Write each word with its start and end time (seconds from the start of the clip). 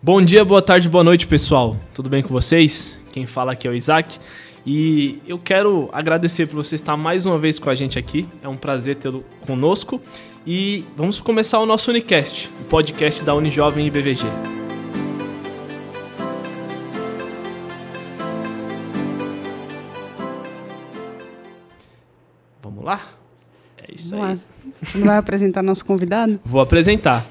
Bom 0.00 0.22
dia, 0.22 0.44
boa 0.44 0.62
tarde, 0.62 0.88
boa 0.88 1.02
noite, 1.02 1.26
pessoal. 1.26 1.76
Tudo 1.92 2.08
bem 2.08 2.22
com 2.22 2.28
vocês? 2.28 2.96
Quem 3.12 3.26
fala 3.26 3.50
aqui 3.50 3.66
é 3.66 3.70
o 3.70 3.74
Isaac. 3.74 4.16
E 4.64 5.18
eu 5.26 5.40
quero 5.40 5.88
agradecer 5.92 6.46
por 6.46 6.54
você 6.54 6.76
estar 6.76 6.96
mais 6.96 7.26
uma 7.26 7.36
vez 7.36 7.58
com 7.58 7.68
a 7.68 7.74
gente 7.74 7.98
aqui. 7.98 8.28
É 8.40 8.48
um 8.48 8.56
prazer 8.56 8.94
tê-lo 8.94 9.24
conosco. 9.44 10.00
E 10.46 10.84
vamos 10.96 11.20
começar 11.20 11.58
o 11.58 11.66
nosso 11.66 11.90
Unicast, 11.90 12.48
o 12.60 12.64
podcast 12.66 13.24
da 13.24 13.34
Unijovem 13.34 13.88
e 13.88 13.90
BVG. 13.90 14.57
É 24.12 24.14
isso 24.14 24.14
aí. 24.14 24.20
Vamos 24.20 24.38
lá. 24.38 24.58
Você 24.82 24.98
não 24.98 25.06
vai 25.06 25.16
apresentar 25.16 25.62
nosso 25.62 25.84
convidado? 25.84 26.38
Vou 26.44 26.60
apresentar. 26.60 27.26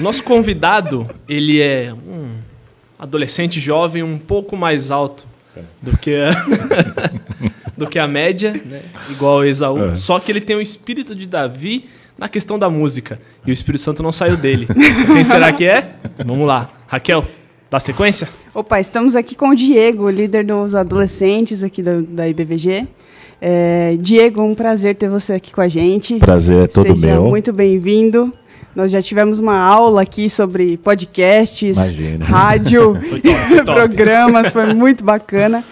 Nosso 0.00 0.22
convidado, 0.22 1.08
ele 1.28 1.60
é 1.60 1.94
um 1.94 2.36
adolescente 2.98 3.58
jovem 3.58 4.02
um 4.02 4.18
pouco 4.18 4.56
mais 4.56 4.90
alto 4.90 5.26
do 5.80 5.96
que 5.96 6.16
a, 6.16 6.30
do 7.76 7.86
que 7.86 7.98
a 7.98 8.06
média, 8.06 8.52
né? 8.52 8.82
igual 9.08 9.38
o 9.38 9.44
Esaú. 9.44 9.92
É. 9.92 9.96
Só 9.96 10.20
que 10.20 10.30
ele 10.30 10.40
tem 10.40 10.56
o 10.56 10.60
espírito 10.60 11.14
de 11.14 11.26
Davi 11.26 11.86
na 12.18 12.28
questão 12.28 12.58
da 12.58 12.68
música. 12.68 13.18
E 13.46 13.50
o 13.50 13.52
Espírito 13.52 13.80
Santo 13.80 14.02
não 14.02 14.12
saiu 14.12 14.36
dele. 14.36 14.68
Quem 15.06 15.24
será 15.24 15.50
que 15.52 15.64
é? 15.64 15.94
Vamos 16.24 16.46
lá. 16.46 16.70
Raquel, 16.86 17.26
dá 17.70 17.80
sequência? 17.80 18.28
Opa, 18.52 18.78
estamos 18.78 19.16
aqui 19.16 19.34
com 19.34 19.48
o 19.48 19.54
Diego, 19.54 20.10
líder 20.10 20.44
dos 20.44 20.74
adolescentes 20.74 21.62
aqui 21.62 21.82
da, 21.82 22.00
da 22.00 22.28
IBVG. 22.28 22.86
É, 23.40 23.96
Diego, 23.98 24.42
um 24.42 24.54
prazer 24.54 24.96
ter 24.96 25.08
você 25.08 25.34
aqui 25.34 25.52
com 25.52 25.60
a 25.60 25.68
gente. 25.68 26.16
Prazer 26.18 26.64
é 26.64 26.66
todo 26.66 26.88
Seja 26.94 27.06
meu. 27.06 27.24
muito 27.24 27.52
bem-vindo. 27.52 28.32
Nós 28.76 28.90
já 28.90 29.00
tivemos 29.02 29.38
uma 29.38 29.58
aula 29.58 30.02
aqui 30.02 30.28
sobre 30.30 30.76
podcasts, 30.76 31.76
Imagina. 31.76 32.18
Foi 32.24 32.34
rádio, 32.34 32.92
top, 32.94 33.08
foi 33.08 33.20
top. 33.64 33.74
programas, 33.74 34.52
foi 34.52 34.74
muito 34.74 35.02
bacana. 35.02 35.64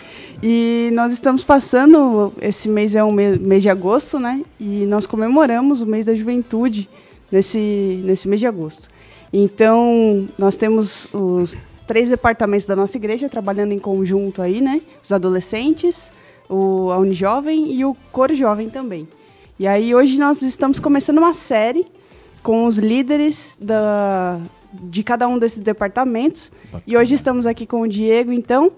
E 0.42 0.90
nós 0.92 1.12
estamos 1.12 1.44
passando, 1.44 2.32
esse 2.40 2.68
mês 2.68 2.94
é 2.96 3.02
um 3.04 3.12
mês 3.12 3.62
de 3.62 3.68
agosto, 3.68 4.18
né? 4.18 4.40
E 4.58 4.84
nós 4.86 5.04
comemoramos 5.06 5.80
o 5.80 5.86
mês 5.86 6.06
da 6.06 6.14
juventude 6.14 6.88
nesse, 7.30 8.00
nesse 8.04 8.28
mês 8.28 8.40
de 8.40 8.46
agosto. 8.46 8.88
Então, 9.32 10.26
nós 10.38 10.56
temos 10.56 11.06
os 11.12 11.56
três 11.86 12.08
departamentos 12.08 12.66
da 12.66 12.76
nossa 12.76 12.96
igreja 12.96 13.28
trabalhando 13.28 13.72
em 13.72 13.78
conjunto 13.78 14.40
aí, 14.40 14.60
né? 14.60 14.80
Os 15.04 15.12
adolescentes, 15.12 16.12
o, 16.48 16.90
a 16.90 16.98
Unijovem 16.98 17.72
e 17.72 17.84
o 17.84 17.94
Coro 18.12 18.34
Jovem 18.34 18.68
também. 18.68 19.06
E 19.58 19.66
aí, 19.66 19.94
hoje 19.94 20.18
nós 20.18 20.40
estamos 20.42 20.78
começando 20.78 21.18
uma 21.18 21.32
série 21.32 21.86
com 22.42 22.64
os 22.64 22.78
líderes 22.78 23.58
da, 23.60 24.40
de 24.72 25.02
cada 25.02 25.26
um 25.26 25.38
desses 25.38 25.58
departamentos. 25.58 26.52
E 26.86 26.96
hoje 26.96 27.14
estamos 27.14 27.46
aqui 27.46 27.66
com 27.66 27.80
o 27.80 27.88
Diego. 27.88 28.32
Então, 28.32 28.70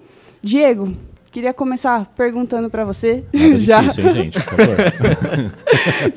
Diego, 0.42 0.94
queria 1.30 1.52
começar 1.52 2.06
perguntando 2.16 2.70
para 2.70 2.84
você. 2.84 3.24
Nada 3.32 3.58
já, 3.60 3.80
difícil, 3.82 4.06
hein, 4.08 4.14
gente? 4.14 4.41
Por 4.42 4.56
favor. 4.56 4.76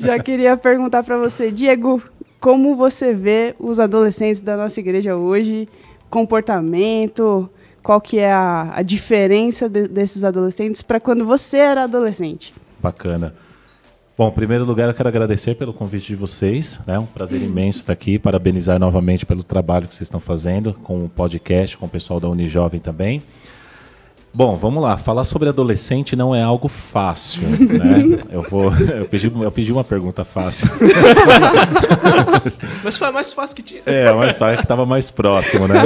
já 0.00 0.18
queria 0.18 0.56
perguntar 0.56 1.02
para 1.02 1.18
você, 1.18 1.50
Diego, 1.50 2.02
como 2.40 2.74
você 2.74 3.12
vê 3.12 3.54
os 3.58 3.78
adolescentes 3.78 4.40
da 4.40 4.56
nossa 4.56 4.80
igreja 4.80 5.16
hoje? 5.16 5.68
Comportamento? 6.10 7.48
Qual 7.84 8.00
que 8.00 8.18
é 8.18 8.32
a, 8.32 8.72
a 8.76 8.82
diferença 8.82 9.68
de- 9.68 9.86
desses 9.86 10.24
adolescentes 10.24 10.80
para 10.82 10.98
quando 10.98 11.24
você 11.26 11.58
era 11.58 11.84
adolescente? 11.84 12.52
Bacana. 12.82 13.34
Bom, 14.16 14.28
em 14.28 14.32
primeiro 14.32 14.64
lugar, 14.64 14.88
eu 14.88 14.94
quero 14.94 15.08
agradecer 15.08 15.54
pelo 15.56 15.74
convite 15.74 16.06
de 16.06 16.16
vocês. 16.16 16.80
É 16.86 16.98
um 16.98 17.04
prazer 17.04 17.40
imenso 17.42 17.80
estar 17.80 17.92
aqui. 17.92 18.18
Parabenizar 18.18 18.78
novamente 18.78 19.26
pelo 19.26 19.42
trabalho 19.42 19.86
que 19.86 19.94
vocês 19.94 20.06
estão 20.06 20.18
fazendo 20.18 20.72
com 20.82 21.00
o 21.00 21.08
podcast, 21.10 21.76
com 21.76 21.84
o 21.84 21.88
pessoal 21.88 22.18
da 22.18 22.28
Unijovem 22.28 22.80
também. 22.80 23.22
Bom, 24.32 24.56
vamos 24.56 24.82
lá. 24.82 24.96
Falar 24.96 25.24
sobre 25.24 25.48
adolescente 25.48 26.16
não 26.16 26.34
é 26.34 26.42
algo 26.42 26.66
fácil, 26.68 27.42
né? 27.60 28.18
Eu 28.32 28.42
vou, 28.42 28.72
eu 28.74 29.04
pedi, 29.06 29.30
eu 29.30 29.52
pedi 29.52 29.70
uma 29.72 29.84
pergunta 29.84 30.24
fácil. 30.24 30.66
Mas 32.82 32.96
foi 32.96 33.08
a 33.08 33.12
mais 33.12 33.32
fácil 33.32 33.56
que 33.56 33.62
tinha. 33.62 33.82
É, 33.86 34.12
mas 34.12 34.38
vai 34.38 34.56
que 34.56 34.62
estava 34.62 34.84
mais 34.86 35.10
próximo, 35.10 35.66
né? 35.68 35.76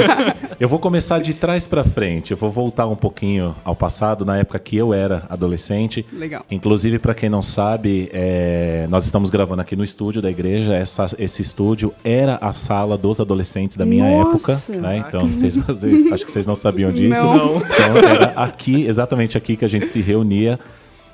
Eu 0.59 0.67
vou 0.67 0.77
começar 0.77 1.19
de 1.19 1.33
trás 1.33 1.65
para 1.65 1.85
frente. 1.85 2.31
Eu 2.31 2.37
vou 2.37 2.51
voltar 2.51 2.85
um 2.85 2.95
pouquinho 2.95 3.55
ao 3.63 3.73
passado, 3.73 4.25
na 4.25 4.37
época 4.39 4.59
que 4.59 4.75
eu 4.75 4.93
era 4.93 5.23
adolescente. 5.29 6.05
Legal. 6.11 6.43
Inclusive, 6.51 6.99
para 6.99 7.13
quem 7.13 7.29
não 7.29 7.41
sabe, 7.41 8.09
é, 8.11 8.85
nós 8.89 9.05
estamos 9.05 9.29
gravando 9.29 9.61
aqui 9.61 9.73
no 9.77 9.85
estúdio 9.85 10.21
da 10.21 10.29
igreja. 10.29 10.75
Essa- 10.75 11.15
esse 11.17 11.41
estúdio 11.41 11.93
era 12.03 12.35
a 12.41 12.53
sala 12.53 12.97
dos 12.97 13.21
adolescentes 13.21 13.77
da 13.77 13.85
minha 13.85 14.03
Nossa! 14.03 14.51
época, 14.51 14.77
né? 14.81 14.97
Então, 14.97 15.31
se 15.31 15.49
vocês, 15.61 16.11
acho 16.11 16.25
que 16.25 16.31
vocês 16.31 16.45
não 16.45 16.55
sabiam 16.57 16.91
disso. 16.91 17.23
Não. 17.23 17.55
Então, 17.55 17.97
era 18.09 18.25
aqui, 18.35 18.85
exatamente 18.85 19.37
aqui 19.37 19.55
que 19.55 19.63
a 19.63 19.69
gente 19.69 19.87
se 19.87 20.01
reunia. 20.01 20.59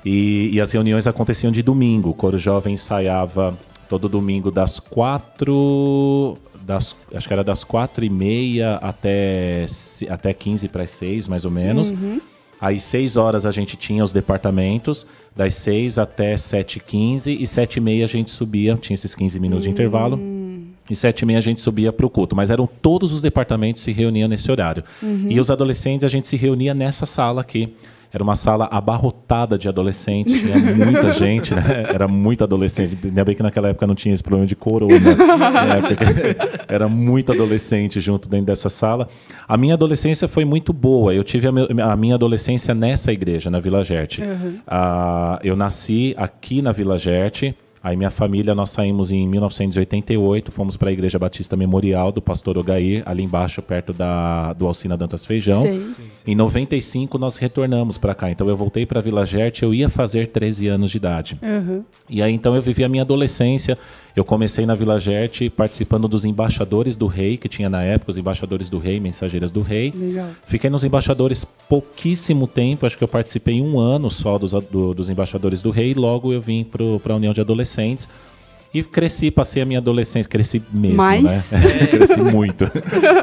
E, 0.04 0.50
e 0.54 0.60
as 0.60 0.72
reuniões 0.72 1.06
aconteciam 1.06 1.52
de 1.52 1.62
domingo. 1.62 2.10
O 2.10 2.14
Coro 2.14 2.36
Jovem 2.36 2.74
ensaiava 2.74 3.56
todo 3.88 4.08
domingo 4.08 4.50
das 4.50 4.80
quatro. 4.80 6.36
Das, 6.66 6.96
acho 7.14 7.28
que 7.28 7.32
era 7.32 7.44
das 7.44 7.62
quatro 7.62 8.04
e 8.04 8.10
meia 8.10 8.74
até, 8.76 9.66
até 10.10 10.34
15 10.34 10.66
para 10.68 10.82
as 10.82 10.90
seis, 10.90 11.28
mais 11.28 11.44
ou 11.44 11.50
menos. 11.50 11.94
Às 12.60 12.82
6 12.84 13.16
horas 13.16 13.46
a 13.46 13.50
gente 13.50 13.76
tinha 13.76 14.02
os 14.02 14.12
departamentos, 14.12 15.06
das 15.34 15.54
6 15.56 15.98
até 15.98 16.34
7h15 16.34 17.38
e 17.38 17.46
7 17.46 17.76
e 17.76 17.80
meia 17.80 18.04
a 18.04 18.08
gente 18.08 18.30
subia, 18.30 18.76
tinha 18.76 18.94
esses 18.94 19.14
15 19.14 19.38
minutos 19.38 19.64
de 19.64 19.70
intervalo. 19.70 20.18
E 20.88 20.94
sete 20.94 21.22
e 21.22 21.26
meia 21.26 21.38
a 21.38 21.42
gente 21.42 21.60
subia 21.60 21.92
para 21.92 22.06
o 22.06 22.10
culto, 22.10 22.36
mas 22.36 22.48
eram 22.48 22.68
todos 22.80 23.12
os 23.12 23.20
departamentos 23.20 23.82
se 23.82 23.92
reuniam 23.92 24.28
nesse 24.28 24.50
horário. 24.50 24.84
E 25.28 25.40
os 25.40 25.50
adolescentes 25.50 26.04
a 26.04 26.08
gente 26.08 26.28
se 26.28 26.36
reunia 26.36 26.74
nessa 26.74 27.06
sala 27.06 27.40
aqui. 27.40 27.74
Era 28.16 28.22
uma 28.22 28.34
sala 28.34 28.66
abarrotada 28.70 29.58
de 29.58 29.68
adolescentes, 29.68 30.40
tinha 30.40 30.56
muita 30.56 31.12
gente, 31.12 31.54
né? 31.54 31.84
Era 31.92 32.08
muito 32.08 32.42
adolescente. 32.42 32.96
Ainda 33.04 33.22
bem 33.22 33.34
que 33.34 33.42
naquela 33.42 33.68
época 33.68 33.86
não 33.86 33.94
tinha 33.94 34.14
esse 34.14 34.22
problema 34.22 34.46
de 34.46 34.56
corona. 34.56 34.98
né? 34.98 35.82
porque 35.86 36.64
Era 36.66 36.88
muito 36.88 37.30
adolescente 37.32 38.00
junto 38.00 38.26
dentro 38.26 38.46
dessa 38.46 38.70
sala. 38.70 39.06
A 39.46 39.58
minha 39.58 39.74
adolescência 39.74 40.26
foi 40.26 40.46
muito 40.46 40.72
boa. 40.72 41.12
Eu 41.12 41.22
tive 41.22 41.46
a, 41.46 41.94
minha 41.94 42.14
adolescência 42.14 42.74
nessa 42.74 43.12
igreja, 43.12 43.50
na 43.50 43.60
Vila 43.60 43.84
Gerte. 43.84 44.22
Ah, 44.66 45.38
eu 45.44 45.54
nasci 45.54 46.14
aqui 46.16 46.62
na 46.62 46.72
Vila 46.72 46.98
Gerte. 46.98 47.54
Aí 47.86 47.96
minha 47.96 48.10
família, 48.10 48.52
nós 48.52 48.70
saímos 48.70 49.12
em 49.12 49.28
1988, 49.28 50.50
fomos 50.50 50.76
para 50.76 50.90
a 50.90 50.92
Igreja 50.92 51.20
Batista 51.20 51.56
Memorial 51.56 52.10
do 52.10 52.20
Pastor 52.20 52.58
Ogair, 52.58 53.04
ali 53.06 53.22
embaixo, 53.22 53.62
perto 53.62 53.92
da, 53.92 54.52
do 54.54 54.66
Alcina 54.66 54.96
Dantas 54.96 55.24
Feijão. 55.24 55.62
Sei. 55.62 55.86
Em 56.26 56.34
95 56.34 57.16
nós 57.16 57.36
retornamos 57.36 57.96
para 57.96 58.12
cá. 58.12 58.28
Então 58.28 58.48
eu 58.48 58.56
voltei 58.56 58.84
para 58.84 59.00
Vila 59.00 59.24
Gerte, 59.24 59.62
eu 59.62 59.72
ia 59.72 59.88
fazer 59.88 60.26
13 60.26 60.66
anos 60.66 60.90
de 60.90 60.96
idade. 60.96 61.38
Uhum. 61.40 61.84
E 62.10 62.20
aí 62.20 62.32
então 62.32 62.56
eu 62.56 62.60
vivi 62.60 62.82
a 62.82 62.88
minha 62.88 63.04
adolescência. 63.04 63.78
Eu 64.16 64.24
comecei 64.24 64.64
na 64.64 64.74
Vila 64.74 64.98
Gerte 64.98 65.50
participando 65.50 66.08
dos 66.08 66.24
embaixadores 66.24 66.96
do 66.96 67.06
rei, 67.06 67.36
que 67.36 67.50
tinha 67.50 67.68
na 67.68 67.82
época 67.82 68.10
os 68.12 68.16
embaixadores 68.16 68.70
do 68.70 68.78
rei, 68.78 68.98
mensageiras 68.98 69.50
do 69.52 69.60
rei. 69.60 69.92
Legal. 69.94 70.30
Fiquei 70.46 70.70
nos 70.70 70.82
embaixadores 70.82 71.44
pouquíssimo 71.44 72.46
tempo, 72.46 72.86
acho 72.86 72.96
que 72.96 73.04
eu 73.04 73.08
participei 73.08 73.60
um 73.60 73.78
ano 73.78 74.10
só 74.10 74.38
dos, 74.38 74.52
do- 74.52 74.94
dos 74.94 75.10
embaixadores 75.10 75.60
do 75.60 75.70
rei, 75.70 75.90
e 75.90 75.94
logo 75.94 76.32
eu 76.32 76.40
vim 76.40 76.64
para 76.64 77.12
a 77.12 77.16
União 77.16 77.34
de 77.34 77.42
Adolescentes. 77.42 78.08
E 78.76 78.82
cresci, 78.82 79.30
passei 79.30 79.62
a 79.62 79.64
minha 79.64 79.78
adolescência, 79.78 80.28
cresci 80.28 80.62
mesmo, 80.70 80.98
Mais? 80.98 81.22
né? 81.52 81.86
cresci 81.88 82.20
muito. 82.20 82.70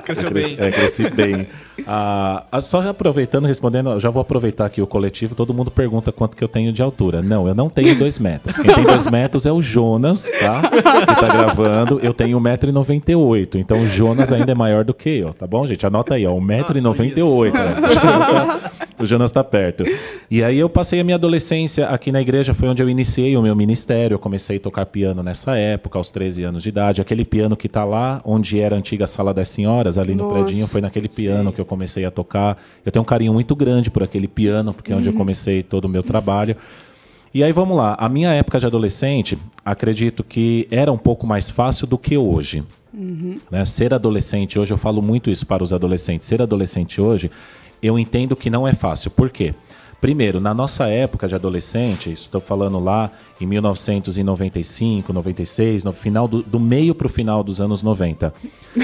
Cresceu 0.04 0.32
cresci, 0.32 0.56
bem. 0.56 0.66
É, 0.68 0.72
cresci 0.72 1.10
bem. 1.12 1.48
Ah, 1.86 2.44
ah, 2.52 2.60
só 2.62 2.82
aproveitando, 2.90 3.46
respondendo, 3.46 4.00
já 4.00 4.10
vou 4.10 4.22
aproveitar 4.22 4.66
aqui 4.66 4.82
o 4.82 4.88
coletivo, 4.88 5.36
todo 5.36 5.54
mundo 5.54 5.70
pergunta 5.70 6.12
quanto 6.12 6.36
que 6.36 6.44
eu 6.44 6.48
tenho 6.48 6.74
de 6.74 6.82
altura. 6.82 7.22
Não, 7.22 7.48
eu 7.48 7.54
não 7.54 7.70
tenho 7.70 7.94
dois 7.96 8.18
metros. 8.18 8.58
Quem 8.58 8.74
tem 8.74 8.84
dois 8.84 9.06
metros 9.06 9.46
é 9.46 9.52
o 9.52 9.62
Jonas, 9.62 10.28
tá? 10.40 10.62
Que 10.72 10.82
tá 11.22 11.28
gravando. 11.28 12.00
Eu 12.02 12.14
tenho 12.16 12.40
1,98m, 12.40 13.60
então 13.60 13.80
o 13.80 13.88
Jonas 13.88 14.32
ainda 14.32 14.52
é 14.52 14.56
maior 14.56 14.84
do 14.84 14.94
que 14.94 15.10
eu, 15.10 15.34
tá 15.36 15.46
bom, 15.46 15.68
gente? 15.68 15.86
Anota 15.86 16.16
aí, 16.16 16.26
ó, 16.26 16.34
1,98m. 16.36 17.52
né? 17.54 17.76
O 17.80 17.92
Jonas 17.94 18.28
tá- 18.28 18.72
O 19.00 19.06
Jonas 19.06 19.32
tá 19.32 19.44
perto. 19.44 19.84
E 20.30 20.44
aí 20.44 20.58
eu 20.58 20.70
passei 20.70 21.00
a 21.00 21.04
minha 21.04 21.16
adolescência 21.16 21.88
aqui 21.90 22.12
na 22.12 22.22
igreja, 22.22 22.54
foi 22.54 22.70
onde 22.70 22.82
eu 22.82 22.90
iniciei 22.90 23.36
o 23.36 23.42
meu 23.42 23.56
ministério. 23.56 24.16
Eu 24.16 24.20
comecei 24.20 24.58
a 24.58 24.60
tocar 24.60 24.86
piano 24.86 25.22
nessa 25.24 25.43
época, 25.52 25.98
aos 25.98 26.10
13 26.10 26.44
anos 26.44 26.64
de 26.64 26.70
idade. 26.70 27.02
Aquele 27.02 27.26
piano 27.26 27.58
que 27.58 27.68
tá 27.68 27.84
lá, 27.84 28.22
onde 28.24 28.60
era 28.60 28.76
a 28.76 28.80
antiga 28.80 29.06
Sala 29.06 29.34
das 29.34 29.50
Senhoras, 29.50 29.98
ali 29.98 30.16
no 30.16 30.24
Nossa, 30.24 30.44
predinho, 30.44 30.68
foi 30.68 30.82
naquele 30.82 31.10
piano 31.10 31.52
que 31.52 31.60
eu 31.60 31.66
comecei 31.66 32.06
a 32.06 32.12
tocar. 32.12 32.58
Eu 32.86 32.92
tenho 32.92 33.04
um 33.04 33.06
carinho 33.06 33.34
muito 33.34 33.56
grande 33.56 33.92
por 33.92 34.02
aquele 34.02 34.28
piano, 34.28 34.74
porque 34.74 34.94
é 34.94 34.96
onde 34.96 35.08
eu 35.10 35.14
comecei 35.14 35.62
todo 35.62 35.86
o 35.86 35.90
meu 35.90 36.02
trabalho. 36.04 36.56
E 37.34 37.44
aí 37.44 37.52
vamos 37.52 37.76
lá, 37.76 37.96
a 38.00 38.08
minha 38.08 38.32
época 38.32 38.60
de 38.60 38.68
adolescente, 38.68 39.38
acredito 39.66 40.24
que 40.24 40.68
era 40.70 40.92
um 40.92 40.98
pouco 40.98 41.26
mais 41.26 41.50
fácil 41.50 41.88
do 41.88 41.98
que 41.98 42.16
hoje. 42.16 42.64
Né? 43.50 43.66
Ser 43.66 43.94
adolescente 43.94 44.60
hoje, 44.60 44.72
eu 44.72 44.78
falo 44.78 45.02
muito 45.02 45.32
isso 45.32 45.46
para 45.46 45.64
os 45.64 45.74
adolescentes. 45.74 46.28
Ser 46.28 46.44
adolescente 46.44 47.02
hoje, 47.02 47.32
eu 47.82 47.98
entendo 47.98 48.36
que 48.36 48.52
não 48.52 48.68
é 48.68 48.74
fácil. 48.74 49.10
Por 49.10 49.32
quê? 49.32 49.56
Primeiro, 50.04 50.42
na 50.42 50.54
nossa 50.54 50.88
época 50.90 51.30
de 51.30 51.34
adolescente, 51.34 52.12
estou 52.12 52.42
falando 52.42 52.78
lá 52.78 53.10
em 53.40 53.46
1995, 53.46 55.14
96, 55.14 55.82
no 55.86 55.94
final 55.94 56.28
do, 56.28 56.44
do 56.44 56.60
meio 56.60 56.94
para 56.94 57.08
o 57.08 57.10
final 57.10 57.42
dos 57.42 57.62
anos 57.62 57.82
90. 57.82 58.34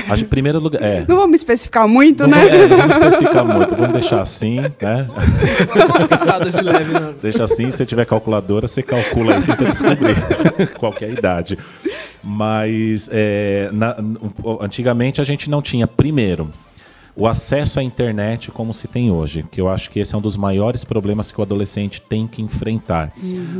A 0.07 0.15
gente, 0.15 0.29
primeiro 0.29 0.61
lugar, 0.61 0.81
é, 0.81 1.03
Não 1.05 1.17
vamos 1.17 1.35
especificar 1.41 1.85
muito, 1.89 2.25
não, 2.25 2.37
né? 2.37 2.47
é, 2.47 2.67
não 2.69 2.77
vamos 2.77 2.95
especificar 2.95 3.43
muito, 3.45 3.75
vamos 3.75 3.91
deixar 3.91 4.21
assim, 4.21 4.61
né? 4.61 4.71
Pensadas 6.07 6.55
de 6.55 6.61
leve, 6.61 6.93
né? 6.93 7.13
Deixa 7.21 7.43
assim, 7.43 7.69
se 7.69 7.85
tiver 7.85 8.05
calculadora, 8.05 8.65
você 8.65 8.81
calcula 8.81 9.35
aí, 9.35 9.41
tenta 9.43 9.65
descobrir 9.65 10.15
qualquer 10.79 11.09
idade. 11.11 11.57
Mas 12.23 13.09
é, 13.11 13.69
na- 13.73 13.97
antigamente 14.61 15.19
a 15.19 15.25
gente 15.25 15.49
não 15.49 15.61
tinha, 15.61 15.85
primeiro, 15.85 16.49
o 17.19 17.27
acesso 17.27 17.81
à 17.81 17.83
internet 17.83 18.49
como 18.49 18.73
se 18.73 18.87
tem 18.87 19.11
hoje, 19.11 19.45
que 19.51 19.59
eu 19.59 19.67
acho 19.67 19.91
que 19.91 19.99
esse 19.99 20.15
é 20.15 20.17
um 20.17 20.21
dos 20.21 20.37
maiores 20.37 20.85
problemas 20.85 21.31
que 21.31 21.39
o 21.39 21.43
adolescente 21.43 22.01
tem 22.01 22.25
que 22.25 22.41
enfrentar. 22.41 23.11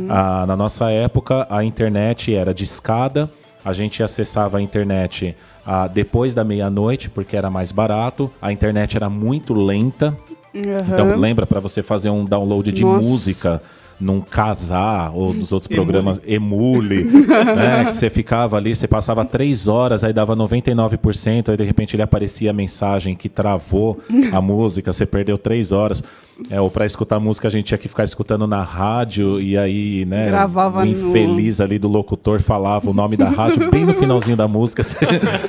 Ah, 0.08 0.46
na 0.48 0.56
nossa 0.56 0.90
época, 0.90 1.46
a 1.50 1.62
internet 1.62 2.34
era 2.34 2.54
de 2.54 2.64
escada, 2.64 3.30
a 3.62 3.74
gente 3.74 4.02
acessava 4.02 4.56
a 4.56 4.62
internet 4.62 5.36
ah, 5.66 5.86
depois 5.86 6.34
da 6.34 6.42
meia-noite, 6.42 7.10
porque 7.10 7.36
era 7.36 7.50
mais 7.50 7.70
barato, 7.70 8.30
a 8.40 8.50
internet 8.50 8.96
era 8.96 9.10
muito 9.10 9.52
lenta, 9.52 10.16
então 10.54 11.18
lembra 11.18 11.46
para 11.46 11.60
você 11.60 11.82
fazer 11.82 12.08
um 12.08 12.24
download 12.24 12.72
de 12.72 12.82
Nossa. 12.82 13.06
música 13.06 13.62
num 14.00 14.20
casar 14.20 15.12
ou 15.14 15.34
dos 15.34 15.52
outros 15.52 15.68
programas 15.72 16.20
Emule, 16.26 17.04
né? 17.54 17.84
Que 17.84 17.92
você 17.94 18.08
ficava 18.08 18.56
ali, 18.56 18.74
você 18.74 18.88
passava 18.88 19.24
três 19.24 19.68
horas, 19.68 20.02
aí 20.02 20.12
dava 20.12 20.34
99%, 20.34 21.50
aí 21.50 21.56
de 21.56 21.64
repente 21.64 21.94
ele 21.94 22.02
aparecia 22.02 22.50
a 22.50 22.52
mensagem 22.52 23.14
que 23.14 23.28
travou 23.28 24.00
a 24.32 24.40
música, 24.42 24.92
você 24.92 25.04
perdeu 25.04 25.36
três 25.36 25.70
horas. 25.72 26.02
É, 26.48 26.58
ou 26.58 26.70
para 26.70 26.86
escutar 26.86 27.20
música 27.20 27.48
a 27.48 27.50
gente 27.50 27.66
tinha 27.66 27.76
que 27.76 27.86
ficar 27.86 28.04
escutando 28.04 28.46
na 28.46 28.62
rádio 28.62 29.38
e 29.38 29.58
aí, 29.58 30.06
né? 30.06 30.28
Gravava 30.28 30.80
o 30.80 30.84
no- 30.86 30.90
infeliz 30.90 31.60
ali 31.60 31.78
do 31.78 31.86
locutor 31.86 32.40
falava 32.40 32.88
o 32.88 32.94
nome 32.94 33.14
da 33.14 33.28
rádio 33.28 33.70
bem 33.70 33.84
no 33.84 33.92
finalzinho 33.92 34.38
da 34.38 34.48
música, 34.48 34.80
você, 34.82 34.96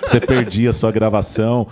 você 0.06 0.20
perdia 0.20 0.72
a 0.72 0.74
sua 0.74 0.92
gravação. 0.92 1.66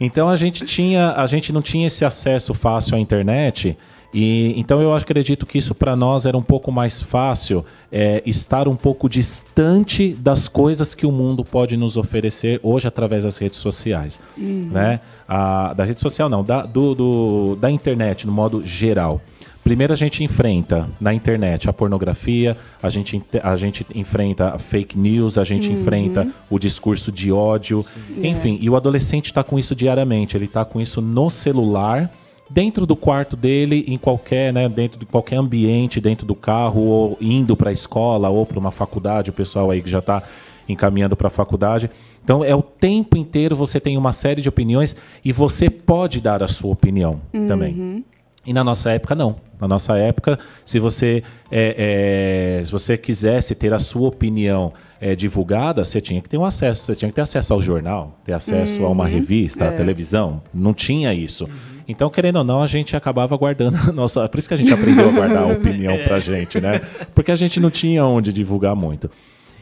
Então 0.00 0.28
a 0.28 0.34
gente 0.36 0.64
tinha, 0.64 1.12
a 1.12 1.26
gente 1.28 1.52
não 1.52 1.62
tinha 1.62 1.86
esse 1.86 2.04
acesso 2.04 2.52
fácil 2.52 2.96
à 2.96 2.98
internet. 3.00 3.78
E 4.18 4.54
então 4.58 4.80
eu 4.80 4.94
acredito 4.94 5.44
que 5.44 5.58
isso 5.58 5.74
para 5.74 5.94
nós 5.94 6.24
era 6.24 6.38
um 6.38 6.42
pouco 6.42 6.72
mais 6.72 7.02
fácil 7.02 7.62
é, 7.92 8.22
estar 8.24 8.66
um 8.66 8.74
pouco 8.74 9.10
distante 9.10 10.14
das 10.14 10.48
coisas 10.48 10.94
que 10.94 11.04
o 11.04 11.12
mundo 11.12 11.44
pode 11.44 11.76
nos 11.76 11.98
oferecer 11.98 12.58
hoje 12.62 12.88
através 12.88 13.24
das 13.24 13.36
redes 13.36 13.58
sociais, 13.58 14.18
né? 14.38 15.00
A, 15.28 15.74
da 15.74 15.84
rede 15.84 16.00
social 16.00 16.30
não, 16.30 16.42
da, 16.42 16.62
do, 16.62 16.94
do- 16.94 17.58
da 17.60 17.70
internet 17.70 18.26
no 18.26 18.32
modo 18.32 18.66
geral. 18.66 19.20
Primeiro 19.62 19.92
a 19.92 19.96
gente 19.96 20.24
enfrenta 20.24 20.88
na 20.98 21.12
internet 21.12 21.68
a 21.68 21.72
pornografia, 21.72 22.56
a 22.82 22.88
gente, 22.88 23.20
a 23.42 23.54
gente 23.56 23.84
enfrenta 23.94 24.54
a 24.54 24.58
fake 24.58 24.96
news, 24.98 25.36
a 25.36 25.44
gente 25.44 25.70
enfrenta 25.70 26.26
o 26.48 26.58
discurso 26.58 27.12
de 27.12 27.30
ódio, 27.32 27.84
enfim, 28.22 28.56
e 28.62 28.70
o 28.70 28.76
adolescente 28.76 29.26
está 29.26 29.42
com 29.44 29.58
isso 29.58 29.74
diariamente, 29.74 30.36
ele 30.36 30.44
está 30.46 30.64
com 30.64 30.80
isso 30.80 31.02
no 31.02 31.28
celular, 31.28 32.08
dentro 32.48 32.86
do 32.86 32.94
quarto 32.94 33.36
dele, 33.36 33.84
em 33.88 33.98
qualquer, 33.98 34.52
né, 34.52 34.68
dentro 34.68 34.98
de 34.98 35.06
qualquer 35.06 35.36
ambiente, 35.36 36.00
dentro 36.00 36.26
do 36.26 36.34
carro, 36.34 36.80
ou 36.80 37.18
indo 37.20 37.56
para 37.56 37.70
a 37.70 37.72
escola 37.72 38.28
ou 38.28 38.46
para 38.46 38.58
uma 38.58 38.70
faculdade, 38.70 39.30
o 39.30 39.32
pessoal 39.32 39.70
aí 39.70 39.82
que 39.82 39.90
já 39.90 39.98
está 39.98 40.22
encaminhando 40.68 41.16
para 41.16 41.28
a 41.28 41.30
faculdade. 41.30 41.90
Então 42.22 42.44
é 42.44 42.54
o 42.54 42.62
tempo 42.62 43.16
inteiro 43.16 43.54
você 43.54 43.78
tem 43.78 43.96
uma 43.96 44.12
série 44.12 44.40
de 44.42 44.48
opiniões 44.48 44.96
e 45.24 45.32
você 45.32 45.70
pode 45.70 46.20
dar 46.20 46.42
a 46.42 46.48
sua 46.48 46.72
opinião 46.72 47.20
também. 47.46 48.04
E 48.44 48.52
na 48.52 48.62
nossa 48.62 48.90
época, 48.92 49.14
não. 49.14 49.36
Na 49.60 49.66
nossa 49.66 49.96
época, 49.96 50.38
se 50.64 50.78
você, 50.78 51.22
é, 51.50 52.58
é, 52.60 52.64
se 52.64 52.70
você 52.70 52.96
quisesse 52.96 53.54
ter 53.54 53.72
a 53.72 53.78
sua 53.78 54.08
opinião 54.08 54.72
é, 55.00 55.16
divulgada, 55.16 55.84
você 55.84 56.00
tinha 56.00 56.20
que 56.20 56.28
ter 56.28 56.36
um 56.38 56.44
acesso. 56.44 56.84
Você 56.84 56.94
tinha 56.94 57.08
que 57.08 57.14
ter 57.14 57.22
acesso 57.22 57.52
ao 57.52 57.60
jornal, 57.60 58.18
ter 58.24 58.34
acesso 58.34 58.84
a 58.84 58.88
uma 58.88 59.06
revista, 59.06 59.68
à 59.68 59.72
televisão. 59.72 60.42
Não 60.54 60.72
tinha 60.72 61.12
isso. 61.12 61.48
Então, 61.88 62.10
querendo 62.10 62.36
ou 62.36 62.44
não, 62.44 62.62
a 62.62 62.66
gente 62.66 62.96
acabava 62.96 63.36
guardando 63.36 63.76
a 63.88 63.92
nossa. 63.92 64.28
Por 64.28 64.38
isso 64.38 64.48
que 64.48 64.54
a 64.54 64.56
gente 64.56 64.72
aprendeu 64.72 65.08
a 65.08 65.12
guardar 65.12 65.42
a 65.44 65.46
opinião 65.54 65.96
pra 66.04 66.18
gente, 66.18 66.60
né? 66.60 66.80
Porque 67.14 67.30
a 67.30 67.36
gente 67.36 67.60
não 67.60 67.70
tinha 67.70 68.04
onde 68.04 68.32
divulgar 68.32 68.74
muito. 68.74 69.10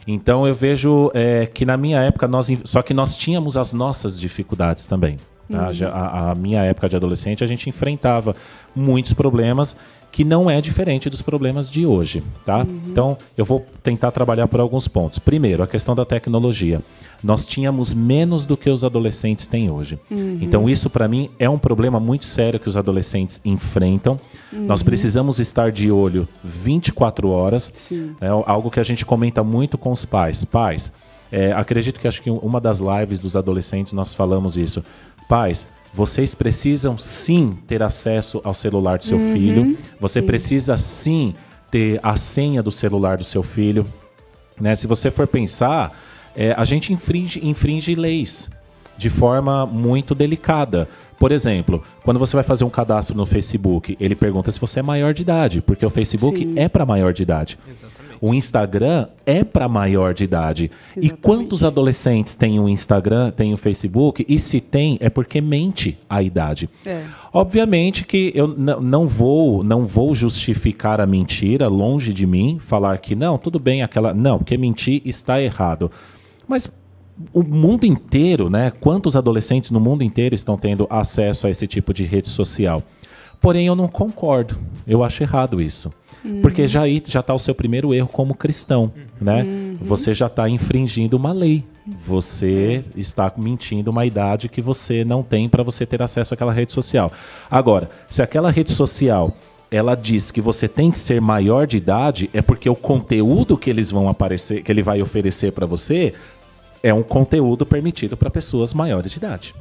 Então 0.07 0.47
eu 0.47 0.53
vejo 0.53 1.11
é, 1.13 1.45
que 1.45 1.65
na 1.65 1.77
minha 1.77 1.99
época 2.01 2.27
nós 2.27 2.51
só 2.63 2.81
que 2.81 2.93
nós 2.93 3.17
tínhamos 3.17 3.55
as 3.57 3.73
nossas 3.73 4.19
dificuldades 4.19 4.85
também. 4.85 5.17
tá? 5.51 5.71
Já- 5.71 5.89
A, 5.91 6.31
a 6.31 6.35
minha 6.35 6.61
época 6.63 6.87
de 6.89 6.95
adolescente 6.95 7.43
a 7.43 7.47
gente 7.47 7.69
enfrentava 7.69 8.35
muitos 8.75 9.13
problemas 9.13 9.75
que 10.15 10.23
não 10.23 10.49
é 10.49 10.61
diferente 10.61 11.09
dos 11.09 11.21
problemas 11.21 11.69
de 11.69 11.85
hoje, 11.85 12.23
tá? 12.45 12.65
Então 12.87 13.17
eu 13.37 13.43
vou 13.43 13.65
tentar 13.83 14.11
trabalhar 14.11 14.47
por 14.47 14.61
alguns 14.61 14.87
pontos. 14.87 15.19
Primeiro, 15.19 15.61
a 15.61 15.67
questão 15.67 15.93
da 15.93 16.05
tecnologia. 16.05 16.81
Nós 17.21 17.43
tínhamos 17.43 17.93
menos 17.93 18.45
do 18.45 18.55
que 18.55 18.69
os 18.69 18.85
adolescentes 18.85 19.45
têm 19.45 19.69
hoje. 19.69 19.99
Então 20.39 20.69
isso 20.69 20.89
para 20.89 21.05
mim 21.05 21.29
é 21.37 21.49
um 21.49 21.57
problema 21.57 21.99
muito 21.99 22.23
sério 22.23 22.61
que 22.61 22.69
os 22.69 22.77
adolescentes 22.77 23.41
enfrentam. 23.43 24.17
Nós 24.53 24.81
precisamos 24.81 25.37
estar 25.37 25.69
de 25.69 25.91
olho 25.91 26.25
24 26.41 27.27
horas. 27.27 27.69
Sim. 27.75 28.15
É 28.21 28.27
algo 28.27 28.71
que 28.71 28.79
a 28.79 28.83
gente 28.83 29.05
comenta 29.05 29.43
muito 29.43 29.77
com 29.77 29.91
os 29.91 30.05
pais. 30.05 30.45
Pais, 30.45 30.93
é, 31.29 31.51
acredito 31.51 31.99
que 31.99 32.07
acho 32.07 32.21
que 32.21 32.29
uma 32.29 32.61
das 32.61 32.79
lives 32.79 33.19
dos 33.19 33.35
adolescentes 33.35 33.91
nós 33.91 34.13
falamos 34.13 34.55
isso. 34.55 34.81
Pais, 35.27 35.67
vocês 35.95 36.35
precisam 36.35 36.97
sim 36.97 37.57
ter 37.65 37.81
acesso 37.81 38.41
ao 38.43 38.53
celular 38.53 38.97
do 38.97 39.05
seu 39.05 39.17
filho. 39.17 39.77
Você 39.97 40.21
precisa 40.21 40.77
sim 40.77 41.33
ter 41.71 42.01
a 42.03 42.17
senha 42.17 42.61
do 42.61 42.69
celular 42.69 43.17
do 43.17 43.23
seu 43.23 43.41
filho. 43.41 43.87
Né? 44.59 44.75
Se 44.75 44.87
você 44.87 45.09
for 45.09 45.25
pensar, 45.25 45.97
é, 46.35 46.51
a 46.51 46.65
gente 46.65 46.91
infringe, 46.91 47.39
infringe 47.41 47.95
leis 47.95 48.49
de 48.97 49.09
forma 49.09 49.65
muito 49.65 50.13
delicada. 50.13 50.85
Por 51.19 51.31
exemplo, 51.31 51.81
quando 52.03 52.19
você 52.19 52.35
vai 52.35 52.43
fazer 52.43 52.63
um 52.63 52.69
cadastro 52.69 53.15
no 53.15 53.25
Facebook, 53.25 53.97
ele 53.99 54.15
pergunta 54.15 54.51
se 54.51 54.59
você 54.59 54.79
é 54.79 54.83
maior 54.83 55.13
de 55.13 55.21
idade, 55.21 55.61
porque 55.61 55.85
o 55.85 55.89
Facebook 55.89 56.37
Sim. 56.37 56.53
é 56.57 56.67
para 56.67 56.85
maior 56.85 57.13
de 57.13 57.23
idade. 57.23 57.57
Exatamente. 57.69 58.17
O 58.21 58.33
Instagram 58.33 59.07
é 59.25 59.43
para 59.43 59.67
maior 59.69 60.13
de 60.13 60.23
idade. 60.23 60.71
E 60.95 60.99
Exatamente. 60.99 61.21
quantos 61.21 61.63
adolescentes 61.63 62.35
têm 62.35 62.59
o 62.59 62.67
Instagram, 62.67 63.31
têm 63.31 63.53
o 63.53 63.57
Facebook? 63.57 64.25
E 64.27 64.37
se 64.39 64.59
tem, 64.59 64.97
é 64.99 65.09
porque 65.09 65.39
mente 65.39 65.97
a 66.09 66.21
idade. 66.21 66.69
É. 66.85 67.03
Obviamente 67.33 68.05
que 68.05 68.31
eu 68.35 68.47
não 68.47 69.07
vou, 69.07 69.63
não 69.63 69.85
vou 69.85 70.13
justificar 70.13 70.99
a 70.99 71.05
mentira, 71.05 71.67
longe 71.67 72.13
de 72.13 72.25
mim, 72.25 72.59
falar 72.61 72.97
que 72.97 73.15
não, 73.15 73.37
tudo 73.37 73.59
bem 73.59 73.83
aquela, 73.83 74.13
não, 74.13 74.37
porque 74.37 74.57
mentir 74.57 75.01
está 75.05 75.41
errado. 75.41 75.89
Mas 76.47 76.69
o 77.33 77.43
mundo 77.43 77.85
inteiro, 77.85 78.49
né? 78.49 78.71
Quantos 78.79 79.15
adolescentes 79.15 79.71
no 79.71 79.79
mundo 79.79 80.03
inteiro 80.03 80.35
estão 80.35 80.57
tendo 80.57 80.85
acesso 80.89 81.47
a 81.47 81.49
esse 81.49 81.65
tipo 81.67 81.93
de 81.93 82.03
rede 82.03 82.29
social? 82.29 82.83
Porém, 83.39 83.67
eu 83.67 83.75
não 83.75 83.87
concordo. 83.87 84.57
Eu 84.87 85.03
acho 85.03 85.23
errado 85.23 85.61
isso. 85.61 85.93
Porque 86.41 86.65
já 86.65 86.81
já 87.05 87.19
está 87.19 87.33
o 87.33 87.39
seu 87.39 87.53
primeiro 87.53 87.93
erro 87.93 88.07
como 88.07 88.33
cristão, 88.33 88.91
né? 89.21 89.45
Você 89.81 90.13
já 90.13 90.25
está 90.25 90.49
infringindo 90.49 91.15
uma 91.15 91.31
lei. 91.31 91.63
Você 92.07 92.83
está 92.97 93.31
mentindo 93.37 93.91
uma 93.91 94.05
idade 94.07 94.49
que 94.49 94.61
você 94.61 95.05
não 95.05 95.21
tem 95.21 95.47
para 95.47 95.61
você 95.61 95.85
ter 95.85 96.01
acesso 96.01 96.33
àquela 96.33 96.51
rede 96.51 96.71
social. 96.71 97.11
Agora, 97.49 97.89
se 98.09 98.23
aquela 98.23 98.49
rede 98.49 98.71
social 98.71 99.35
ela 99.69 99.95
diz 99.95 100.31
que 100.31 100.41
você 100.41 100.67
tem 100.67 100.89
que 100.89 100.97
ser 100.97 101.19
maior 101.19 101.67
de 101.67 101.77
idade, 101.77 102.29
é 102.33 102.41
porque 102.41 102.69
o 102.69 102.75
conteúdo 102.75 103.57
que 103.57 103.69
eles 103.69 103.91
vão 103.91 104.07
aparecer, 104.07 104.63
que 104.63 104.71
ele 104.71 104.83
vai 104.83 105.01
oferecer 105.01 105.51
para 105.51 105.65
você, 105.65 106.13
é 106.85 106.93
um 106.93 107.01
conteúdo 107.01 107.65
permitido 107.65 108.15
para 108.15 108.29
pessoas 108.29 108.71
maiores 108.71 109.09
de 109.09 109.17
idade. 109.17 109.55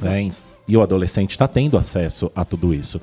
né? 0.00 0.28
E 0.68 0.76
o 0.76 0.82
adolescente 0.82 1.32
está 1.32 1.48
tendo 1.48 1.76
acesso 1.76 2.30
a 2.36 2.44
tudo 2.44 2.72
isso. 2.72 3.00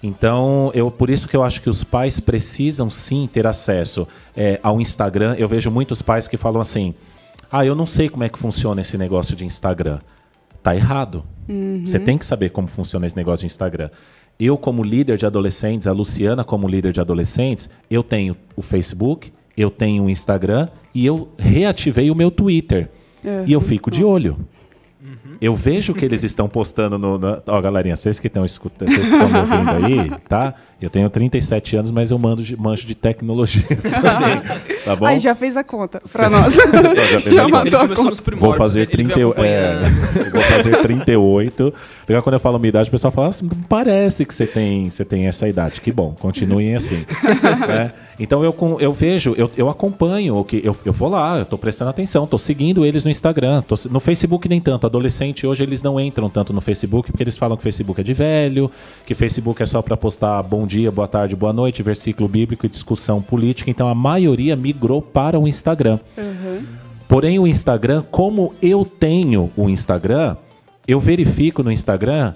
Então, 0.00 0.70
eu, 0.74 0.92
por 0.92 1.10
isso 1.10 1.26
que 1.26 1.36
eu 1.36 1.42
acho 1.42 1.60
que 1.60 1.68
os 1.68 1.82
pais 1.82 2.20
precisam 2.20 2.88
sim 2.88 3.28
ter 3.32 3.48
acesso 3.48 4.06
é, 4.36 4.60
ao 4.62 4.80
Instagram. 4.80 5.34
Eu 5.36 5.48
vejo 5.48 5.72
muitos 5.72 6.02
pais 6.02 6.28
que 6.28 6.36
falam 6.36 6.60
assim: 6.60 6.94
ah, 7.50 7.66
eu 7.66 7.74
não 7.74 7.84
sei 7.84 8.08
como 8.08 8.22
é 8.22 8.28
que 8.28 8.38
funciona 8.38 8.80
esse 8.80 8.96
negócio 8.96 9.34
de 9.34 9.44
Instagram. 9.44 9.98
Tá 10.62 10.76
errado. 10.76 11.24
Você 11.84 11.98
tem 11.98 12.16
que 12.16 12.24
saber 12.24 12.50
como 12.50 12.68
funciona 12.68 13.06
esse 13.06 13.16
negócio 13.16 13.40
de 13.40 13.52
Instagram. 13.52 13.90
Eu, 14.38 14.56
como 14.56 14.84
líder 14.84 15.16
de 15.16 15.26
adolescentes, 15.26 15.88
a 15.88 15.92
Luciana, 15.92 16.44
como 16.44 16.68
líder 16.68 16.92
de 16.92 17.00
adolescentes, 17.00 17.68
eu 17.90 18.04
tenho 18.04 18.36
o 18.54 18.62
Facebook, 18.62 19.32
eu 19.56 19.70
tenho 19.70 20.04
o 20.04 20.10
Instagram 20.10 20.68
e 20.94 21.04
eu 21.06 21.28
reativei 21.38 22.10
o 22.10 22.14
meu 22.14 22.30
Twitter. 22.30 22.88
E 23.46 23.52
eu 23.52 23.60
fico 23.60 23.90
de 23.90 24.04
olho. 24.04 24.36
Eu 25.40 25.54
vejo 25.54 25.92
que 25.92 26.04
eles 26.04 26.22
estão 26.22 26.48
postando 26.48 26.96
no. 26.98 27.18
na- 27.18 27.40
Ó, 27.46 27.60
galerinha, 27.60 27.96
vocês 27.96 28.18
que 28.20 28.28
estão 28.28 28.44
escutando, 28.44 28.88
vocês 28.90 29.08
que 29.08 29.14
estão 29.14 29.28
me 29.28 29.38
ouvindo 29.38 29.70
aí, 29.70 30.12
tá? 30.28 30.54
Eu 30.80 30.88
tenho 30.88 31.08
37 31.10 31.76
anos, 31.76 31.90
mas 31.90 32.10
eu 32.10 32.18
mando 32.18 32.42
de, 32.42 32.56
manjo 32.56 32.86
de 32.86 32.94
tecnologia 32.94 33.62
também. 33.82 34.42
Tá 34.84 34.94
bom? 34.96 35.06
Aí 35.06 35.18
já 35.18 35.34
fez 35.34 35.56
a 35.56 35.64
conta 35.64 36.00
pra 36.12 36.30
nós. 36.30 36.54
já 37.10 37.20
fez 37.20 37.34
já 37.34 37.46
a 37.46 37.50
conta. 37.50 37.82
a 37.82 37.88
conta. 37.88 38.36
Vou 38.36 38.54
fazer, 38.54 38.88
ele 38.92 39.04
veio 39.04 39.32
30, 39.34 39.46
é, 39.48 39.80
vou 40.30 40.42
fazer 40.42 40.76
38. 40.82 41.74
Legal 42.08 42.22
quando 42.22 42.34
eu 42.34 42.40
falo 42.40 42.58
minha 42.58 42.68
idade, 42.68 42.88
o 42.88 42.92
pessoal 42.92 43.12
fala 43.12 43.28
assim, 43.28 43.48
parece 43.68 44.24
que 44.24 44.34
você 44.34 44.46
tem, 44.46 44.88
você 44.90 45.04
tem 45.04 45.26
essa 45.26 45.48
idade. 45.48 45.80
Que 45.80 45.90
bom, 45.92 46.14
continuem 46.18 46.74
assim. 46.76 47.04
né? 47.66 47.92
Então 48.18 48.44
eu, 48.44 48.54
eu 48.80 48.92
vejo, 48.92 49.34
eu, 49.36 49.50
eu 49.56 49.68
acompanho, 49.68 50.36
o 50.36 50.44
que 50.44 50.60
eu, 50.64 50.76
eu 50.84 50.92
vou 50.92 51.08
lá, 51.08 51.38
eu 51.38 51.44
tô 51.44 51.58
prestando 51.58 51.90
atenção, 51.90 52.26
tô 52.26 52.38
seguindo 52.38 52.84
eles 52.84 53.04
no 53.04 53.10
Instagram, 53.10 53.62
tô 53.62 53.74
no 53.90 54.00
Facebook 54.00 54.48
nem 54.48 54.60
tanto. 54.60 54.86
Adolescente 54.86 55.46
hoje 55.46 55.62
eles 55.62 55.82
não 55.82 55.98
entram 55.98 56.28
tanto 56.30 56.52
no 56.52 56.60
Facebook 56.60 57.10
porque 57.10 57.22
eles 57.22 57.36
falam 57.36 57.56
que 57.56 57.62
Facebook 57.62 58.00
é 58.00 58.04
de 58.04 58.14
velho, 58.14 58.70
que 59.06 59.14
Facebook 59.14 59.62
é 59.62 59.66
só 59.66 59.82
para 59.82 59.96
postar 59.96 60.42
bom 60.42 60.66
dia, 60.66 60.90
boa 60.90 61.08
tarde, 61.08 61.34
boa 61.34 61.52
noite, 61.52 61.82
versículo 61.82 62.28
bíblico 62.28 62.66
e 62.66 62.68
discussão 62.68 63.20
política. 63.20 63.70
Então 63.70 63.88
a 63.88 63.94
maioria 63.94 64.54
migrou 64.54 65.02
para 65.02 65.38
o 65.38 65.48
Instagram. 65.48 65.98
Porém, 67.08 67.38
o 67.38 67.46
Instagram, 67.46 68.02
como 68.10 68.54
eu 68.62 68.84
tenho 68.84 69.50
o 69.56 69.68
Instagram, 69.68 70.36
eu 70.86 70.98
verifico 70.98 71.62
no 71.62 71.70
Instagram 71.70 72.32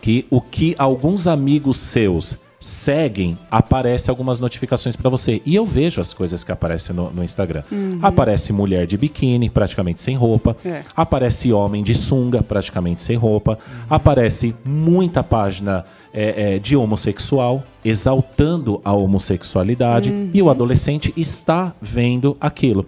que 0.00 0.26
o 0.30 0.40
que 0.40 0.74
alguns 0.78 1.26
amigos 1.26 1.78
seus 1.78 2.36
seguem, 2.66 3.38
aparece 3.48 4.10
algumas 4.10 4.40
notificações 4.40 4.96
para 4.96 5.08
você. 5.08 5.40
E 5.46 5.54
eu 5.54 5.64
vejo 5.64 6.00
as 6.00 6.12
coisas 6.12 6.42
que 6.42 6.50
aparecem 6.50 6.96
no, 6.96 7.12
no 7.12 7.22
Instagram. 7.22 7.62
Aparece 8.02 8.52
mulher 8.52 8.88
de 8.88 8.98
biquíni, 8.98 9.48
praticamente 9.48 10.00
sem 10.02 10.16
roupa. 10.16 10.56
É. 10.64 10.82
Aparece 10.96 11.52
homem 11.52 11.84
de 11.84 11.94
sunga, 11.94 12.42
praticamente 12.42 13.00
sem 13.00 13.16
roupa. 13.16 13.56
Aparece 13.88 14.52
muita 14.64 15.22
página 15.22 15.84
é, 16.12 16.54
é, 16.54 16.58
de 16.58 16.74
homossexual, 16.74 17.62
exaltando 17.84 18.80
a 18.84 18.92
homossexualidade. 18.92 20.12
E 20.34 20.42
o 20.42 20.50
adolescente 20.50 21.14
está 21.16 21.72
vendo 21.80 22.36
aquilo. 22.40 22.84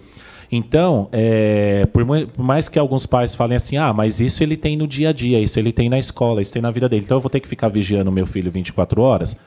Então, 0.51 1.07
é, 1.13 1.85
por, 1.93 2.03
mais 2.37 2.67
que 2.67 2.77
alguns 2.77 3.05
pais 3.05 3.33
falem 3.33 3.55
assim, 3.55 3.77
ah, 3.77 3.93
mas 3.93 4.19
isso 4.19 4.43
ele 4.43 4.57
tem 4.57 4.75
no 4.75 4.87
dia 4.87 5.09
a 5.09 5.13
dia, 5.13 5.39
isso 5.39 5.57
ele 5.57 5.71
tem 5.71 5.87
na 5.87 5.99
escola, 5.99 6.41
isso 6.41 6.51
tem 6.51 6.61
na 6.61 6.71
vida 6.71 6.89
dele, 6.89 7.03
então 7.05 7.17
eu 7.17 7.21
vou 7.21 7.29
ter 7.29 7.39
que 7.39 7.47
ficar 7.47 7.69
vigiando 7.69 8.09
o 8.09 8.13
meu 8.13 8.25
filho 8.25 8.51
24 8.51 8.99
horas? 9.01 9.37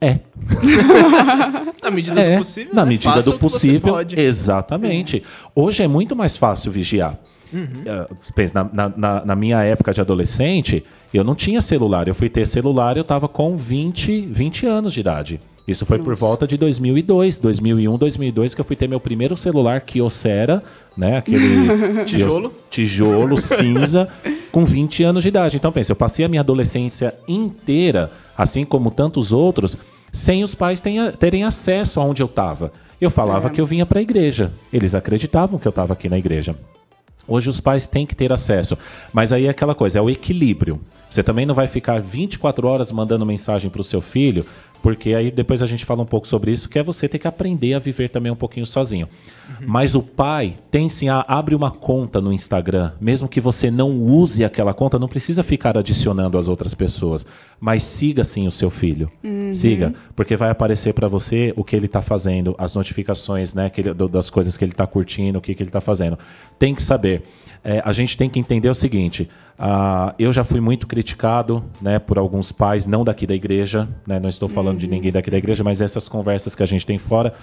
É, 0.00 0.18
Na 1.82 1.90
medida 1.90 2.20
é, 2.20 2.32
do 2.34 2.38
possível. 2.38 2.74
na 2.74 2.84
né? 2.84 2.88
medida 2.90 3.12
Faça 3.14 3.30
do 3.30 3.38
possível, 3.38 3.94
exatamente. 4.16 5.22
Hoje 5.54 5.82
é 5.82 5.88
muito 5.88 6.14
mais 6.14 6.36
fácil 6.36 6.70
vigiar. 6.70 7.18
Eh, 7.52 8.06
pensa, 8.34 8.68
na, 8.72 8.92
na- 8.94 9.24
na 9.24 9.34
minha 9.36 9.62
época 9.62 9.92
de 9.92 10.00
adolescente, 10.00 10.84
eu 11.12 11.24
não 11.24 11.34
tinha 11.34 11.60
celular. 11.62 12.06
Eu 12.06 12.14
fui 12.14 12.28
ter 12.28 12.46
celular, 12.46 12.96
eu 12.96 13.00
estava 13.02 13.26
com 13.26 13.56
20, 13.56 14.20
20 14.30 14.66
anos 14.66 14.92
de 14.92 15.00
idade. 15.00 15.40
Isso 15.66 15.84
foi 15.84 15.98
por 15.98 16.14
volta 16.14 16.46
de 16.46 16.56
2002, 16.56 17.36
2001, 17.38 17.98
2002, 17.98 18.54
que 18.54 18.60
eu 18.60 18.64
fui 18.64 18.76
ter 18.76 18.88
meu 18.88 19.00
primeiro 19.00 19.36
celular 19.36 19.80
Kyocera, 19.82 20.62
né? 20.96 21.18
Aquele 21.18 22.04
Tijolo. 22.06 22.54
tijolo 22.70 23.36
cinza, 23.36 24.08
com 24.52 24.64
20 24.64 25.02
anos 25.02 25.22
de 25.22 25.28
idade. 25.28 25.56
Então, 25.56 25.70
pensa, 25.72 25.92
eu 25.92 25.96
passei 25.96 26.24
a 26.24 26.28
minha 26.28 26.40
adolescência 26.40 27.14
inteira, 27.26 28.10
assim 28.36 28.64
como 28.64 28.90
tantos 28.90 29.32
outros, 29.32 29.76
sem 30.12 30.42
os 30.42 30.54
pais 30.54 30.80
tenha- 30.80 31.12
terem 31.12 31.44
acesso 31.44 32.00
aonde 32.00 32.22
eu 32.22 32.26
estava. 32.26 32.72
Eu 33.00 33.10
falava 33.10 33.48
É. 33.48 33.50
que 33.50 33.60
eu 33.60 33.66
vinha 33.66 33.86
para 33.86 33.98
a 34.00 34.02
igreja. 34.02 34.50
Eles 34.72 34.94
acreditavam 34.94 35.58
que 35.58 35.66
eu 35.68 35.70
estava 35.70 35.92
aqui 35.92 36.08
na 36.08 36.18
igreja. 36.18 36.54
Hoje 37.26 37.48
os 37.48 37.60
pais 37.60 37.86
têm 37.86 38.06
que 38.06 38.14
ter 38.16 38.32
acesso. 38.32 38.76
Mas 39.12 39.32
aí 39.32 39.46
é 39.46 39.50
aquela 39.50 39.74
coisa, 39.74 39.98
é 39.98 40.02
o 40.02 40.08
equilíbrio. 40.10 40.80
Você 41.10 41.22
também 41.22 41.46
não 41.46 41.54
vai 41.54 41.66
ficar 41.66 42.00
24 42.00 42.66
horas 42.66 42.90
mandando 42.90 43.24
mensagem 43.24 43.70
para 43.70 43.80
o 43.80 43.84
seu 43.84 44.00
filho, 44.00 44.44
porque 44.82 45.14
aí 45.14 45.30
depois 45.30 45.62
a 45.62 45.66
gente 45.66 45.84
fala 45.84 46.02
um 46.02 46.06
pouco 46.06 46.26
sobre 46.26 46.50
isso, 46.52 46.68
que 46.68 46.78
é 46.78 46.82
você 46.82 47.08
ter 47.08 47.18
que 47.18 47.26
aprender 47.28 47.74
a 47.74 47.78
viver 47.78 48.08
também 48.08 48.30
um 48.30 48.36
pouquinho 48.36 48.64
sozinho. 48.66 49.08
Mas 49.66 49.94
o 49.94 50.02
pai 50.02 50.54
tem 50.70 50.88
sim, 50.88 51.08
a, 51.08 51.24
abre 51.26 51.54
uma 51.54 51.70
conta 51.70 52.20
no 52.20 52.32
Instagram, 52.32 52.92
mesmo 53.00 53.28
que 53.28 53.40
você 53.40 53.70
não 53.70 53.98
use 54.00 54.44
aquela 54.44 54.72
conta, 54.74 54.98
não 54.98 55.08
precisa 55.08 55.42
ficar 55.42 55.76
adicionando 55.76 56.36
as 56.38 56.48
outras 56.48 56.74
pessoas, 56.74 57.26
mas 57.58 57.82
siga 57.82 58.24
sim 58.24 58.46
o 58.46 58.50
seu 58.50 58.70
filho. 58.70 59.10
Siga, 59.54 59.94
porque 60.14 60.36
vai 60.36 60.50
aparecer 60.50 60.92
para 60.92 61.08
você 61.08 61.52
o 61.56 61.64
que 61.64 61.74
ele 61.74 61.86
está 61.86 62.02
fazendo, 62.02 62.54
as 62.58 62.74
notificações, 62.74 63.54
né, 63.54 63.70
ele- 63.76 63.94
das 64.08 64.30
coisas 64.30 64.56
que 64.56 64.64
ele 64.64 64.72
está 64.72 64.86
curtindo, 64.86 65.38
o 65.38 65.42
que, 65.42 65.54
que 65.54 65.62
ele 65.62 65.70
está 65.70 65.80
fazendo. 65.80 66.18
Tem 66.58 66.74
que 66.74 66.82
saber. 66.82 67.22
É, 67.64 67.82
a 67.84 67.92
gente 67.92 68.16
tem 68.16 68.30
que 68.30 68.38
entender 68.38 68.68
o 68.68 68.74
seguinte: 68.74 69.28
ah, 69.58 70.14
eu 70.18 70.32
já 70.32 70.44
fui 70.44 70.60
muito 70.60 70.86
criticado 70.86 71.64
né, 71.82 71.98
por 71.98 72.16
alguns 72.16 72.52
pais, 72.52 72.86
não 72.86 73.02
daqui 73.02 73.26
da 73.26 73.34
igreja, 73.34 73.88
né, 74.06 74.20
não 74.20 74.28
estou 74.28 74.48
falando 74.48 74.78
de 74.78 74.86
ninguém 74.86 75.10
daqui 75.10 75.30
da 75.30 75.36
igreja, 75.36 75.64
mas 75.64 75.80
essas 75.80 76.08
conversas 76.08 76.54
que 76.54 76.62
a 76.62 76.66
gente 76.66 76.86
tem 76.86 76.98
fora. 76.98 77.34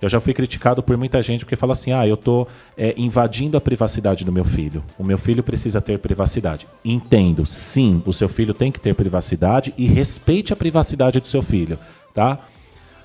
Eu 0.00 0.08
já 0.08 0.20
fui 0.20 0.34
criticado 0.34 0.82
por 0.82 0.96
muita 0.96 1.22
gente 1.22 1.44
porque 1.44 1.54
fala 1.54 1.74
assim: 1.74 1.92
ah, 1.92 2.04
eu 2.04 2.14
estou 2.14 2.48
invadindo 2.96 3.56
a 3.56 3.60
privacidade 3.60 4.24
do 4.24 4.32
meu 4.32 4.44
filho. 4.44 4.82
O 4.98 5.04
meu 5.04 5.16
filho 5.16 5.44
precisa 5.44 5.80
ter 5.80 5.96
privacidade. 6.00 6.66
Entendo, 6.84 7.46
sim, 7.46 8.02
o 8.04 8.12
seu 8.12 8.28
filho 8.28 8.52
tem 8.52 8.72
que 8.72 8.80
ter 8.80 8.96
privacidade 8.96 9.72
e 9.78 9.86
respeite 9.86 10.52
a 10.52 10.56
privacidade 10.56 11.20
do 11.20 11.28
seu 11.28 11.40
filho, 11.40 11.78
tá? 12.12 12.36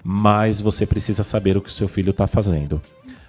Mas 0.03 0.59
você 0.59 0.87
precisa 0.87 1.23
saber 1.23 1.55
o 1.55 1.61
que 1.61 1.69
o 1.69 1.71
seu 1.71 1.87
filho 1.87 2.09
está 2.09 2.25
fazendo. 2.25 2.81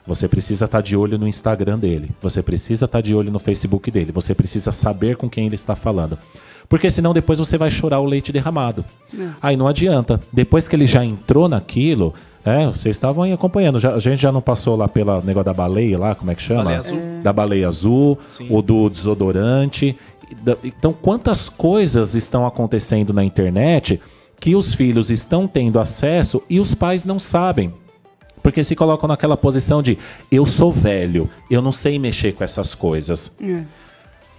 Você 0.09 0.27
precisa 0.27 0.65
estar 0.65 0.81
de 0.81 0.97
olho 0.97 1.19
no 1.19 1.29
Instagram 1.29 1.79
dele. 1.79 2.11
Você 2.21 2.43
precisa 2.43 2.87
estar 2.87 3.01
de 3.01 3.15
olho 3.15 3.31
no 3.31 3.39
Facebook 3.39 3.91
dele. 3.91 4.11
Você 4.13 4.35
precisa 4.35 4.73
saber 4.73 5.17
com 5.17 5.29
quem 5.29 5.47
ele 5.47 5.55
está 5.55 5.77
falando. 5.77 6.19
Porque 6.69 6.91
senão 6.91 7.15
depois 7.15 7.39
você 7.39 7.57
vai 7.57 7.71
chorar 7.71 8.01
o 8.01 8.05
leite 8.05 8.33
derramado. 8.33 8.85
Aí 9.41 9.57
não 9.57 9.69
adianta. 9.69 10.19
Depois 10.33 10.67
que 10.67 10.75
ele 10.77 10.87
já 10.87 11.05
entrou 11.05 11.49
naquilo, 11.49 12.13
é, 12.45 12.67
vocês 12.67 12.97
estavam 12.97 13.23
aí 13.25 13.33
acompanhando. 13.33 13.79
Já- 13.81 13.95
a 13.95 13.99
gente 13.99 14.21
já 14.21 14.33
não 14.33 14.41
passou 14.43 14.77
lá 14.77 14.87
pela 14.89 15.21
negócio 15.23 15.45
da 15.47 15.55
baleia 15.55 15.99
lá, 15.99 16.15
como 16.15 16.31
é 16.31 16.35
que 16.35 16.43
chama? 16.43 16.65
Baleia 16.65 16.81
azul. 16.81 17.01
Da 17.23 17.33
baleia 17.33 17.69
azul, 17.69 18.19
Sim. 18.29 18.49
o 18.51 18.61
do 18.61 18.89
desodorante. 18.91 19.97
Então, 20.63 20.93
quantas 20.93 21.49
coisas 21.49 22.15
estão 22.15 22.47
acontecendo 22.47 23.15
na 23.15 23.25
internet 23.25 23.99
que 24.39 24.55
os 24.55 24.75
filhos 24.75 25.11
estão 25.11 25.49
tendo 25.49 25.81
acesso 25.81 26.43
e 26.51 26.61
os 26.61 26.75
pais 26.75 27.03
não 27.05 27.19
sabem? 27.19 27.73
Porque 28.43 28.65
se 28.65 28.77
colocam 28.77 29.09
naquela 29.09 29.37
posição 29.37 29.83
de 29.83 29.99
eu 30.31 30.47
sou 30.47 30.73
velho, 30.73 31.29
eu 31.51 31.63
não 31.63 31.73
sei 31.73 31.99
mexer 31.99 32.33
com 32.33 32.45
essas 32.45 32.75
coisas. 32.75 33.33
É. 33.41 33.65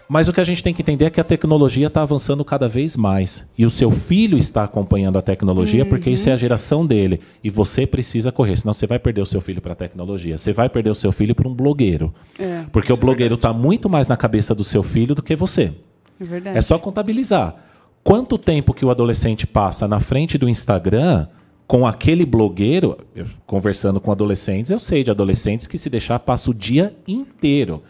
Mas 0.09 0.27
o 0.27 0.33
que 0.33 0.41
a 0.41 0.43
gente 0.43 0.63
tem 0.63 0.73
que 0.73 0.81
entender 0.81 1.05
é 1.05 1.09
que 1.11 1.21
a 1.21 1.23
tecnologia 1.23 1.85
está 1.85 2.01
avançando 2.01 2.43
cada 2.43 2.67
vez 2.67 2.97
mais. 2.97 3.47
E 3.55 3.63
o 3.63 3.69
seu 3.69 3.91
filho 3.91 4.39
está 4.39 4.63
acompanhando 4.63 5.19
a 5.19 5.21
tecnologia 5.21 5.85
porque 5.85 6.09
isso 6.09 6.27
é 6.27 6.31
a 6.33 6.37
geração 6.37 6.83
dele. 6.83 7.21
E 7.43 7.49
você 7.51 7.85
precisa 7.85 8.31
correr, 8.31 8.57
senão 8.57 8.73
você 8.73 8.87
vai 8.87 8.97
perder 8.97 9.21
o 9.21 9.25
seu 9.25 9.39
filho 9.39 9.61
para 9.61 9.73
a 9.73 9.75
tecnologia. 9.75 10.35
Você 10.35 10.51
vai 10.51 10.67
perder 10.67 10.89
o 10.89 10.95
seu 10.95 11.11
filho 11.11 11.35
para 11.35 11.47
um 11.47 11.53
blogueiro. 11.53 12.11
É. 12.39 12.63
Porque 12.71 12.91
o 12.91 12.97
blogueiro 12.97 13.35
está 13.35 13.53
muito 13.53 13.87
mais 13.87 14.07
na 14.07 14.17
cabeça 14.17 14.55
do 14.55 14.63
seu 14.63 14.81
filho 14.81 15.13
do 15.13 15.21
que 15.21 15.35
você. 15.35 15.73
É 16.19 16.23
verdade. 16.23 16.57
É 16.57 16.61
só 16.61 16.79
contabilizar. 16.79 17.55
Quanto 18.03 18.35
tempo 18.39 18.73
que 18.73 18.83
o 18.83 18.89
adolescente 18.89 19.45
passa 19.45 19.87
na 19.87 19.99
frente 19.99 20.39
do 20.39 20.49
Instagram 20.49 21.27
com 21.69 21.85
aquele 21.85 22.25
blogueiro, 22.25 22.97
eu, 23.15 23.27
conversando 23.45 24.01
com 24.01 24.11
adolescentes, 24.11 24.71
eu 24.71 24.79
sei 24.79 25.03
de 25.03 25.11
adolescentes 25.11 25.67
que 25.67 25.77
se 25.77 25.88
deixar 25.88 26.17
passa 26.17 26.49
o 26.49 26.53
dia 26.53 26.95
inteiro. 27.07 27.83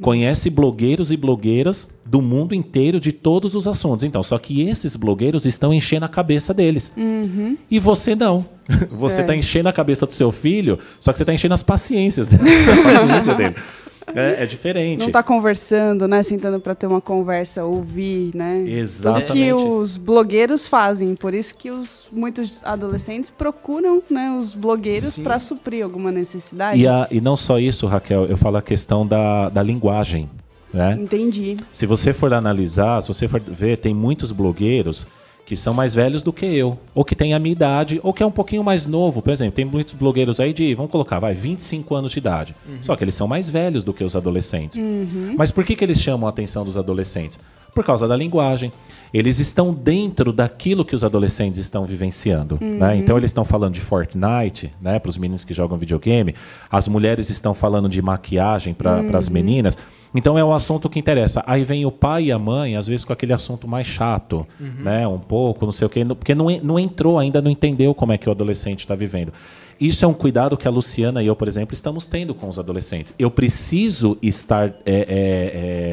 Conhece 0.00 0.48
blogueiros 0.48 1.10
e 1.10 1.18
blogueiras 1.18 1.90
do 2.04 2.22
mundo 2.22 2.54
inteiro 2.54 2.98
de 2.98 3.12
todos 3.12 3.54
os 3.54 3.66
assuntos. 3.68 4.04
Então, 4.04 4.22
só 4.22 4.38
que 4.38 4.62
esses 4.66 4.96
blogueiros 4.96 5.44
estão 5.44 5.72
enchendo 5.72 6.06
a 6.06 6.08
cabeça 6.08 6.54
deles. 6.54 6.90
E 7.70 7.78
você 7.78 8.14
não. 8.14 8.46
Você 8.90 9.20
É. 9.20 9.24
está 9.24 9.36
enchendo 9.36 9.68
a 9.68 9.72
cabeça 9.72 10.06
do 10.06 10.12
seu 10.14 10.32
filho, 10.32 10.78
só 10.98 11.12
que 11.12 11.18
você 11.18 11.22
está 11.22 11.32
enchendo 11.32 11.54
as 11.54 11.62
paciências, 11.62 12.26
dele. 12.28 12.42
a 12.72 12.82
paciência 12.82 13.34
dele. 13.34 13.54
É, 14.14 14.42
é 14.44 14.46
diferente. 14.46 15.00
Não 15.00 15.10
tá 15.10 15.22
conversando, 15.22 16.06
né? 16.06 16.22
Sentando 16.22 16.60
pra 16.60 16.74
ter 16.74 16.86
uma 16.86 17.00
conversa, 17.00 17.64
ouvir, 17.64 18.30
né? 18.34 18.64
Exatamente. 18.66 19.30
O 19.32 19.34
que 19.34 19.52
os 19.52 19.96
blogueiros 19.96 20.68
fazem. 20.68 21.14
Por 21.14 21.34
isso 21.34 21.54
que 21.54 21.70
os, 21.70 22.04
muitos 22.12 22.60
adolescentes 22.64 23.30
procuram 23.30 24.02
né, 24.08 24.30
os 24.40 24.54
blogueiros 24.54 25.18
pra 25.18 25.38
suprir 25.38 25.82
alguma 25.84 26.12
necessidade. 26.12 26.80
E, 26.80 26.86
a- 26.86 27.08
e 27.10 27.20
não 27.20 27.36
só 27.36 27.58
isso, 27.58 27.86
Raquel, 27.86 28.26
eu 28.26 28.36
falo 28.36 28.56
a 28.58 28.62
questão 28.62 29.06
da, 29.06 29.48
da 29.48 29.62
linguagem. 29.62 30.28
Né? 30.72 30.96
Entendi. 31.00 31.56
Se 31.72 31.86
você 31.86 32.12
for 32.12 32.32
analisar, 32.34 33.00
se 33.02 33.08
você 33.08 33.26
for 33.26 33.40
ver, 33.40 33.78
tem 33.78 33.94
muitos 33.94 34.30
blogueiros 34.30 35.06
que 35.46 35.54
são 35.54 35.72
mais 35.72 35.94
velhos 35.94 36.24
do 36.24 36.32
que 36.32 36.44
eu, 36.44 36.76
ou 36.92 37.04
que 37.04 37.14
têm 37.14 37.32
a 37.32 37.38
minha 37.38 37.52
idade, 37.52 38.00
ou 38.02 38.12
que 38.12 38.20
é 38.20 38.26
um 38.26 38.32
pouquinho 38.32 38.64
mais 38.64 38.84
novo. 38.84 39.22
Por 39.22 39.30
exemplo, 39.30 39.52
tem 39.52 39.64
muitos 39.64 39.94
blogueiros 39.94 40.40
aí 40.40 40.52
de, 40.52 40.74
vamos 40.74 40.90
colocar, 40.90 41.20
vai, 41.20 41.34
25 41.34 41.94
anos 41.94 42.10
de 42.10 42.18
idade. 42.18 42.54
Só 42.82 42.96
que 42.96 43.04
eles 43.04 43.14
são 43.14 43.28
mais 43.28 43.48
velhos 43.48 43.84
do 43.84 43.94
que 43.94 44.02
os 44.02 44.16
adolescentes. 44.16 44.78
Mas 45.38 45.52
por 45.52 45.64
que, 45.64 45.76
que 45.76 45.84
eles 45.84 46.00
chamam 46.00 46.26
a 46.26 46.30
atenção 46.30 46.64
dos 46.64 46.76
adolescentes? 46.76 47.38
Por 47.72 47.84
causa 47.84 48.08
da 48.08 48.16
linguagem. 48.16 48.72
Eles 49.14 49.38
estão 49.38 49.72
dentro 49.72 50.32
daquilo 50.32 50.84
que 50.84 50.94
os 50.96 51.04
adolescentes 51.04 51.60
estão 51.60 51.86
vivenciando. 51.86 52.58
né? 52.60 52.96
Então 52.96 53.16
eles 53.16 53.30
estão 53.30 53.44
falando 53.44 53.74
de 53.74 53.80
Fortnite, 53.80 54.72
né, 54.80 54.98
para 54.98 55.08
os 55.10 55.16
meninos 55.16 55.44
que 55.44 55.54
jogam 55.54 55.78
videogame. 55.78 56.34
As 56.70 56.88
mulheres 56.88 57.30
estão 57.30 57.54
falando 57.54 57.88
de 57.88 58.02
maquiagem 58.02 58.74
para 58.74 59.00
as 59.16 59.28
meninas. 59.28 59.78
Então 60.14 60.38
é 60.38 60.44
o 60.44 60.52
assunto 60.52 60.88
que 60.88 60.98
interessa. 60.98 61.42
Aí 61.46 61.64
vem 61.64 61.84
o 61.84 61.90
pai 61.90 62.24
e 62.24 62.32
a 62.32 62.38
mãe, 62.38 62.76
às 62.76 62.86
vezes 62.86 63.04
com 63.04 63.12
aquele 63.12 63.32
assunto 63.32 63.68
mais 63.68 63.86
chato, 63.86 64.46
né? 64.78 65.06
Um 65.06 65.18
pouco, 65.18 65.64
não 65.64 65.72
sei 65.72 65.86
o 65.86 65.90
quê, 65.90 66.04
porque 66.04 66.34
não, 66.34 66.46
não 66.62 66.78
entrou, 66.78 67.18
ainda 67.18 67.42
não 67.42 67.50
entendeu 67.50 67.94
como 67.94 68.12
é 68.12 68.18
que 68.18 68.28
o 68.28 68.32
adolescente 68.32 68.80
está 68.80 68.94
vivendo. 68.94 69.32
Isso 69.78 70.04
é 70.04 70.08
um 70.08 70.14
cuidado 70.14 70.56
que 70.56 70.66
a 70.66 70.70
Luciana 70.70 71.22
e 71.22 71.26
eu, 71.26 71.36
por 71.36 71.46
exemplo, 71.46 71.74
estamos 71.74 72.06
tendo 72.06 72.34
com 72.34 72.48
os 72.48 72.58
adolescentes. 72.58 73.12
Eu 73.18 73.30
preciso 73.30 74.16
estar, 74.22 74.68
é, 74.86 74.94
é, 74.94 74.96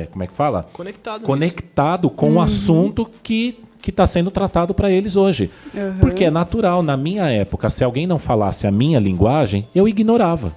é, 0.03 0.07
como 0.09 0.23
é 0.23 0.27
que 0.27 0.33
fala? 0.33 0.65
Conectado. 0.71 1.15
nisso. 1.15 1.27
Conectado 1.27 2.09
com 2.09 2.33
o 2.35 2.41
assunto 2.41 3.09
que 3.21 3.59
que 3.83 3.89
está 3.89 4.07
sendo 4.07 4.31
tratado 4.31 4.73
para 4.73 4.89
eles 4.89 5.17
hoje. 5.17 5.51
Uhum. 5.75 5.97
Porque 5.99 6.23
é 6.23 6.31
natural, 6.31 6.81
na 6.81 6.95
minha 6.95 7.25
época, 7.29 7.69
se 7.69 7.83
alguém 7.83 8.07
não 8.07 8.17
falasse 8.17 8.65
a 8.65 8.71
minha 8.71 8.97
linguagem, 8.97 9.67
eu 9.75 9.85
ignorava. 9.89 10.55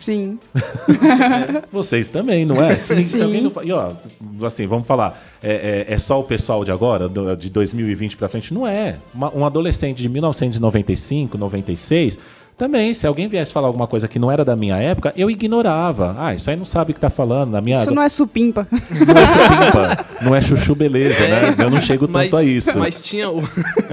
Sim. 0.00 0.38
Vocês 1.72 2.08
também, 2.08 2.44
não 2.44 2.62
é? 2.62 2.76
Se, 2.78 2.94
se 3.02 3.18
Sim. 3.18 3.22
alguém 3.24 3.42
não 3.42 3.52
e 3.64 3.72
ó, 3.72 3.90
assim, 4.46 4.66
vamos 4.68 4.86
falar, 4.86 5.20
é, 5.42 5.86
é- 5.88 5.94
é 5.94 5.98
só 5.98 6.20
o 6.20 6.22
pessoal 6.22 6.64
de 6.64 6.70
agora, 6.70 7.08
do- 7.08 7.36
de 7.36 7.50
2020 7.50 8.16
para 8.16 8.28
frente? 8.28 8.54
Não 8.54 8.64
é. 8.64 8.94
Uma- 9.12 9.34
um 9.36 9.44
adolescente 9.44 10.00
de 10.00 10.08
1995, 10.08 11.36
96, 11.36 12.16
também, 12.58 12.92
se 12.92 13.06
alguém 13.06 13.28
viesse 13.28 13.52
falar 13.52 13.68
alguma 13.68 13.86
coisa 13.86 14.08
que 14.08 14.18
não 14.18 14.32
era 14.32 14.44
da 14.44 14.56
minha 14.56 14.76
época, 14.76 15.14
eu 15.16 15.30
ignorava. 15.30 16.16
Ah, 16.18 16.34
isso 16.34 16.50
aí 16.50 16.56
não 16.56 16.64
sabe 16.64 16.90
o 16.90 16.94
que 16.94 17.00
tá 17.00 17.08
falando. 17.08 17.52
Na 17.52 17.60
minha 17.60 17.80
Isso 17.80 17.92
não 17.92 18.02
é 18.02 18.08
supimpa. 18.08 18.66
não 19.06 19.16
é 19.16 19.26
supimpa, 19.26 20.06
não 20.20 20.34
é 20.34 20.40
chuchu 20.40 20.74
beleza, 20.74 21.20
né? 21.20 21.54
Eu 21.56 21.70
não 21.70 21.78
chego 21.78 22.08
tanto 22.08 22.32
mas, 22.32 22.34
a 22.34 22.42
isso. 22.42 22.76
Mas 22.76 23.00
tinha 23.00 23.30
o, 23.30 23.48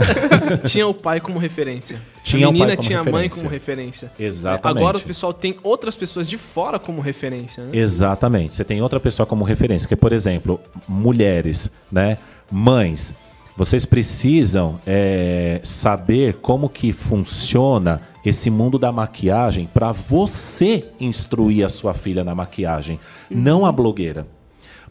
tinha 0.66 0.88
o 0.88 0.96
pai 0.96 1.20
como 1.20 1.38
referência. 1.38 2.02
Tinha 2.24 2.48
a 2.48 2.50
o 2.50 2.52
pai 2.52 2.60
menina 2.60 2.76
como 2.76 2.88
tinha 2.88 3.00
a 3.00 3.04
mãe 3.04 3.12
referência. 3.14 3.38
como 3.38 3.54
referência. 3.54 4.12
Exatamente. 4.20 4.80
Agora 4.80 4.98
o 4.98 5.02
pessoal 5.02 5.32
tem 5.32 5.56
outras 5.62 5.96
pessoas 5.96 6.28
de 6.28 6.40
fora 6.40 6.80
como 6.80 7.02
referência, 7.02 7.64
né? 7.64 7.70
Exatamente. 7.72 8.56
Você 8.56 8.64
tem 8.64 8.82
outra 8.82 9.00
pessoa 9.00 9.28
como 9.28 9.44
referência, 9.44 9.88
que, 9.88 9.96
por 9.96 10.12
exemplo, 10.12 10.60
mulheres, 10.88 11.70
né? 11.92 12.18
Mães. 12.52 13.14
Vocês 13.58 13.86
precisam 13.86 14.80
é, 14.86 15.62
saber 15.64 16.36
como 16.36 16.68
que 16.68 16.92
funciona 16.92 18.02
esse 18.26 18.50
mundo 18.50 18.78
da 18.78 18.92
maquiagem 18.92 19.66
para 19.66 19.94
você 19.94 20.90
instruir 21.00 21.66
a 21.66 21.70
sua 21.70 21.94
filha 21.94 22.24
na 22.24 22.36
maquiagem, 22.36 23.00
não 23.30 23.66
a 23.66 23.72
blogueira. 23.72 24.28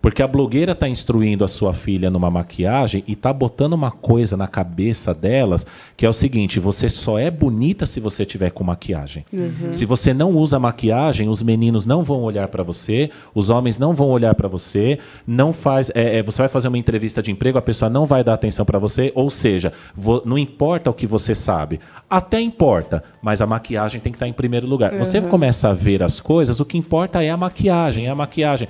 Porque 0.04 0.22
a 0.22 0.28
blogueira 0.28 0.72
está 0.72 0.86
instruindo 0.86 1.46
a 1.46 1.48
sua 1.48 1.72
filha 1.72 2.10
numa 2.10 2.30
maquiagem 2.30 3.02
e 3.08 3.14
está 3.14 3.32
botando 3.32 3.72
uma 3.72 3.90
coisa 3.90 4.36
na 4.36 4.46
cabeça 4.46 5.14
delas 5.14 5.66
que 5.96 6.04
é 6.04 6.08
o 6.08 6.12
seguinte: 6.12 6.60
você 6.60 6.90
só 6.90 7.18
é 7.18 7.30
bonita 7.30 7.86
se 7.86 8.00
você 8.00 8.22
tiver 8.26 8.50
com 8.50 8.62
maquiagem. 8.62 9.24
Se 9.72 9.86
você 9.86 10.12
não 10.12 10.32
usa 10.32 10.58
maquiagem, 10.58 11.26
os 11.30 11.42
meninos 11.42 11.86
não 11.86 12.04
vão 12.04 12.20
olhar 12.22 12.48
para 12.48 12.62
você, 12.62 13.08
os 13.34 13.48
homens 13.48 13.78
não 13.78 13.94
vão 13.94 14.08
olhar 14.08 14.34
para 14.34 14.46
você, 14.46 14.98
não 15.26 15.54
faz, 15.54 15.90
é, 15.94 16.18
é, 16.18 16.22
você 16.22 16.42
vai 16.42 16.48
fazer 16.50 16.68
uma 16.68 16.76
entrevista 16.76 17.22
de 17.22 17.30
emprego, 17.30 17.56
a 17.56 17.62
pessoa 17.62 17.88
não 17.88 18.04
vai 18.04 18.22
dar 18.22 18.34
atenção 18.34 18.66
para 18.66 18.78
você, 18.78 19.10
ou 19.14 19.30
seja, 19.30 19.72
vo- 19.96 20.20
não 20.26 20.36
importa 20.36 20.90
o 20.90 20.92
que 20.94 21.06
você 21.06 21.34
sabe, 21.34 21.80
até 22.10 22.38
importa, 22.42 23.02
mas 23.22 23.40
a 23.40 23.46
maquiagem 23.46 24.02
tem 24.02 24.12
que 24.12 24.16
estar 24.16 24.28
em 24.28 24.34
primeiro 24.34 24.66
lugar. 24.66 24.92
Você 24.98 25.18
começa 25.22 25.70
a 25.70 25.72
ver 25.72 26.02
as 26.02 26.20
coisas, 26.20 26.60
o 26.60 26.64
que 26.66 26.76
importa 26.76 27.24
é 27.24 27.30
a 27.30 27.38
maquiagem, 27.38 28.06
é 28.06 28.10
a 28.10 28.14
maquiagem 28.14 28.68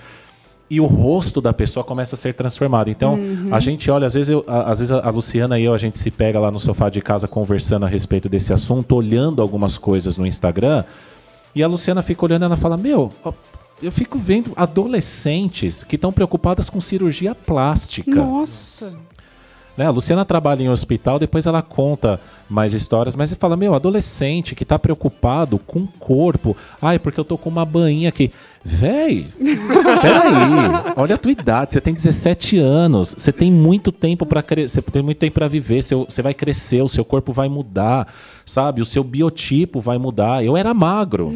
e 0.70 0.80
o 0.80 0.86
rosto 0.86 1.40
da 1.40 1.52
pessoa 1.52 1.84
começa 1.84 2.14
a 2.14 2.18
ser 2.18 2.34
transformado. 2.34 2.88
Então, 2.90 3.18
a 3.52 3.60
gente 3.60 3.90
olha, 3.90 4.06
às 4.06 4.14
vezes, 4.14 4.30
eu, 4.30 4.44
a- 4.46 4.70
às 4.72 4.78
vezes 4.78 4.90
a 4.90 5.10
Luciana 5.10 5.58
e 5.58 5.64
eu, 5.64 5.74
a 5.74 5.78
gente 5.78 5.98
se 5.98 6.10
pega 6.10 6.40
lá 6.40 6.50
no 6.50 6.58
sofá 6.58 6.88
de 6.88 7.00
casa 7.02 7.28
conversando 7.28 7.84
a 7.84 7.88
respeito 7.88 8.28
desse 8.28 8.52
assunto, 8.52 8.94
olhando 8.96 9.42
algumas 9.42 9.76
coisas 9.78 10.16
no 10.16 10.26
Instagram, 10.26 10.82
e 11.54 11.62
a 11.62 11.66
Luciana 11.68 12.02
fica 12.02 12.24
olhando 12.24 12.42
e 12.42 12.46
ela 12.46 12.56
fala: 12.56 12.76
Meu, 12.76 13.12
eu 13.82 13.92
fico 13.92 14.18
vendo 14.18 14.52
adolescentes 14.56 15.82
que 15.84 15.96
estão 15.96 16.12
preocupadas 16.12 16.70
com 16.70 16.80
cirurgia 16.80 17.34
plástica. 17.34 18.14
Nossa. 18.14 18.96
Né? 19.76 19.86
A 19.86 19.90
Luciana 19.90 20.24
trabalha 20.24 20.62
em 20.62 20.68
hospital, 20.68 21.18
depois 21.18 21.46
ela 21.46 21.60
conta 21.60 22.20
mais 22.48 22.72
histórias, 22.74 23.16
mas 23.16 23.30
ele 23.32 23.40
fala, 23.40 23.56
meu, 23.56 23.74
adolescente 23.74 24.54
que 24.54 24.64
tá 24.64 24.78
preocupado 24.78 25.58
com 25.58 25.80
o 25.80 25.88
corpo. 25.98 26.56
Ai, 26.80 26.98
porque 26.98 27.18
eu 27.18 27.24
tô 27.24 27.36
com 27.36 27.50
uma 27.50 27.64
bainha 27.64 28.08
aqui. 28.08 28.30
Véi, 28.66 29.26
peraí, 30.00 30.94
olha 30.96 31.14
a 31.16 31.18
tua 31.18 31.30
idade, 31.32 31.74
você 31.74 31.80
tem 31.82 31.92
17 31.92 32.56
anos, 32.58 33.14
você 33.16 33.30
tem 33.30 33.52
muito 33.52 33.92
tempo 33.92 34.24
para 34.24 34.42
crescer, 34.42 34.80
você 34.80 34.90
tem 34.90 35.02
muito 35.02 35.18
tempo 35.18 35.34
para 35.34 35.48
viver, 35.48 35.82
seu- 35.82 36.06
você 36.08 36.22
vai 36.22 36.32
crescer, 36.32 36.80
o 36.82 36.88
seu 36.88 37.04
corpo 37.04 37.30
vai 37.30 37.46
mudar, 37.48 38.10
sabe? 38.46 38.80
O 38.80 38.84
seu 38.86 39.04
biotipo 39.04 39.80
vai 39.80 39.98
mudar. 39.98 40.42
Eu 40.42 40.56
era 40.56 40.72
magro. 40.72 41.30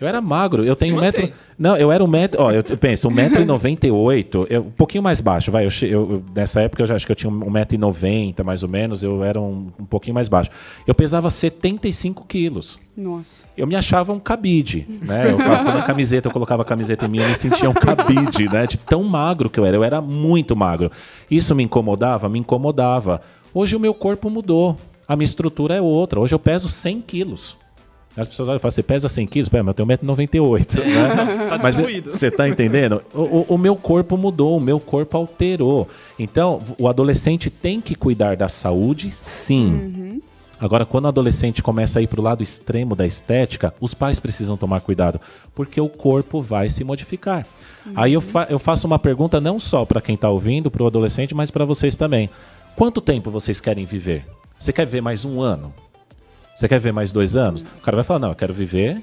Eu 0.00 0.08
era 0.08 0.20
magro, 0.22 0.64
eu 0.64 0.74
tenho 0.74 0.96
um 0.96 1.00
metro... 1.00 1.30
Não, 1.58 1.76
eu 1.76 1.92
era 1.92 2.02
um 2.02 2.06
metro. 2.08 2.42
Ó, 2.42 2.50
eu 2.50 2.64
eu 2.68 2.76
penso, 2.78 3.08
um 3.08 3.10
metro 3.12 3.40
e 3.40 3.44
noventa 3.44 3.86
e 3.86 3.90
oito, 3.90 4.46
eu- 4.50 4.62
um 4.62 4.70
pouquinho 4.70 5.02
mais 5.02 5.20
baixo, 5.20 5.52
vai. 5.52 5.66
Eu, 5.66 5.70
eu- 5.88 6.22
nessa 6.34 6.62
época 6.62 6.82
eu 6.82 6.86
já 6.86 6.94
acho 6.96 7.04
que 7.06 7.12
eu 7.12 7.16
tinha 7.16 7.30
um 7.30 7.50
metro 7.50 7.74
e 7.74 7.78
noventa, 7.78 8.42
mais 8.42 8.62
ou 8.62 8.68
menos. 8.68 9.02
Eu 9.02 9.22
era 9.22 9.38
um, 9.40 9.68
um 9.78 9.84
pouquinho 9.84 10.14
mais 10.14 10.28
baixo. 10.28 10.50
Eu 10.86 10.94
pesava 10.94 11.28
75 11.30 12.24
quilos. 12.26 12.78
Nossa. 12.96 13.44
Eu 13.56 13.66
me 13.66 13.74
achava 13.74 14.12
um 14.12 14.20
cabide, 14.20 14.86
né? 15.02 15.30
Eu, 15.32 15.36
quando 15.36 15.78
a 15.78 15.82
camiseta, 15.82 16.28
eu 16.28 16.32
colocava 16.32 16.62
a 16.62 16.64
camiseta 16.64 17.06
em 17.06 17.08
mim, 17.08 17.18
eu 17.18 17.28
me 17.28 17.34
sentia 17.34 17.68
um 17.68 17.74
cabide, 17.74 18.48
né? 18.48 18.66
De 18.66 18.76
tão 18.76 19.02
magro 19.02 19.50
que 19.50 19.58
eu 19.58 19.64
era. 19.66 19.76
Eu 19.76 19.82
era 19.84 20.00
muito 20.00 20.54
magro. 20.54 20.90
Isso 21.30 21.54
me 21.54 21.62
incomodava? 21.64 22.28
Me 22.28 22.38
incomodava. 22.38 23.20
Hoje 23.52 23.74
o 23.74 23.80
meu 23.80 23.94
corpo 23.94 24.30
mudou. 24.30 24.76
A 25.08 25.16
minha 25.16 25.24
estrutura 25.24 25.74
é 25.74 25.80
outra. 25.82 26.20
Hoje 26.20 26.34
eu 26.34 26.38
peso 26.38 26.68
100 26.68 27.00
quilos. 27.00 27.56
As 28.16 28.28
pessoas 28.28 28.48
olham 28.48 28.58
e 28.58 28.60
falam, 28.60 28.70
você 28.70 28.82
pesa 28.82 29.08
100 29.08 29.26
quilos? 29.26 29.48
Pera, 29.48 29.64
mas 29.64 29.74
eu 29.76 29.84
tenho 29.84 29.88
1,98m, 29.88 30.78
né? 30.84 31.48
Tá 31.50 31.58
Mas 31.60 31.76
você 31.76 32.30
tá 32.30 32.48
entendendo? 32.48 33.02
O, 33.12 33.20
o- 33.22 33.46
o 33.50 33.58
meu 33.58 33.74
corpo 33.74 34.16
mudou, 34.16 34.56
o 34.56 34.60
meu 34.60 34.78
corpo 34.78 35.16
alterou. 35.16 35.88
Então, 36.16 36.62
o 36.78 36.86
adolescente 36.86 37.50
tem 37.50 37.80
que 37.80 37.96
cuidar 37.96 38.36
da 38.36 38.48
saúde, 38.48 39.10
sim. 39.10 40.20
Agora, 40.60 40.86
quando 40.86 41.04
o 41.04 41.08
adolescente 41.08 41.62
começa 41.62 41.98
a 41.98 42.02
ir 42.02 42.06
para 42.06 42.20
o 42.20 42.22
lado 42.22 42.42
extremo 42.42 42.94
da 42.94 43.06
estética, 43.06 43.74
os 43.80 43.92
pais 43.92 44.20
precisam 44.20 44.56
tomar 44.56 44.80
cuidado, 44.80 45.20
porque 45.54 45.80
o 45.80 45.88
corpo 45.88 46.40
vai 46.40 46.70
se 46.70 46.84
modificar. 46.84 47.46
Aí 47.94 48.14
eu, 48.14 48.20
fa- 48.20 48.46
eu 48.48 48.58
faço 48.58 48.86
uma 48.86 48.98
pergunta 48.98 49.40
não 49.40 49.58
só 49.58 49.84
para 49.84 50.00
quem 50.00 50.14
está 50.14 50.30
ouvindo, 50.30 50.70
para 50.70 50.82
o 50.82 50.86
adolescente, 50.86 51.34
mas 51.34 51.50
para 51.50 51.64
vocês 51.64 51.96
também. 51.96 52.30
Quanto 52.76 53.00
tempo 53.00 53.30
vocês 53.30 53.60
querem 53.60 53.84
viver? 53.84 54.24
Você 54.58 54.72
quer 54.72 54.86
ver 54.86 55.02
mais 55.02 55.24
um 55.24 55.40
ano? 55.40 55.72
Você 56.56 56.66
quer 56.68 56.78
ver 56.80 56.92
mais 56.92 57.10
dois 57.12 57.36
anos? 57.36 57.60
O 57.62 57.80
cara 57.82 57.96
vai 57.96 58.04
falar, 58.04 58.20
não, 58.20 58.28
eu 58.30 58.34
quero 58.34 58.54
viver 58.54 59.02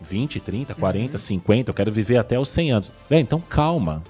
20, 0.00 0.40
30, 0.40 0.74
40, 0.74 1.16
50, 1.16 1.70
eu 1.70 1.74
quero 1.74 1.92
viver 1.92 2.18
até 2.18 2.38
os 2.38 2.48
100 2.50 2.72
anos. 2.72 2.92
Bem, 3.08 3.20
então 3.20 3.40
calma. 3.40 4.02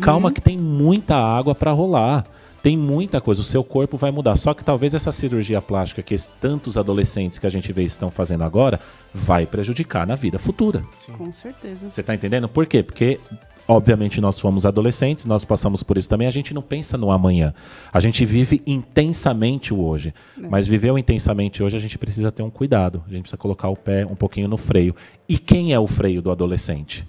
Calma 0.00 0.32
que 0.32 0.40
tem 0.40 0.58
muita 0.58 1.14
água 1.16 1.54
para 1.54 1.70
rolar. 1.72 2.24
Tem 2.62 2.76
muita 2.76 3.20
coisa, 3.20 3.40
o 3.40 3.44
seu 3.44 3.64
corpo 3.64 3.96
vai 3.96 4.12
mudar. 4.12 4.36
Só 4.36 4.54
que 4.54 4.64
talvez 4.64 4.94
essa 4.94 5.10
cirurgia 5.10 5.60
plástica 5.60 6.00
que 6.00 6.14
tantos 6.40 6.76
adolescentes 6.76 7.38
que 7.38 7.46
a 7.46 7.50
gente 7.50 7.72
vê 7.72 7.82
estão 7.82 8.08
fazendo 8.08 8.44
agora 8.44 8.78
vai 9.12 9.44
prejudicar 9.44 10.06
na 10.06 10.14
vida 10.14 10.38
futura. 10.38 10.84
Com 11.18 11.32
certeza. 11.32 11.90
Você 11.90 12.02
tá 12.04 12.14
entendendo? 12.14 12.48
Por 12.48 12.64
quê? 12.66 12.80
Porque, 12.80 13.18
obviamente, 13.66 14.20
nós 14.20 14.38
fomos 14.38 14.64
adolescentes, 14.64 15.24
nós 15.24 15.44
passamos 15.44 15.82
por 15.82 15.98
isso 15.98 16.08
também, 16.08 16.28
a 16.28 16.30
gente 16.30 16.54
não 16.54 16.62
pensa 16.62 16.96
no 16.96 17.10
amanhã. 17.10 17.52
A 17.92 17.98
gente 17.98 18.24
vive 18.24 18.62
intensamente 18.64 19.74
o 19.74 19.82
hoje. 19.82 20.14
Mas 20.36 20.68
viver 20.68 20.92
o 20.92 20.98
intensamente 20.98 21.64
hoje, 21.64 21.76
a 21.76 21.80
gente 21.80 21.98
precisa 21.98 22.30
ter 22.30 22.44
um 22.44 22.50
cuidado. 22.50 23.02
A 23.08 23.10
gente 23.10 23.22
precisa 23.22 23.36
colocar 23.36 23.68
o 23.68 23.76
pé 23.76 24.06
um 24.06 24.14
pouquinho 24.14 24.46
no 24.46 24.56
freio. 24.56 24.94
E 25.28 25.36
quem 25.36 25.72
é 25.72 25.80
o 25.80 25.88
freio 25.88 26.22
do 26.22 26.30
adolescente? 26.30 27.04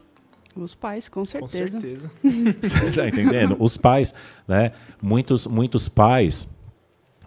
Os 0.55 0.73
pais, 0.75 1.09
com 1.09 1.21
Com 1.21 1.25
certeza. 1.25 1.79
certeza. 1.79 2.11
Você 2.61 2.91
tá 2.91 3.07
entendendo? 3.07 3.55
Os 3.59 3.75
pais, 3.77 4.13
né? 4.47 4.71
Muitos, 5.01 5.47
muitos 5.47 5.89
pais, 5.89 6.47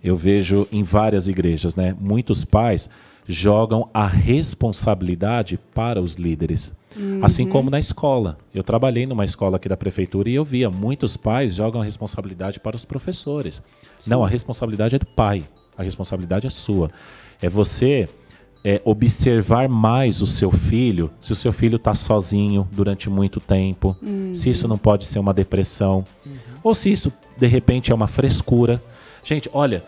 eu 0.02 0.16
vejo 0.16 0.68
em 0.70 0.84
várias 0.84 1.26
igrejas, 1.26 1.74
né? 1.74 1.96
Muitos 1.98 2.44
pais 2.44 2.88
jogam 3.28 3.90
a 3.92 4.06
responsabilidade 4.06 5.58
para 5.74 6.00
os 6.00 6.14
líderes. 6.14 6.72
Assim 7.20 7.46
como 7.46 7.68
na 7.68 7.78
escola. 7.78 8.38
Eu 8.54 8.62
trabalhei 8.62 9.04
numa 9.06 9.24
escola 9.24 9.56
aqui 9.56 9.68
da 9.68 9.76
prefeitura 9.76 10.30
e 10.30 10.34
eu 10.34 10.44
via 10.44 10.70
muitos 10.70 11.16
pais 11.16 11.54
jogam 11.54 11.82
a 11.82 11.84
responsabilidade 11.84 12.58
para 12.60 12.76
os 12.76 12.84
professores. 12.84 13.62
Não, 14.06 14.24
a 14.24 14.28
responsabilidade 14.28 14.94
é 14.94 14.98
do 14.98 15.04
pai. 15.06 15.44
A 15.76 15.82
responsabilidade 15.82 16.46
é 16.46 16.50
sua. 16.50 16.90
É 17.42 17.48
você 17.50 18.08
é, 18.66 18.82
observar 18.84 19.68
mais 19.68 20.20
o 20.20 20.26
seu 20.26 20.50
filho, 20.50 21.08
se 21.20 21.30
o 21.30 21.36
seu 21.36 21.52
filho 21.52 21.76
está 21.76 21.94
sozinho 21.94 22.66
durante 22.72 23.08
muito 23.08 23.38
tempo, 23.38 23.96
se 24.34 24.50
isso 24.50 24.66
não 24.66 24.76
pode 24.76 25.06
ser 25.06 25.20
uma 25.20 25.32
depressão, 25.32 26.04
ou 26.64 26.74
se 26.74 26.90
isso 26.90 27.12
de 27.38 27.46
repente 27.46 27.92
é 27.92 27.94
uma 27.94 28.08
frescura. 28.08 28.82
Gente, 29.22 29.48
olha, 29.52 29.84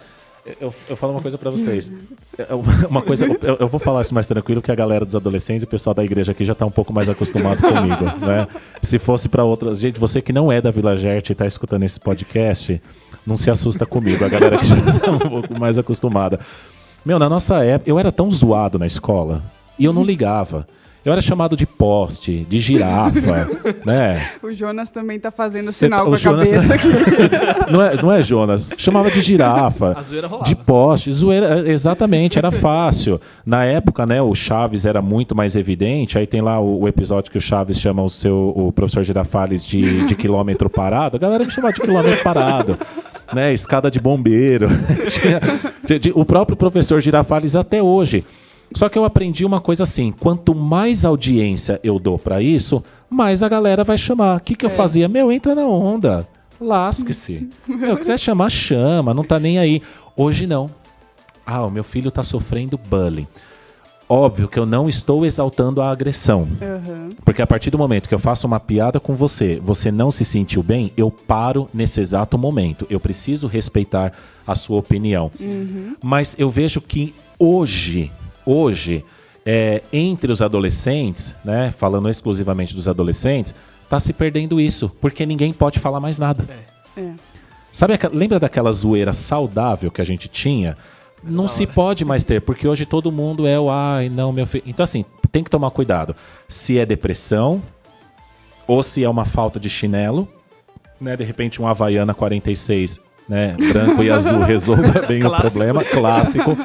eu, 0.61 0.73
eu 0.89 0.97
falo 0.97 1.13
uma 1.13 1.21
coisa 1.21 1.37
para 1.37 1.51
vocês. 1.51 1.91
É, 2.39 2.47
Uma 2.89 3.03
coisa, 3.03 3.27
eu, 3.27 3.57
eu 3.59 3.67
vou 3.67 3.81
falar 3.81 4.03
isso 4.03 4.15
mais 4.15 4.29
tranquilo 4.29 4.63
que 4.63 4.71
a 4.71 4.77
galera 4.77 5.05
dos 5.05 5.17
adolescentes 5.17 5.63
e 5.63 5.67
o 5.67 5.69
pessoal 5.69 5.93
da 5.93 6.05
igreja 6.05 6.31
aqui 6.31 6.45
já 6.45 6.53
está 6.53 6.65
um 6.65 6.71
pouco 6.71 6.93
mais 6.93 7.09
acostumado 7.09 7.61
comigo, 7.61 8.05
né? 8.25 8.47
Se 8.81 8.97
fosse 9.01 9.29
para 9.29 9.43
outras, 9.43 9.81
gente, 9.81 9.99
você 9.99 10.23
que 10.23 10.33
não 10.33 10.53
é 10.53 10.63
da 10.63 10.71
Vila 10.71 10.97
Gerte 10.97 11.33
e 11.33 11.35
está 11.35 11.49
escutando 11.49 11.83
esse 11.83 11.99
podcast, 11.99 12.81
não 13.27 13.37
se 13.37 13.51
assusta 13.51 13.85
comigo, 13.85 14.25
a 14.25 14.29
galera 14.29 14.57
que 14.57 14.67
já 14.67 14.77
está 14.79 15.11
um 15.11 15.19
pouco 15.19 15.59
mais 15.59 15.77
acostumada. 15.79 16.39
Meu, 17.05 17.19
na 17.19 17.29
nossa 17.29 17.65
época, 17.65 17.89
eu 17.91 17.99
era 17.99 18.13
tão 18.13 18.31
zoado 18.31 18.79
na 18.79 18.87
escola 18.87 19.43
e 19.79 19.85
eu 19.85 19.93
não 19.93 20.05
ligava. 20.05 20.67
Eu 21.05 21.13
era 21.13 21.23
chamado 21.23 21.57
de 21.57 21.65
poste, 21.65 22.45
de 22.51 22.61
girafa, 22.61 23.49
né? 23.87 24.33
O 24.43 24.53
Jonas 24.53 24.91
também 24.91 25.19
tá 25.19 25.31
fazendo 25.31 25.67
Cê 25.73 25.87
sinal 25.87 26.01
tá- 26.01 26.07
com 26.07 26.13
a 26.15 26.19
Jonas- 26.19 26.49
cabeça 26.51 26.75
aqui. 26.75 26.89
Não 27.71 27.83
é, 27.83 28.03
não 28.03 28.11
é 28.13 28.23
Jonas? 28.23 28.71
Chamava 28.79 29.11
de 29.11 29.21
girafa. 29.21 29.95
A 29.97 30.03
zoeira 30.03 30.27
rolava. 30.27 30.49
De 30.49 30.55
poste, 30.57 31.13
zoeira, 31.13 31.61
é, 31.69 31.71
exatamente, 31.71 32.39
era 32.39 32.51
fácil. 32.51 33.21
Na 33.45 33.63
época, 33.65 34.07
né, 34.07 34.21
o 34.23 34.35
Chaves 34.35 34.87
era 34.87 35.01
muito 35.03 35.35
mais 35.37 35.55
evidente. 35.55 36.17
Aí 36.19 36.27
tem 36.27 36.41
lá 36.41 36.59
o, 36.59 36.81
o 36.83 36.89
episódio 36.89 37.31
que 37.31 37.37
o 37.37 37.41
Chaves 37.41 37.79
chama 37.79 38.03
o 38.03 38.09
seu 38.09 38.53
o 38.57 38.73
professor 38.73 39.05
Girafales 39.05 39.67
de, 39.67 40.05
de 40.07 40.15
quilômetro 40.15 40.69
parado. 40.71 41.17
A 41.17 41.21
galera 41.21 41.45
me 41.45 41.51
chamava 41.51 41.75
de 41.75 41.81
quilômetro 41.81 42.23
parado. 42.25 42.79
Né, 43.33 43.53
escada 43.53 43.91
de 43.91 44.01
bombeiro. 44.01 44.69
O 46.15 46.25
próprio 46.25 46.55
professor 46.57 47.01
Girafales 47.01 47.57
até 47.57 47.83
hoje. 47.83 48.23
Só 48.75 48.89
que 48.91 48.99
eu 48.99 49.05
aprendi 49.05 49.45
uma 49.45 49.61
coisa 49.61 49.85
assim: 49.85 50.13
quanto 50.13 50.55
mais 50.55 51.05
audiência 51.05 51.81
eu 51.83 51.99
dou 51.99 52.19
pra 52.19 52.43
isso, 52.43 52.83
mais 53.09 53.43
a 53.43 53.49
galera 53.49 53.85
vai 53.85 53.97
chamar. 53.97 54.37
O 54.37 54.41
que, 54.41 54.55
que 54.55 54.67
eu 54.67 54.71
fazia? 54.71 55.09
Meu, 55.09 55.33
entra 55.33 55.55
na 55.55 55.67
onda. 55.67 56.29
Lasque-se. 56.61 57.49
Meu, 57.67 57.97
quiser 57.97 58.19
chamar, 58.19 58.51
chama, 58.51 59.15
não 59.15 59.25
tá 59.25 59.39
nem 59.39 59.59
aí. 59.59 59.81
Hoje 60.17 60.47
não. 60.47 60.69
Ah, 61.47 61.65
o 61.65 61.71
meu 61.71 61.83
filho 61.85 62.11
tá 62.11 62.23
sofrendo 62.23 62.77
bullying. 62.77 63.27
Óbvio 64.09 64.49
que 64.49 64.59
eu 64.59 64.65
não 64.65 64.89
estou 64.89 65.27
exaltando 65.27 65.83
a 65.83 65.91
agressão. 65.91 66.49
Aham. 66.63 67.11
Porque 67.25 67.43
a 67.43 67.47
partir 67.47 67.71
do 67.71 67.77
momento 67.77 68.09
que 68.09 68.15
eu 68.15 68.19
faço 68.19 68.47
uma 68.47 68.59
piada 68.59 68.99
com 68.99 69.15
você, 69.15 69.61
você 69.63 69.91
não 69.93 70.11
se 70.11 70.25
sentiu 70.25 70.63
bem, 70.63 70.91
eu 70.97 71.11
paro 71.11 71.69
nesse 71.75 72.01
exato 72.01 72.39
momento. 72.39 72.87
Eu 72.89 72.99
preciso 72.99 73.47
respeitar 73.47 74.13
a 74.47 74.55
sua 74.55 74.79
opinião. 74.79 75.31
Mas 76.03 76.35
eu 76.39 76.51
vejo 76.51 76.81
que 76.81 77.15
hoje, 77.39 78.11
hoje, 78.47 79.05
é, 79.45 79.83
entre 79.93 80.33
os 80.33 80.41
adolescentes, 80.41 81.35
né, 81.45 81.73
falando 81.77 82.09
exclusivamente 82.09 82.75
dos 82.75 82.89
adolescentes, 82.89 83.55
tá 83.91 84.01
se 84.01 84.15
perdendo 84.15 84.59
isso, 84.59 84.91
porque 85.03 85.27
ninguém 85.27 85.53
pode 85.53 85.79
falar 85.79 86.01
mais 86.01 86.19
nada. 86.19 86.45
É. 86.97 87.11
Sabe, 87.73 87.93
aquela- 87.93 88.15
lembra 88.15 88.41
daquela 88.41 88.73
zoeira 88.73 89.13
saudável 89.13 89.91
que 89.91 90.01
a 90.01 90.05
gente 90.05 90.29
tinha? 90.29 90.77
Não 91.23 91.49
se 91.49 91.67
pode 91.67 92.05
mais 92.05 92.25
ter, 92.25 92.41
porque 92.41 92.67
hoje 92.67 92.87
todo 92.87 93.11
mundo 93.11 93.47
é 93.47 93.59
o 93.59 93.71
ai, 93.71 94.09
não, 94.09 94.33
meu 94.33 94.47
filho. 94.47 94.65
Então, 94.67 94.85
assim, 94.85 95.05
tem 95.33 95.43
que 95.43 95.51
tomar 95.51 95.71
cuidado. 95.71 96.15
Se 96.49 96.79
é 96.79 96.87
depressão, 96.87 97.63
ou 98.67 98.83
se 98.83 99.03
é 99.03 99.09
uma 99.09 99.25
falta 99.25 99.59
de 99.59 99.69
chinelo, 99.69 100.29
né? 101.01 101.17
De 101.17 101.25
repente, 101.25 101.61
um 101.61 101.67
Havaiana 101.67 102.15
46, 102.15 103.01
né? 103.29 103.57
Branco 103.57 104.03
e 104.03 104.11
azul 104.11 104.41
resolva 104.45 105.07
bem 105.07 105.25
o 105.25 105.31
problema, 105.31 105.85
clássico. 105.85 106.57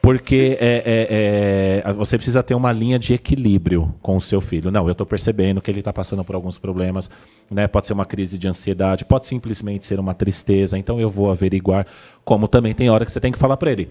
Porque 0.00 0.56
é, 0.60 1.82
é- 1.82 1.82
é, 1.88 1.92
você 1.92 2.16
precisa 2.16 2.42
ter 2.42 2.54
uma 2.54 2.72
linha 2.72 2.98
de 2.98 3.14
equilíbrio 3.14 3.94
com 4.00 4.16
o 4.16 4.20
seu 4.20 4.40
filho. 4.40 4.70
Não, 4.70 4.86
eu 4.86 4.92
estou 4.92 5.06
percebendo 5.06 5.60
que 5.60 5.70
ele 5.70 5.80
está 5.80 5.92
passando 5.92 6.24
por 6.24 6.34
alguns 6.34 6.56
problemas, 6.56 7.10
né? 7.50 7.66
Pode 7.66 7.86
ser 7.88 7.92
uma 7.94 8.06
crise 8.06 8.38
de 8.38 8.46
ansiedade, 8.48 9.04
pode 9.04 9.26
simplesmente 9.26 9.84
ser 9.84 9.98
uma 9.98 10.14
tristeza. 10.14 10.78
Então 10.78 11.00
eu 11.00 11.10
vou 11.10 11.30
averiguar. 11.30 11.86
Como 12.24 12.46
também 12.46 12.74
tem 12.74 12.88
hora 12.88 13.04
que 13.04 13.12
você 13.12 13.20
tem 13.20 13.32
que 13.32 13.38
falar 13.38 13.56
para 13.56 13.72
ele, 13.72 13.90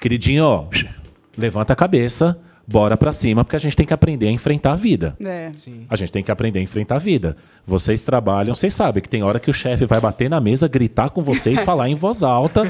queridinho, 0.00 0.44
ó, 0.44 0.66
levanta 1.36 1.72
a 1.72 1.76
cabeça, 1.76 2.38
bora 2.66 2.96
para 2.96 3.12
cima, 3.12 3.44
porque 3.44 3.56
a 3.56 3.60
gente 3.60 3.76
tem 3.76 3.86
que 3.86 3.94
aprender 3.94 4.28
a 4.28 4.30
enfrentar 4.30 4.72
a 4.72 4.76
vida. 4.76 5.16
É. 5.24 5.50
Sim. 5.56 5.86
A 5.88 5.96
gente 5.96 6.12
tem 6.12 6.22
que 6.22 6.30
aprender 6.30 6.58
a 6.58 6.62
enfrentar 6.62 6.96
a 6.96 6.98
vida. 6.98 7.36
Vocês 7.66 8.04
trabalham, 8.04 8.54
vocês 8.54 8.74
sabem 8.74 9.02
que 9.02 9.08
tem 9.08 9.22
hora 9.22 9.40
que 9.40 9.50
o 9.50 9.54
chefe 9.54 9.86
vai 9.86 10.00
bater 10.00 10.28
na 10.28 10.40
mesa, 10.40 10.68
gritar 10.68 11.10
com 11.10 11.22
você 11.22 11.52
e 11.52 11.58
falar 11.64 11.88
em 11.88 11.94
voz 11.94 12.22
alta. 12.22 12.62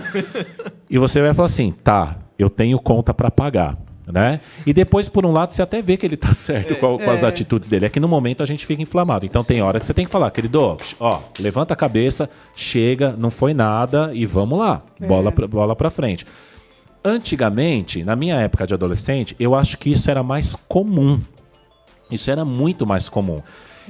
e 0.89 0.97
você 0.99 1.21
vai 1.21 1.35
falar 1.35 1.47
assim: 1.47 1.73
tá, 1.83 2.17
eu 2.39 2.49
tenho 2.51 2.79
conta 2.79 3.13
para 3.15 3.31
pagar. 3.31 3.77
Né? 4.07 4.41
E 4.67 4.75
depois, 4.75 5.09
por 5.09 5.25
um 5.25 5.33
lado, 5.33 5.53
você 5.55 5.63
até 5.63 5.81
vê 5.81 5.97
que 5.97 6.05
ele 6.05 6.17
tá 6.19 6.33
certo 6.35 6.75
com, 6.77 6.97
a- 6.97 6.99
com 7.03 7.11
as 7.11 7.23
É. 7.23 7.27
atitudes 7.27 7.71
dele. 7.71 7.87
É 7.87 7.89
que 7.89 7.99
no 7.99 8.07
momento 8.07 8.43
a 8.43 8.47
gente 8.47 8.67
fica 8.67 8.83
inflamado. 8.83 9.25
Então 9.25 9.43
tem 9.43 9.63
hora 9.63 9.81
que 9.81 9.87
você 9.87 9.95
tem 9.95 10.05
que 10.05 10.11
falar, 10.11 10.31
querido, 10.31 10.77
ó, 11.01 11.21
levanta 11.39 11.73
a 11.73 11.77
cabeça, 11.77 12.29
chega, 12.55 13.15
não 13.17 13.31
foi 13.31 13.55
nada 13.55 14.11
e 14.13 14.27
vamos 14.27 14.59
lá. 14.59 14.83
Bola, 15.01 15.33
pra, 15.33 15.47
bola 15.49 15.75
pra 15.75 15.89
frente. 15.89 16.27
Antigamente, 17.03 18.03
na 18.03 18.17
minha 18.17 18.37
época 18.37 18.67
de 18.67 18.75
adolescente, 18.75 19.37
eu 19.39 19.55
acho 19.55 19.77
que 19.79 19.91
isso 19.91 20.11
era 20.11 20.23
mais 20.23 20.55
comum. 20.69 21.21
Isso 22.11 22.31
era 22.31 22.45
muito 22.45 22.87
mais 22.87 23.09
comum. 23.09 23.41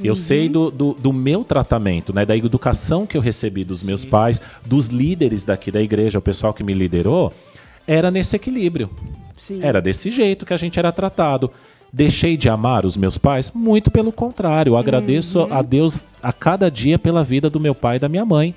Eu 0.02 0.16
sei 0.16 0.48
do, 0.48 0.70
do, 0.70 0.92
do 0.94 1.12
meu 1.12 1.44
tratamento, 1.44 2.12
né, 2.12 2.26
da 2.26 2.36
educação 2.36 3.06
que 3.06 3.16
eu 3.16 3.20
recebi 3.20 3.64
dos 3.64 3.82
meus 3.84 4.04
pais, 4.04 4.40
dos 4.66 4.88
líderes 4.88 5.44
daqui 5.44 5.70
da 5.70 5.80
igreja, 5.80 6.18
o 6.18 6.22
pessoal 6.22 6.52
que 6.52 6.64
me 6.64 6.74
liderou, 6.74 7.32
era 7.86 8.10
nesse 8.10 8.36
equilíbrio. 8.36 8.90
Sim. 9.36 9.60
Era 9.62 9.80
desse 9.80 10.10
jeito 10.10 10.46
que 10.46 10.54
a 10.54 10.56
gente 10.56 10.78
era 10.78 10.92
tratado. 10.92 11.50
Deixei 11.92 12.36
de 12.36 12.48
amar 12.48 12.84
os 12.84 12.96
meus 12.96 13.16
pais? 13.18 13.52
Muito 13.54 13.90
pelo 13.90 14.10
contrário. 14.10 14.70
Eu 14.70 14.76
agradeço 14.76 15.46
a 15.50 15.62
Deus 15.62 16.04
a 16.22 16.32
cada 16.32 16.70
dia 16.70 16.98
pela 16.98 17.22
vida 17.22 17.48
do 17.48 17.60
meu 17.60 17.74
pai 17.74 17.96
e 17.96 18.00
da 18.00 18.08
minha 18.08 18.24
mãe. 18.24 18.54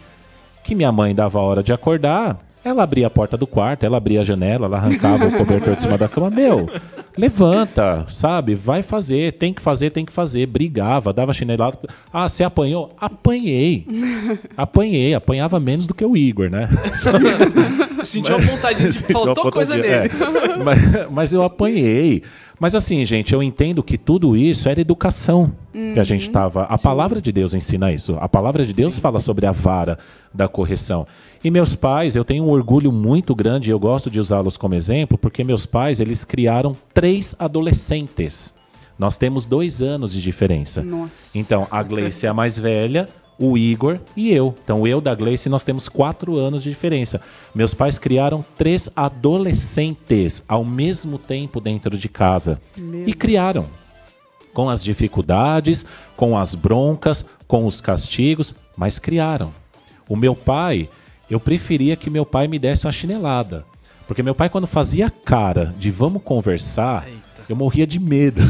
Que 0.64 0.74
minha 0.74 0.92
mãe 0.92 1.14
dava 1.14 1.40
a 1.40 1.42
hora 1.42 1.64
de 1.64 1.72
acordar, 1.72 2.40
ela 2.64 2.84
abria 2.84 3.08
a 3.08 3.10
porta 3.10 3.38
do 3.38 3.48
quarto, 3.48 3.86
ela 3.86 3.98
abria 3.98 4.22
a 4.22 4.24
janela, 4.24 4.66
ela 4.66 4.78
arrancava 4.78 5.26
o 5.26 5.38
cobertor 5.38 5.76
de 5.76 5.84
cima 5.84 5.98
da 5.98 6.10
cama. 6.10 6.30
Meu, 6.30 6.70
levanta, 7.18 8.06
sabe? 8.08 8.56
Vai 8.56 8.84
fazer, 8.84 9.34
tem 9.34 9.54
que 9.54 9.62
fazer, 9.62 9.90
tem 9.90 10.06
que 10.06 10.14
fazer. 10.14 10.46
Brigava, 10.46 11.12
dava 11.12 11.34
chinelada. 11.34 11.78
Ah, 12.12 12.30
você 12.30 12.44
apanhou? 12.44 12.96
Apanhei. 13.00 13.86
Apanhei, 14.56 15.14
apanhava 15.14 15.60
menos 15.60 15.88
do 15.88 15.94
que 15.94 16.06
o 16.06 16.16
Igor, 16.16 16.50
né? 16.50 16.70
Sentiu 18.04 18.36
a 18.36 18.40
vontade 18.40 18.90
de 18.90 18.92
faltou 19.12 19.52
coisa 19.52 19.76
nele. 19.76 19.88
é. 19.88 20.04
mas, 20.64 21.12
mas 21.12 21.34
eu 21.34 21.44
apanhei. 21.44 22.24
Mas 22.60 22.74
assim, 22.74 23.06
gente, 23.06 23.34
eu 23.34 23.44
entendo 23.44 23.84
que 23.84 23.98
tudo 23.98 24.36
isso 24.36 24.68
era 24.68 24.82
educação 24.82 25.52
que 25.94 26.00
a 26.00 26.04
gente 26.04 26.28
estava. 26.28 26.64
A 26.64 26.78
palavra 26.78 27.22
de 27.22 27.32
Deus 27.32 27.54
ensina 27.54 27.92
isso. 27.92 28.18
A 28.20 28.28
palavra 28.28 28.66
de 28.66 28.74
Deus 28.74 28.98
fala 28.98 29.20
sobre 29.20 29.46
a 29.46 29.52
vara 29.52 30.00
da 30.34 30.48
correção. 30.48 31.06
E 31.44 31.52
meus 31.52 31.76
pais, 31.76 32.16
eu 32.16 32.26
tenho 32.26 32.46
um 32.46 32.50
orgulho 32.50 32.92
muito 32.92 33.36
grande, 33.36 33.70
e 33.70 33.72
eu 33.72 33.80
gosto 33.80 34.10
de 34.10 34.20
usá-los 34.20 34.58
como 34.58 34.74
exemplo, 34.74 35.18
porque 35.18 35.44
meus 35.44 35.66
pais, 35.66 36.00
eles 36.00 36.26
criaram 36.26 36.76
três 36.94 37.36
adolescentes. 37.38 38.56
Nós 38.98 39.18
temos 39.18 39.46
dois 39.46 39.82
anos 39.82 40.12
de 40.12 40.22
diferença. 40.22 40.82
Nossa. 40.82 41.38
Então, 41.38 41.68
a 41.70 41.84
Gleice 41.84 42.26
é 42.26 42.30
a 42.30 42.34
mais 42.34 42.58
velha, 42.58 43.08
o 43.40 43.58
Igor 43.58 44.00
e 44.16 44.32
eu. 44.32 44.56
Então, 44.64 44.88
eu 44.88 45.00
da 45.00 45.14
Gleice, 45.14 45.50
nós 45.50 45.64
temos 45.64 45.88
quatro 45.88 46.38
anos 46.38 46.64
de 46.64 46.70
diferença. 46.70 47.22
Meus 47.54 47.74
pais 47.74 48.00
criaram 48.00 48.44
três 48.58 48.90
adolescentes 48.96 50.44
ao 50.48 50.66
mesmo 50.66 51.18
tempo 51.18 51.60
dentro 51.60 51.98
de 51.98 52.10
casa. 52.10 52.60
Meu 52.76 53.08
e 53.08 53.14
criaram. 53.14 53.66
Com 54.54 54.70
as 54.70 54.84
dificuldades, 54.84 55.86
com 56.16 56.38
as 56.38 56.56
broncas, 56.56 57.24
com 57.48 57.66
os 57.66 57.80
castigos, 57.80 58.56
mas 58.76 58.98
criaram. 58.98 59.54
O 60.10 60.16
meu 60.16 60.36
pai, 60.36 60.90
eu 61.30 61.40
preferia 61.40 61.96
que 61.96 62.10
meu 62.10 62.26
pai 62.26 62.48
me 62.48 62.58
desse 62.58 62.88
uma 62.88 62.92
chinelada. 62.92 63.66
Porque 64.08 64.24
meu 64.24 64.34
pai, 64.34 64.50
quando 64.50 64.66
fazia 64.66 65.12
cara 65.12 65.74
de 65.78 65.92
vamos 65.92 66.24
conversar, 66.24 67.06
Eita. 67.08 67.27
Eu 67.50 67.56
morria 67.56 67.88
de 67.88 68.00
medo. 68.00 68.42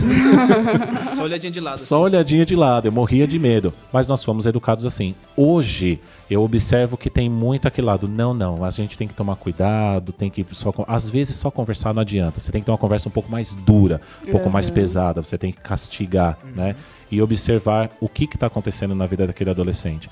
Só 1.13 1.23
olhadinha 1.23 1.51
de 1.51 1.59
lado. 1.59 1.77
Só 1.77 2.01
olhadinha 2.01 2.45
de 2.45 2.55
lado, 2.55 2.87
eu 2.87 2.91
morria 2.91 3.27
de 3.27 3.37
medo. 3.37 3.73
Mas 3.93 4.07
nós 4.07 4.23
fomos 4.23 4.45
educados 4.45 4.85
assim. 4.85 5.13
Hoje, 5.35 5.99
eu 6.29 6.41
observo 6.41 6.97
que 6.97 7.09
tem 7.09 7.29
muito 7.29 7.67
aquele 7.67 7.85
lado. 7.87 8.07
Não, 8.07 8.33
não, 8.33 8.65
a 8.65 8.69
gente 8.69 8.97
tem 8.97 9.07
que 9.07 9.13
tomar 9.13 9.35
cuidado, 9.35 10.11
tem 10.11 10.29
que 10.29 10.45
só. 10.51 10.73
Às 10.87 11.09
vezes 11.09 11.35
só 11.35 11.51
conversar 11.51 11.93
não 11.93 12.01
adianta. 12.01 12.39
Você 12.39 12.51
tem 12.51 12.61
que 12.61 12.65
ter 12.65 12.71
uma 12.71 12.77
conversa 12.77 13.07
um 13.07 13.11
pouco 13.11 13.31
mais 13.31 13.53
dura, 13.53 14.01
um 14.27 14.31
pouco 14.31 14.49
mais 14.49 14.69
pesada, 14.69 15.23
você 15.23 15.37
tem 15.37 15.51
que 15.51 15.61
castigar, 15.61 16.37
né? 16.55 16.75
E 17.11 17.21
observar 17.21 17.89
o 18.01 18.09
que 18.09 18.25
está 18.25 18.47
acontecendo 18.47 18.95
na 18.95 19.05
vida 19.05 19.27
daquele 19.27 19.49
adolescente. 19.49 20.09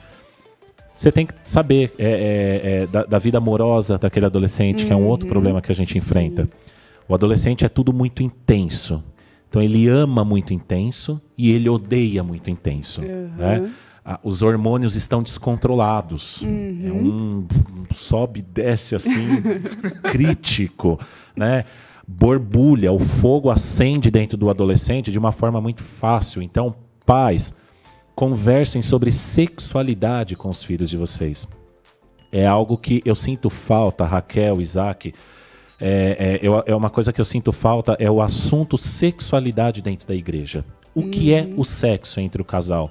Você 0.95 1.12
tem 1.12 1.26
que 1.26 1.34
saber 1.43 1.91
é, 1.98 2.06
é, 2.06 2.84
é, 2.84 2.88
da, 2.88 3.04
da 3.04 3.19
vida 3.19 3.38
amorosa 3.38 3.98
daquele 3.98 4.28
adolescente, 4.28 4.86
que 4.86 4.93
é 4.93 4.95
um 4.95 5.06
outro 5.06 5.28
problema 5.28 5.62
que 5.62 5.71
a 5.71 5.76
gente 5.76 5.98
enfrenta. 5.98 6.48
O 7.07 7.13
adolescente 7.13 7.65
é 7.65 7.69
tudo 7.69 7.93
muito 7.93 8.23
intenso. 8.23 9.03
Então 9.49 9.61
ele 9.61 9.87
ama 9.87 10.25
muito 10.25 10.53
intenso 10.53 11.21
e 11.37 11.51
ele 11.51 11.69
odeia 11.69 12.23
muito 12.23 12.49
intenso. 12.49 13.01
né? 13.01 13.71
Ah, 14.03 14.19
Os 14.23 14.41
hormônios 14.41 14.95
estão 14.95 15.23
descontrolados. 15.23 16.41
É 16.43 16.91
um, 16.91 17.47
um 17.47 17.93
sobe 17.93 18.39
e 18.39 18.43
desce 18.43 18.95
assim, 18.95 19.41
crítico. 20.03 20.99
Né? 21.35 21.65
Borbulha, 22.07 22.91
o 22.91 22.99
fogo 22.99 23.49
acende 23.49 24.11
dentro 24.11 24.37
do 24.37 24.49
adolescente 24.49 25.11
de 25.11 25.17
uma 25.17 25.31
forma 25.31 25.59
muito 25.59 25.81
fácil. 25.83 26.41
Então, 26.41 26.75
pais, 27.05 27.53
conversem 28.15 28.81
sobre 28.81 29.11
sexualidade 29.11 30.35
com 30.35 30.49
os 30.49 30.63
filhos 30.63 30.89
de 30.89 30.97
vocês. 30.97 31.47
É 32.31 32.45
algo 32.45 32.77
que 32.77 33.01
eu 33.05 33.15
sinto 33.15 33.49
falta, 33.49 34.05
Raquel, 34.05 34.61
Isaac. 34.61 35.13
É, 35.79 36.39
é, 36.41 36.47
eu- 36.47 36.63
é 36.65 36.75
uma 36.75 36.89
coisa 36.89 37.11
que 37.11 37.19
eu 37.19 37.25
sinto 37.25 37.51
falta 37.51 37.95
é 37.99 38.09
o 38.09 38.21
assunto 38.21 38.77
sexualidade 38.77 39.81
dentro 39.81 40.07
da 40.07 40.15
igreja. 40.15 40.63
O 40.93 41.03
que 41.03 41.33
é 41.33 41.49
o 41.57 41.63
sexo 41.65 42.19
entre 42.21 42.41
o 42.41 42.45
casal? 42.45 42.89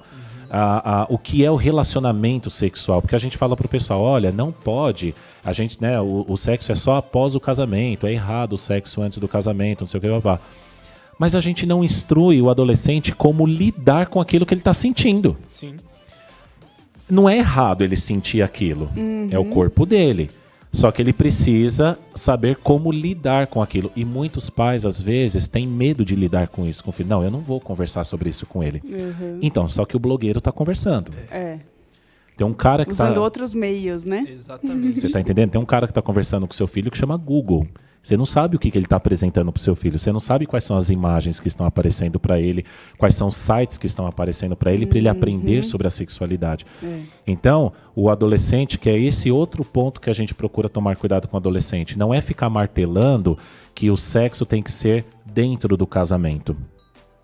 A- 0.49 1.01
a- 1.01 1.07
o 1.09 1.17
que 1.17 1.43
é 1.43 1.49
o 1.49 1.55
relacionamento 1.55 2.51
sexual? 2.51 3.01
Porque 3.01 3.15
a 3.15 3.19
gente 3.19 3.35
fala 3.37 3.55
pro 3.57 3.67
pessoal, 3.67 3.99
olha, 4.01 4.31
não 4.31 4.51
pode, 4.51 5.15
a 5.43 5.51
gente, 5.51 5.81
né, 5.81 5.99
o, 5.99 6.23
o 6.27 6.37
sexo 6.37 6.71
é 6.71 6.75
só 6.75 6.95
após 6.97 7.33
o 7.33 7.39
casamento, 7.39 8.05
é 8.05 8.13
errado 8.13 8.53
o 8.53 8.57
sexo 8.57 9.01
antes 9.01 9.17
do 9.17 9.27
casamento, 9.27 9.81
não 9.81 9.87
sei 9.87 9.97
o 9.97 10.01
que, 10.01 10.19
blá. 10.21 10.39
Mas 11.17 11.33
a 11.33 11.41
gente 11.41 11.65
não 11.65 11.83
instrui 11.83 12.39
o 12.41 12.49
adolescente 12.49 13.11
como 13.15 13.47
lidar 13.47 14.05
com 14.05 14.21
aquilo 14.21 14.45
que 14.45 14.53
ele 14.53 14.61
está 14.61 14.73
sentindo. 14.73 15.35
Sim. 15.49 15.75
Não 17.09 17.27
é 17.29 17.37
errado 17.37 17.81
ele 17.83 17.95
sentir 17.95 18.41
aquilo. 18.41 18.89
É 19.31 19.39
o 19.39 19.45
corpo 19.45 19.85
dele. 19.85 20.29
Só 20.75 20.91
que 20.91 21.01
ele 21.01 21.13
precisa 21.13 21.97
saber 22.13 22.57
como 22.57 22.91
lidar 22.91 23.47
com 23.47 23.61
aquilo. 23.61 23.89
E 23.95 24.03
muitos 24.03 24.49
pais, 24.49 24.85
às 24.85 25.01
vezes, 25.01 25.47
têm 25.47 25.65
medo 25.65 26.03
de 26.03 26.15
lidar 26.15 26.49
com 26.49 26.65
isso 26.65 26.83
com 26.83 26.89
o 26.89 26.93
filho. 26.93 27.07
Não, 27.07 27.23
eu 27.23 27.31
não 27.31 27.39
vou 27.39 27.61
conversar 27.61 28.03
sobre 28.03 28.29
isso 28.29 28.45
com 28.45 28.61
ele. 28.61 28.81
Uhum. 28.83 29.39
Então, 29.41 29.69
só 29.69 29.85
que 29.85 29.95
o 29.95 29.99
blogueiro 29.99 30.39
está 30.39 30.51
conversando. 30.51 31.13
É. 31.31 31.59
Tem 32.35 32.45
um 32.45 32.53
cara 32.53 32.85
que 32.85 32.91
Usando 32.91 33.15
tá. 33.15 33.21
outros 33.21 33.53
meios, 33.53 34.03
né? 34.03 34.25
Exatamente. 34.29 34.99
Você 34.99 35.09
tá 35.09 35.21
entendendo? 35.21 35.51
Tem 35.51 35.61
um 35.61 35.65
cara 35.65 35.87
que 35.87 35.93
tá 35.93 36.01
conversando 36.01 36.45
com 36.45 36.53
seu 36.53 36.67
filho 36.67 36.91
que 36.91 36.97
chama 36.97 37.15
Google. 37.15 37.65
Você 38.05 38.15
não 38.15 38.23
sabe 38.23 38.55
o 38.55 38.59
que, 38.59 38.69
que 38.69 38.77
ele 38.77 38.85
está 38.85 38.97
apresentando 38.97 39.51
para 39.51 39.59
o 39.59 39.63
seu 39.63 39.75
filho. 39.75 39.97
Você 39.97 40.11
não 40.11 40.19
sabe 40.19 40.45
quais 40.45 40.63
são 40.63 40.77
as 40.77 40.91
imagens 40.91 41.39
que 41.39 41.47
estão 41.47 41.65
aparecendo 41.65 42.19
para 42.19 42.39
ele, 42.39 42.63
quais 42.99 43.15
são 43.15 43.29
os 43.29 43.35
sites 43.35 43.79
que 43.79 43.87
estão 43.87 44.05
aparecendo 44.05 44.55
para 44.55 44.71
ele, 44.71 44.85
para 44.85 44.99
ele 44.99 45.09
aprender 45.09 45.63
sobre 45.63 45.87
a 45.87 45.89
sexualidade. 45.89 46.67
É. 46.83 46.99
Então, 47.25 47.73
o 47.95 48.07
adolescente, 48.07 48.77
que 48.77 48.91
é 48.91 48.99
esse 48.99 49.31
outro 49.31 49.65
ponto 49.65 49.99
que 49.99 50.11
a 50.11 50.13
gente 50.13 50.35
procura 50.35 50.69
tomar 50.69 50.95
cuidado 50.97 51.27
com 51.27 51.35
o 51.35 51.39
adolescente, 51.39 51.97
não 51.97 52.13
é 52.13 52.21
ficar 52.21 52.47
martelando 52.47 53.39
que 53.73 53.89
o 53.89 53.97
sexo 53.97 54.45
tem 54.45 54.61
que 54.61 54.71
ser 54.71 55.03
dentro 55.25 55.75
do 55.75 55.87
casamento. 55.87 56.55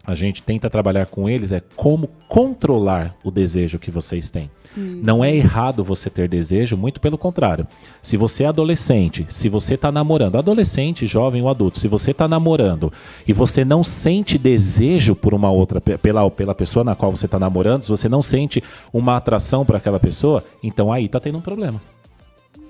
A 0.06 0.16
gente 0.16 0.42
tenta 0.42 0.70
trabalhar 0.70 1.06
com 1.06 1.30
eles 1.30 1.52
é 1.52 1.62
como 1.76 2.10
controlar 2.28 3.16
o 3.24 3.30
desejo 3.30 3.78
que 3.78 3.92
vocês 3.92 4.32
têm. 4.32 4.50
Não 4.76 5.24
é 5.24 5.36
errado 5.36 5.84
você 5.84 6.10
ter 6.10 6.28
desejo, 6.30 6.76
muito 6.78 7.00
pelo 7.02 7.18
contrário. 7.18 7.68
Se 8.02 8.16
você 8.18 8.44
é 8.44 8.48
adolescente, 8.48 9.26
se 9.30 9.48
você 9.50 9.74
está 9.76 9.92
namorando, 9.92 10.38
adolescente, 10.38 11.06
jovem 11.06 11.42
ou 11.42 11.50
adulto, 11.50 11.78
se 11.78 11.88
você 11.88 12.12
está 12.12 12.28
namorando 12.28 12.92
e 13.28 13.34
você 13.34 13.64
não 13.66 13.84
sente 13.84 14.38
desejo 14.38 15.14
por 15.14 15.34
uma 15.34 15.52
outra, 15.52 15.80
pe- 15.82 15.98
pela, 15.98 16.30
pela 16.32 16.56
pessoa 16.56 16.84
na 16.86 16.96
qual 16.96 17.12
você 17.12 17.26
está 17.26 17.38
namorando, 17.38 17.84
se 17.84 17.90
você 17.90 18.08
não 18.10 18.22
sente 18.22 18.64
uma 18.94 19.18
atração 19.18 19.66
para 19.66 19.78
aquela 19.78 20.00
pessoa, 20.00 20.44
então 20.64 20.92
aí 20.92 21.08
tá 21.10 21.20
tendo 21.20 21.38
um 21.38 21.42
problema. 21.42 21.80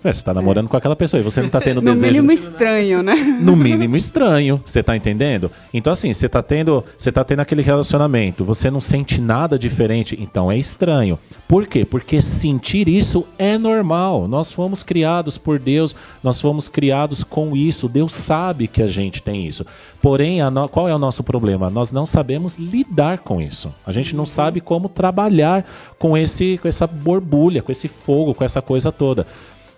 Ué, 0.04 0.12
você 0.12 0.24
tá 0.24 0.34
namorando 0.34 0.68
com 0.68 0.76
aquela 0.76 0.96
pessoa 0.96 1.20
e 1.20 1.24
você 1.24 1.42
não 1.42 1.50
tá 1.50 1.62
tendo 1.62 1.80
No 1.82 1.94
desejo 1.94 2.14
mínimo 2.14 2.32
estranho, 2.32 3.04
né? 3.04 3.16
no 3.42 3.56
mínimo 3.56 3.96
estranho, 3.96 4.62
você 4.66 4.82
tá 4.82 4.96
entendendo? 4.98 5.52
Então 5.74 5.94
assim, 5.94 6.14
você 6.14 6.28
tá 6.28 6.42
tendo, 6.42 6.84
você 6.98 7.12
tá 7.12 7.24
tendo 7.24 7.42
aquele 7.42 7.62
relacionamento, 7.62 8.44
você 8.44 8.72
não 8.72 8.82
sente 8.82 9.22
nada 9.22 9.60
diferente, 9.60 10.18
então 10.20 10.52
é 10.52 10.58
estranho. 10.58 11.20
Por 11.48 11.68
quê? 11.68 11.84
Porque 11.84 12.22
sentir 12.22 12.88
isso 12.88 13.28
é 13.38 13.58
normal. 13.58 14.26
Nós 14.28 14.52
fomos 14.54 14.84
criados 14.84 15.38
por 15.38 15.60
Deus, 15.60 15.94
nós 16.24 16.40
fomos 16.40 16.70
criados 16.70 17.24
com 17.26 17.56
isso. 17.58 17.90
Deus 17.90 18.14
sabe 18.14 18.68
que 18.70 18.82
a 18.82 18.88
gente 18.88 19.22
tem 19.22 19.46
isso. 19.46 19.66
Porém, 20.02 20.40
no- 20.50 20.70
qual 20.70 20.88
é 20.88 20.96
o 20.96 20.98
nosso 20.98 21.24
problema? 21.24 21.70
Nós 21.70 21.92
não 21.92 22.06
sabemos 22.06 22.58
lidar 22.58 23.18
com 23.20 23.42
isso. 23.42 23.72
A 23.86 23.92
gente 23.92 24.16
não 24.16 24.26
sabe 24.26 24.62
como 24.62 24.88
trabalhar 24.90 25.66
com 26.00 26.18
esse 26.18 26.58
com 26.62 26.68
essa 26.70 26.88
borbulha, 26.88 27.62
com 27.62 27.72
esse 27.72 27.88
fogo, 27.90 28.34
com 28.34 28.44
essa 28.46 28.62
coisa 28.62 28.92
toda. 28.92 29.28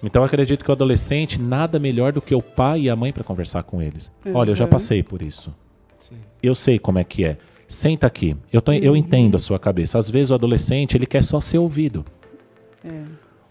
Então 0.04 0.22
eu 0.22 0.26
acredito 0.26 0.64
que 0.64 0.70
o 0.70 0.74
adolescente 0.74 1.42
nada 1.42 1.80
melhor 1.80 2.12
do 2.12 2.22
que 2.22 2.36
o 2.36 2.42
pai 2.42 2.82
e 2.82 2.90
a 2.90 2.96
mãe 2.96 3.12
para 3.14 3.24
conversar 3.24 3.64
com 3.64 3.82
eles. 3.82 4.12
Olha, 4.34 4.52
eu 4.52 4.56
já 4.56 4.66
Uhum. 4.66 4.70
passei 4.70 5.02
por 5.02 5.22
isso. 5.22 5.56
Sim. 5.98 6.16
Eu 6.42 6.54
sei 6.54 6.78
como 6.78 7.00
é 7.00 7.04
que 7.04 7.24
é. 7.24 7.38
Senta 7.68 8.06
aqui. 8.06 8.36
Eu, 8.52 8.62
tô- 8.62 8.74
eu 8.74 8.96
entendo 8.96 9.36
a 9.36 9.40
sua 9.40 9.58
cabeça. 9.58 9.98
Às 9.98 10.10
vezes 10.10 10.30
o 10.32 10.34
adolescente 10.34 10.96
ele 10.98 11.06
quer 11.06 11.24
só 11.24 11.40
ser 11.40 11.58
ouvido. 11.58 12.04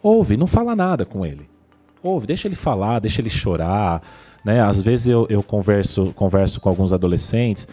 Ouve, 0.03 0.37
não 0.37 0.47
fala 0.47 0.75
nada 0.77 1.05
com 1.05 1.25
ele. 1.25 1.49
Ouve, 2.03 2.27
deixa 2.27 2.49
ele 2.49 2.55
falar, 2.57 2.99
deixa 2.99 3.21
ele 3.21 3.31
chorar. 3.31 4.03
Né? 4.45 4.61
Às 4.61 4.83
vezes 4.83 5.07
eu, 5.07 5.27
eu 5.31 5.43
converso, 5.43 6.13
converso 6.15 6.61
com 6.61 6.69
alguns 6.69 6.93
adolescentes 6.93 7.67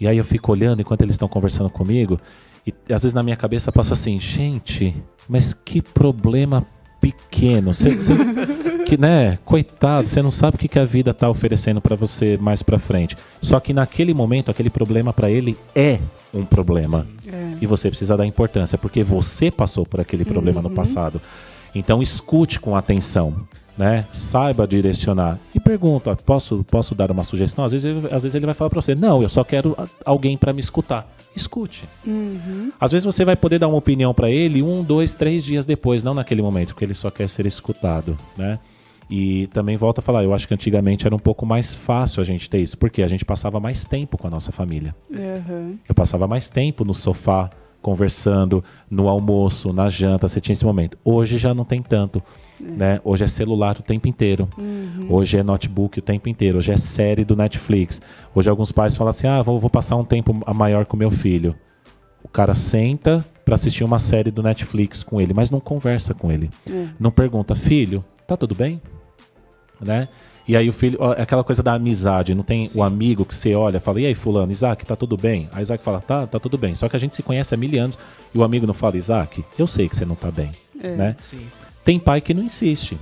e 0.00 0.06
aí 0.06 0.16
eu 0.16 0.24
fico 0.24 0.52
olhando 0.52 0.80
enquanto 0.80 1.02
eles 1.02 1.14
estão 1.14 1.28
conversando 1.28 1.68
comigo 1.68 2.18
e 2.66 2.72
às 2.92 3.02
vezes 3.02 3.12
na 3.12 3.22
minha 3.24 3.36
cabeça 3.36 3.72
passa 3.72 3.94
assim, 3.94 4.20
gente, 4.20 4.94
mas 5.28 5.52
que 5.52 5.82
problema 5.82 6.64
pequeno. 7.02 7.74
Cê, 7.74 7.98
cê- 8.00 8.14
que, 8.86 8.96
né, 8.96 9.38
coitado, 9.44 10.08
você 10.08 10.22
não 10.22 10.30
sabe 10.30 10.54
o 10.54 10.58
que, 10.58 10.68
que 10.68 10.78
a 10.78 10.84
vida 10.84 11.10
está 11.10 11.28
oferecendo 11.28 11.80
para 11.80 11.96
você 11.96 12.38
mais 12.40 12.62
para 12.62 12.78
frente. 12.78 13.16
Só 13.42 13.58
que 13.60 13.74
naquele 13.74 14.14
momento, 14.14 14.50
aquele 14.50 14.70
problema 14.70 15.12
para 15.12 15.30
ele 15.30 15.58
é 15.74 15.98
um 16.32 16.44
problema. 16.44 17.06
É. 17.26 17.52
E 17.60 17.66
você 17.66 17.88
precisa 17.90 18.16
dar 18.16 18.24
importância, 18.24 18.78
porque 18.78 19.02
você 19.02 19.50
passou 19.50 19.84
por 19.84 20.00
aquele 20.00 20.24
problema 20.24 20.62
no 20.62 20.70
passado. 20.70 21.20
Então 21.74 22.02
escute 22.02 22.60
com 22.60 22.76
atenção, 22.76 23.34
né? 23.76 24.04
Saiba 24.12 24.66
direcionar 24.66 25.38
e 25.54 25.58
pergunta, 25.60 26.14
posso 26.16 26.62
posso 26.70 26.94
dar 26.94 27.10
uma 27.10 27.24
sugestão? 27.24 27.64
Às 27.64 27.72
vezes, 27.72 27.84
ele- 27.84 28.06
às 28.14 28.22
vezes 28.22 28.34
ele 28.34 28.46
vai 28.46 28.54
falar 28.54 28.70
para 28.70 28.80
você, 28.80 28.94
não, 28.94 29.22
eu 29.22 29.28
só 29.28 29.42
quero 29.42 29.76
alguém 30.04 30.36
para 30.36 30.52
me 30.52 30.60
escutar. 30.60 31.10
Escute. 31.34 31.84
Às 32.80 32.92
vezes 32.92 33.04
você 33.04 33.24
vai 33.24 33.36
poder 33.36 33.58
dar 33.58 33.68
uma 33.68 33.78
opinião 33.78 34.12
para 34.12 34.30
ele 34.30 34.62
um, 34.62 34.82
dois, 34.82 35.14
três 35.14 35.44
dias 35.44 35.64
depois, 35.64 36.02
não 36.02 36.14
naquele 36.14 36.42
momento, 36.42 36.68
porque 36.68 36.84
ele 36.84 36.94
só 36.94 37.10
quer 37.10 37.28
ser 37.28 37.46
escutado, 37.46 38.16
né? 38.36 38.58
E 39.10 39.46
também 39.48 39.76
volto 39.76 39.98
a 39.98 40.02
falar, 40.02 40.24
eu 40.24 40.32
acho 40.32 40.48
que 40.48 40.54
antigamente 40.54 41.06
era 41.06 41.14
um 41.14 41.18
pouco 41.18 41.44
mais 41.44 41.74
fácil 41.74 42.22
a 42.22 42.24
gente 42.24 42.48
ter 42.48 42.60
isso, 42.60 42.78
porque 42.78 43.02
a 43.02 43.08
gente 43.08 43.24
passava 43.24 43.60
mais 43.60 43.84
tempo 43.84 44.16
com 44.16 44.26
a 44.26 44.30
nossa 44.30 44.50
família. 44.52 44.94
Uhum. 45.10 45.78
Eu 45.86 45.94
passava 45.94 46.26
mais 46.26 46.48
tempo 46.48 46.84
no 46.84 46.94
sofá, 46.94 47.50
conversando, 47.82 48.64
no 48.90 49.08
almoço, 49.08 49.72
na 49.72 49.90
janta, 49.90 50.28
você 50.28 50.40
tinha 50.40 50.54
esse 50.54 50.64
momento. 50.64 50.96
Hoje 51.04 51.36
já 51.36 51.52
não 51.52 51.64
tem 51.64 51.82
tanto. 51.82 52.22
Né? 52.62 53.00
Hoje 53.02 53.24
é 53.24 53.28
celular 53.28 53.76
o 53.78 53.82
tempo 53.82 54.06
inteiro. 54.06 54.48
Hoje 55.08 55.36
é 55.36 55.42
notebook 55.42 55.98
o 55.98 56.02
tempo 56.02 56.28
inteiro. 56.28 56.58
Hoje 56.58 56.70
é 56.70 56.76
série 56.76 57.24
do 57.24 57.34
Netflix. 57.34 58.00
Hoje 58.32 58.48
alguns 58.48 58.70
pais 58.70 58.94
falam 58.94 59.10
assim: 59.10 59.26
ah, 59.26 59.42
vou, 59.42 59.58
vou 59.58 59.68
passar 59.68 59.96
um 59.96 60.04
tempo 60.04 60.40
a 60.46 60.54
maior 60.54 60.86
com 60.86 60.96
meu 60.96 61.10
filho. 61.10 61.54
O 62.22 62.28
cara 62.28 62.54
senta 62.54 63.24
para 63.44 63.56
assistir 63.56 63.82
uma 63.82 63.98
série 63.98 64.30
do 64.30 64.42
Netflix 64.42 65.02
com 65.02 65.20
ele, 65.20 65.34
mas 65.34 65.50
não 65.50 65.58
conversa 65.58 66.14
com 66.14 66.30
ele. 66.30 66.50
Não 66.98 67.10
pergunta, 67.10 67.56
filho, 67.56 68.04
tá 68.26 68.36
tudo 68.36 68.54
bem? 68.54 68.80
Né? 69.80 70.08
E 70.46 70.56
aí 70.56 70.68
o 70.68 70.72
filho, 70.72 70.98
ó, 71.00 71.12
é 71.12 71.22
aquela 71.22 71.44
coisa 71.44 71.62
da 71.62 71.74
amizade, 71.74 72.34
não 72.34 72.42
tem 72.42 72.68
o 72.74 72.82
amigo 72.82 73.24
que 73.24 73.34
você 73.34 73.54
olha 73.54 73.76
e 73.76 73.80
fala, 73.80 74.00
e 74.00 74.06
aí 74.06 74.14
fulano, 74.14 74.50
Isaac, 74.50 74.84
tá 74.84 74.96
tudo 74.96 75.16
bem? 75.16 75.48
Aí 75.52 75.62
Isaac 75.62 75.82
fala, 75.84 76.00
tá, 76.00 76.26
tá 76.26 76.38
tudo 76.38 76.58
bem. 76.58 76.74
Só 76.74 76.88
que 76.88 76.96
a 76.96 76.98
gente 76.98 77.14
se 77.14 77.22
conhece 77.22 77.54
há 77.54 77.56
mil 77.56 77.80
anos 77.80 77.98
e 78.34 78.38
o 78.38 78.44
amigo 78.44 78.66
não 78.66 78.74
fala, 78.74 78.96
Isaac, 78.96 79.44
eu 79.58 79.66
sei 79.66 79.88
que 79.88 79.96
você 79.96 80.04
não 80.04 80.14
tá 80.14 80.30
bem. 80.30 80.52
Né? 80.96 81.14
Sim. 81.18 81.46
Tem 81.84 81.98
pai 81.98 82.20
que 82.20 82.34
não 82.34 82.42
insiste. 82.42 82.98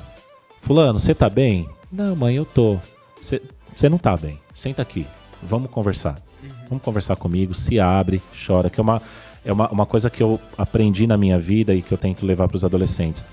Fulano, 0.62 0.98
você 0.98 1.14
tá 1.14 1.28
bem? 1.28 1.66
Não, 1.90 2.14
mãe, 2.16 2.36
eu 2.36 2.44
tô. 2.44 2.78
Você 3.20 3.88
não 3.88 3.98
tá 3.98 4.16
bem. 4.16 4.38
Senta 4.54 4.82
aqui. 4.82 5.06
Vamos 5.42 5.70
conversar. 5.70 6.16
Vamos 6.68 6.82
conversar 6.82 7.16
comigo. 7.16 7.54
Se 7.54 7.80
abre, 7.80 8.22
chora. 8.46 8.70
Que 8.70 8.80
é 8.80 8.82
uma, 8.82 9.02
é 9.44 9.52
uma, 9.52 9.68
uma 9.68 9.86
coisa 9.86 10.08
que 10.08 10.22
eu 10.22 10.40
aprendi 10.56 11.06
na 11.06 11.16
minha 11.16 11.38
vida 11.38 11.74
e 11.74 11.82
que 11.82 11.92
eu 11.92 11.98
tento 11.98 12.24
levar 12.24 12.48
para 12.48 12.56
os 12.56 12.64
adolescentes. 12.64 13.24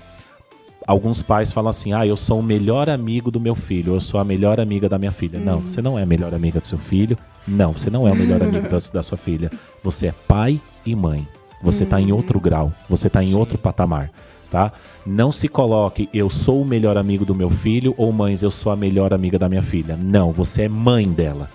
Alguns 0.86 1.22
pais 1.22 1.52
falam 1.52 1.70
assim: 1.70 1.92
ah, 1.92 2.06
eu 2.06 2.16
sou 2.16 2.40
o 2.40 2.42
melhor 2.42 2.88
amigo 2.88 3.30
do 3.30 3.40
meu 3.40 3.54
filho, 3.54 3.94
eu 3.94 4.00
sou 4.00 4.18
a 4.18 4.24
melhor 4.24 4.58
amiga 4.58 4.88
da 4.88 4.98
minha 4.98 5.12
filha. 5.12 5.38
Não, 5.38 5.60
você 5.60 5.82
não 5.82 5.98
é 5.98 6.02
a 6.02 6.06
melhor 6.06 6.34
amiga 6.34 6.60
do 6.60 6.66
seu 6.66 6.78
filho. 6.78 7.16
Não, 7.46 7.72
você 7.72 7.90
não 7.90 8.08
é 8.08 8.12
o 8.12 8.16
melhor 8.16 8.42
amigo 8.42 8.68
da, 8.68 8.78
da 8.92 9.02
sua 9.02 9.18
filha. 9.18 9.50
Você 9.82 10.06
é 10.06 10.12
pai 10.26 10.60
e 10.84 10.94
mãe. 10.94 11.26
Você 11.62 11.84
está 11.84 12.00
em 12.00 12.12
outro 12.12 12.38
grau. 12.38 12.72
Você 12.88 13.08
está 13.08 13.22
em 13.22 13.34
outro 13.34 13.58
patamar. 13.58 14.10
Tá? 14.50 14.72
Não 15.04 15.30
se 15.30 15.46
coloque, 15.46 16.08
eu 16.12 16.30
sou 16.30 16.62
o 16.62 16.64
melhor 16.64 16.96
amigo 16.96 17.24
do 17.24 17.34
meu 17.34 17.50
filho, 17.50 17.94
ou 17.98 18.12
mães, 18.12 18.42
eu 18.42 18.50
sou 18.50 18.72
a 18.72 18.76
melhor 18.76 19.12
amiga 19.12 19.38
da 19.38 19.48
minha 19.48 19.62
filha. 19.62 19.96
Não, 19.96 20.32
você 20.32 20.62
é 20.62 20.68
mãe 20.68 21.06
dela. 21.06 21.50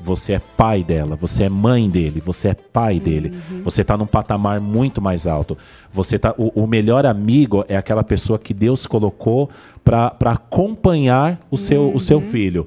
Você 0.00 0.34
é 0.34 0.40
pai 0.56 0.84
dela, 0.84 1.16
você 1.16 1.44
é 1.44 1.48
mãe 1.48 1.90
dele, 1.90 2.22
você 2.24 2.48
é 2.48 2.54
pai 2.54 3.00
dele. 3.00 3.36
Você 3.64 3.82
tá 3.82 3.96
num 3.96 4.06
patamar 4.06 4.60
muito 4.60 5.02
mais 5.02 5.26
alto. 5.26 5.58
Você 5.92 6.18
tá 6.18 6.34
o, 6.38 6.62
o 6.62 6.66
melhor 6.66 7.04
amigo 7.04 7.64
é 7.68 7.76
aquela 7.76 8.04
pessoa 8.04 8.38
que 8.38 8.54
Deus 8.54 8.86
colocou 8.86 9.50
para 9.84 10.14
acompanhar 10.20 11.40
o 11.50 11.56
seu, 11.56 11.92
o 11.92 11.98
seu 11.98 12.20
filho. 12.20 12.66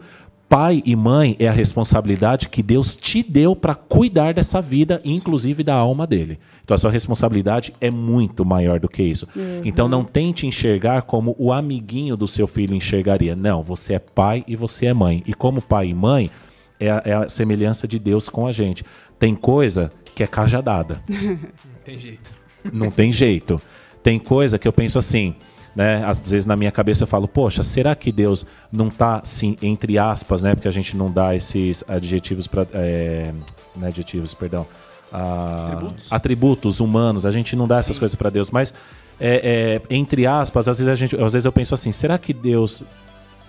Pai 0.51 0.83
e 0.85 0.97
mãe 0.97 1.37
é 1.39 1.47
a 1.47 1.51
responsabilidade 1.53 2.49
que 2.49 2.61
Deus 2.61 2.93
te 2.93 3.23
deu 3.23 3.55
para 3.55 3.73
cuidar 3.73 4.33
dessa 4.33 4.61
vida, 4.61 4.99
inclusive 5.05 5.63
da 5.63 5.73
alma 5.73 6.05
dele. 6.05 6.37
Então 6.61 6.75
a 6.75 6.77
sua 6.77 6.91
responsabilidade 6.91 7.73
é 7.79 7.89
muito 7.89 8.43
maior 8.43 8.77
do 8.77 8.89
que 8.89 9.01
isso. 9.01 9.25
Então 9.63 9.87
não 9.87 10.03
tente 10.03 10.45
enxergar 10.45 11.03
como 11.03 11.37
o 11.39 11.53
amiguinho 11.53 12.17
do 12.17 12.27
seu 12.27 12.47
filho 12.47 12.75
enxergaria. 12.75 13.33
Não, 13.33 13.63
você 13.63 13.93
é 13.93 13.99
pai 13.99 14.43
e 14.45 14.57
você 14.57 14.87
é 14.87 14.93
mãe. 14.93 15.23
E 15.25 15.33
como 15.33 15.61
pai 15.61 15.87
e 15.87 15.93
mãe, 15.93 16.29
é 16.77 16.91
a, 16.91 17.01
é 17.05 17.13
a 17.13 17.29
semelhança 17.29 17.87
de 17.87 17.97
Deus 17.97 18.27
com 18.27 18.45
a 18.45 18.51
gente. 18.51 18.83
Tem 19.17 19.33
coisa 19.33 19.89
que 20.13 20.21
é 20.21 20.27
cajadada. 20.27 21.01
Não 21.07 21.39
tem 21.81 21.97
jeito. 21.97 22.33
Não 22.73 22.91
tem 22.91 23.13
jeito. 23.13 23.61
Tem 24.03 24.19
coisa 24.19 24.59
que 24.59 24.67
eu 24.67 24.73
penso 24.73 24.99
assim, 24.99 25.33
né? 25.75 26.03
Às 26.05 26.19
vezes 26.19 26.45
na 26.45 26.55
minha 26.55 26.71
cabeça 26.71 27.03
eu 27.03 27.07
falo, 27.07 27.27
poxa, 27.27 27.63
será 27.63 27.95
que 27.95 28.11
Deus 28.11 28.45
não 28.71 28.89
tá, 28.89 29.21
assim, 29.23 29.57
entre 29.61 29.97
aspas, 29.97 30.41
né? 30.43 30.53
Porque 30.53 30.67
a 30.67 30.71
gente 30.71 30.95
não 30.95 31.11
dá 31.11 31.35
esses 31.35 31.83
adjetivos 31.87 32.47
para, 32.47 32.67
é, 32.73 33.31
não 33.75 33.85
é 33.85 33.89
adjetivos, 33.89 34.33
perdão, 34.33 34.65
ah, 35.11 35.65
Atributos? 35.65 36.07
atributos 36.09 36.79
humanos. 36.79 37.25
A 37.25 37.31
gente 37.31 37.55
não 37.55 37.67
dá 37.67 37.79
essas 37.79 37.95
Sim. 37.95 37.99
coisas 37.99 38.15
para 38.15 38.29
Deus, 38.29 38.49
mas 38.49 38.73
é, 39.19 39.79
é, 39.89 39.95
entre 39.95 40.25
aspas, 40.25 40.67
às 40.67 40.77
vezes 40.79 40.91
a 40.91 40.95
gente, 40.95 41.15
às 41.15 41.33
vezes 41.33 41.45
eu 41.45 41.51
penso 41.51 41.73
assim, 41.73 41.91
será 41.91 42.17
que 42.17 42.33
Deus 42.33 42.83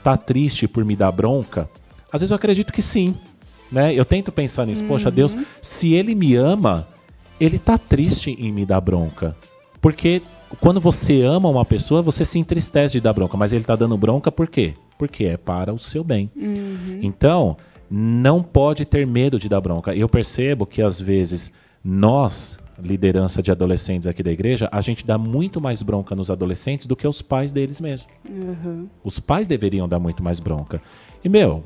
tá 0.02 0.16
triste 0.16 0.68
por 0.68 0.84
me 0.84 0.96
dar 0.96 1.12
bronca? 1.12 1.68
Às 2.12 2.20
vezes 2.20 2.30
eu 2.30 2.36
acredito 2.36 2.72
que 2.72 2.82
sim. 2.82 3.14
Né? 3.70 3.94
Eu 3.94 4.04
tento 4.04 4.30
pensar 4.30 4.66
nisso. 4.66 4.84
Poxa, 4.84 5.10
Deus, 5.10 5.34
se 5.62 5.94
Ele 5.94 6.14
me 6.14 6.34
ama, 6.34 6.86
Ele 7.40 7.58
tá 7.58 7.78
triste 7.78 8.36
em 8.38 8.52
me 8.52 8.66
dar 8.66 8.82
bronca. 8.82 9.34
Porque 9.80 10.20
quando 10.60 10.80
você 10.80 11.22
ama 11.22 11.48
uma 11.48 11.64
pessoa, 11.64 12.02
você 12.02 12.24
se 12.24 12.38
entristece 12.38 12.92
de 12.92 13.00
dar 13.00 13.12
bronca. 13.12 13.36
Mas 13.36 13.52
Ele 13.52 13.64
tá 13.64 13.76
dando 13.76 13.96
bronca 13.96 14.30
por 14.30 14.48
quê? 14.48 14.74
Porque 14.98 15.24
é 15.24 15.36
para 15.36 15.72
o 15.72 15.78
seu 15.78 16.04
bem. 16.04 16.30
Então, 17.02 17.56
não 17.90 18.42
pode 18.42 18.84
ter 18.84 19.06
medo 19.06 19.38
de 19.38 19.48
dar 19.48 19.60
bronca. 19.60 19.94
Eu 19.94 20.08
percebo 20.08 20.64
que 20.64 20.80
às 20.80 21.00
vezes 21.00 21.52
nós, 21.84 22.58
liderança 22.82 23.42
de 23.42 23.50
adolescentes 23.50 24.06
aqui 24.06 24.22
da 24.22 24.30
igreja, 24.30 24.68
a 24.72 24.80
gente 24.80 25.04
dá 25.04 25.18
muito 25.18 25.60
mais 25.60 25.82
bronca 25.82 26.14
nos 26.14 26.30
adolescentes 26.30 26.86
do 26.86 26.96
que 26.96 27.06
os 27.06 27.20
pais 27.20 27.52
deles 27.52 27.80
mesmos. 27.80 28.08
Uhum. 28.28 28.88
Os 29.04 29.18
pais 29.20 29.46
deveriam 29.46 29.88
dar 29.88 29.98
muito 29.98 30.22
mais 30.22 30.40
bronca. 30.40 30.80
E, 31.24 31.28
meu, 31.28 31.62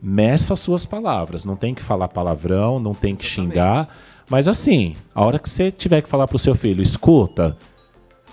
meça 0.00 0.52
as 0.54 0.60
suas 0.60 0.86
palavras. 0.86 1.44
Não 1.44 1.56
tem 1.56 1.74
que 1.74 1.82
falar 1.82 2.08
palavrão, 2.08 2.78
não 2.78 2.94
tem 2.94 3.14
que 3.14 3.24
Exatamente. 3.24 3.52
xingar. 3.52 3.88
Mas 4.28 4.48
assim, 4.48 4.94
a 5.14 5.24
hora 5.24 5.38
que 5.38 5.48
você 5.48 5.70
tiver 5.70 6.00
que 6.02 6.08
falar 6.08 6.26
pro 6.26 6.38
seu 6.38 6.54
filho, 6.54 6.82
escuta, 6.82 7.56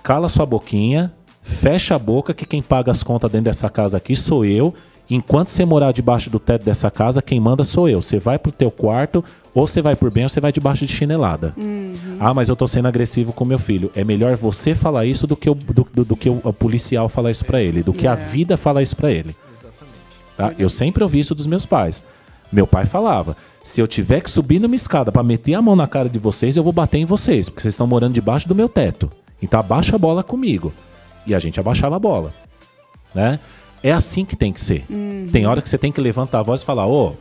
cala 0.04 0.30
sua 0.30 0.46
boquinha, 0.46 1.12
fecha 1.42 1.96
a 1.96 2.00
boca 2.00 2.34
que 2.34 2.46
quem 2.46 2.62
paga 2.62 2.92
as 2.92 3.04
contas 3.04 3.32
dentro 3.32 3.46
dessa 3.46 3.70
casa 3.70 3.98
aqui 3.98 4.16
sou 4.16 4.46
eu. 4.46 4.74
Enquanto 5.10 5.50
você 5.50 5.66
morar 5.66 5.92
debaixo 5.92 6.30
do 6.30 6.40
teto 6.40 6.64
dessa 6.64 6.90
casa, 6.90 7.22
quem 7.22 7.38
manda 7.38 7.66
sou 7.66 7.90
eu. 7.90 8.02
Você 8.02 8.18
vai 8.18 8.40
pro 8.40 8.50
teu 8.50 8.72
quarto, 8.72 9.22
ou 9.54 9.68
você 9.68 9.82
vai 9.82 9.94
por 9.94 10.10
bem, 10.10 10.24
ou 10.24 10.30
você 10.30 10.40
vai 10.40 10.54
debaixo 10.54 10.86
de 10.86 10.94
chinelada. 10.94 11.54
Ah, 12.18 12.34
mas 12.34 12.48
eu 12.48 12.56
tô 12.56 12.66
sendo 12.66 12.88
agressivo 12.88 13.34
com 13.34 13.44
meu 13.44 13.60
filho. 13.60 13.92
É 13.94 14.06
melhor 14.06 14.38
você 14.38 14.74
falar 14.74 15.06
isso 15.06 15.28
do 15.28 15.36
que 15.36 15.50
o, 15.50 15.54
do, 15.54 15.86
do- 15.94 16.06
do 16.06 16.16
que 16.16 16.30
o, 16.30 16.40
o 16.46 16.54
policial 16.54 17.10
falar 17.10 17.30
isso 17.32 17.44
pra 17.44 17.62
ele, 17.62 17.84
do 17.84 17.92
que 17.92 18.08
a 18.08 18.14
É. 18.14 18.16
vida 18.16 18.56
falar 18.56 18.84
isso 18.84 18.96
pra 18.96 19.12
ele. 19.12 19.36
Exatamente. 19.54 19.98
Tá? 20.38 20.54
Eu 20.58 20.70
sempre 20.70 21.04
ouvi 21.04 21.20
isso 21.20 21.36
dos 21.36 21.46
meus 21.48 21.66
pais. 21.66 22.02
Meu 22.50 22.66
pai 22.66 22.86
falava: 22.86 23.36
se 23.62 23.82
eu 23.82 23.88
tiver 23.90 24.22
que 24.22 24.32
subir 24.32 24.60
numa 24.60 24.76
escada 24.76 25.12
pra 25.12 25.24
meter 25.24 25.56
a 25.56 25.62
mão 25.62 25.76
na 25.76 25.88
cara 25.88 26.08
de 26.08 26.20
vocês, 26.20 26.56
eu 26.56 26.64
vou 26.64 26.72
bater 26.72 27.00
em 27.00 27.06
vocês, 27.06 27.50
porque 27.50 27.62
vocês 27.62 27.74
estão 27.74 27.86
morando 27.88 28.14
debaixo 28.14 28.48
do 28.48 28.56
meu 28.56 28.70
teto. 28.70 29.10
Então 29.42 29.60
abaixa 29.60 29.96
a 29.96 30.00
bola 30.00 30.24
comigo. 30.24 30.74
E 31.26 31.36
a 31.36 31.40
gente 31.40 31.60
abaixava 31.60 31.96
a 31.96 32.00
bola. 32.00 32.34
Né? 33.14 33.40
É 33.84 33.92
assim 33.92 34.24
que 34.26 34.36
tem 34.36 34.52
que 34.54 34.62
ser. 34.62 34.86
Tem 35.32 35.46
hora 35.46 35.62
que 35.62 35.70
você 35.70 35.78
tem 35.78 35.92
que 35.92 36.02
levantar 36.02 36.40
a 36.40 36.44
voz 36.44 36.62
e 36.62 36.66
falar: 36.66 36.88
ô, 36.88 37.14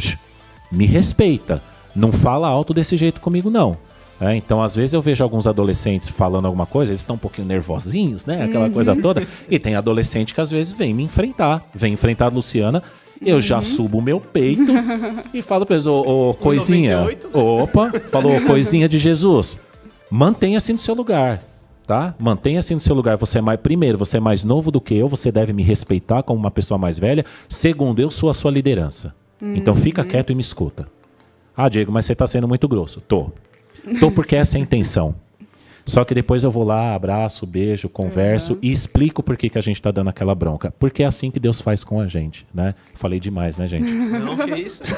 me 0.70 0.87
respeita. 0.87 1.62
Não 1.94 2.12
fala 2.12 2.46
alto 2.46 2.72
desse 2.72 2.96
jeito 2.96 3.20
comigo, 3.20 3.50
não. 3.50 3.76
É, 4.20 4.37
então, 4.37 4.62
às 4.62 4.74
vezes 4.76 4.92
eu 4.92 5.00
vejo 5.00 5.24
alguns 5.24 5.46
adolescentes 5.46 6.11
falando 6.11 6.44
alguma 6.44 6.66
coisa, 6.66 6.92
eles 6.92 7.00
estão 7.00 7.16
um 7.16 7.18
pouquinho 7.18 7.48
nervosinhos, 7.48 8.26
né? 8.26 8.44
Aquela 8.44 8.68
coisa 8.68 8.94
toda. 8.94 9.26
E 9.48 9.59
tem 9.59 9.74
adolescente 9.74 10.35
que 10.35 10.40
às 10.40 10.50
vezes 10.50 10.72
vem 10.72 10.92
me 10.92 11.02
enfrentar, 11.02 11.66
vem 11.74 11.94
enfrentar 11.94 12.26
a 12.26 12.28
Luciana. 12.28 12.83
Eu 13.24 13.40
já 13.40 13.62
subo 13.62 13.98
o 13.98 14.02
meu 14.02 14.20
peito 14.20 14.72
e 15.33 15.40
falo 15.42 15.64
pra 15.64 15.76
eles, 15.76 15.87
ô, 15.87 16.30
ô 16.30 16.35
coisinha. 16.35 16.98
1,98, 16.98 17.24
né? 17.24 17.30
Opa, 17.33 17.92
falou, 18.11 18.37
"Ô, 18.37 18.40
coisinha 18.42 18.88
de 18.88 18.98
Jesus. 18.98 19.56
Mantenha-se 20.11 20.72
no 20.72 20.78
seu 20.78 20.94
lugar, 20.94 21.42
tá? 21.90 22.14
Mantenha-se 22.20 22.72
no 22.72 22.81
seu 22.81 22.94
lugar. 22.94 23.16
Você 23.16 23.38
é 23.38 23.40
mais, 23.40 23.59
primeiro, 23.59 23.98
você 23.98 24.18
é 24.18 24.20
mais 24.20 24.44
novo 24.44 24.70
do 24.70 24.81
que 24.81 24.94
eu, 24.94 25.09
você 25.09 25.33
deve 25.33 25.53
me 25.53 25.64
respeitar 25.64 26.22
como 26.22 26.38
uma 26.38 26.50
pessoa 26.50 26.79
mais 26.79 27.00
velha. 27.00 27.24
Segundo, 27.48 27.98
eu 27.98 28.12
sou 28.12 28.31
a 28.31 28.35
sua 28.35 28.53
liderança. 28.53 29.12
Então 29.42 29.74
fica 29.74 30.05
quieto 30.05 30.31
e 30.31 30.35
me 30.37 30.40
escuta. 30.40 30.87
Ah, 31.57 31.68
Diego, 31.68 31.90
mas 31.90 32.07
você 32.07 32.14
tá 32.14 32.29
sendo 32.29 32.46
muito 32.46 32.68
grosso. 32.68 33.00
Tô. 33.00 33.33
Tô 33.98 34.09
porque 34.12 34.37
essa 34.37 34.57
é 34.57 34.61
a 34.61 34.62
intenção. 34.62 35.16
Só 35.85 36.05
que 36.05 36.14
depois 36.14 36.44
eu 36.44 36.50
vou 36.53 36.62
lá, 36.62 36.94
abraço, 36.94 37.44
beijo, 37.44 37.88
converso 37.88 38.57
e 38.62 38.70
explico 38.70 39.20
por 39.20 39.37
que, 39.37 39.50
que 39.50 39.59
a 39.59 39.61
gente 39.61 39.83
tá 39.83 39.90
dando 39.90 40.11
aquela 40.11 40.33
bronca. 40.33 40.72
Porque 40.79 41.03
é 41.03 41.07
assim 41.07 41.29
que 41.29 41.40
Deus 41.40 41.61
faz 41.61 41.83
com 41.83 41.98
a 41.98 42.07
gente, 42.07 42.46
né? 42.55 42.72
Falei 42.94 43.18
demais, 43.18 43.57
né, 43.57 43.66
gente? 43.66 43.90
Não, 43.90 44.37
que 44.37 44.55
isso? 44.55 44.85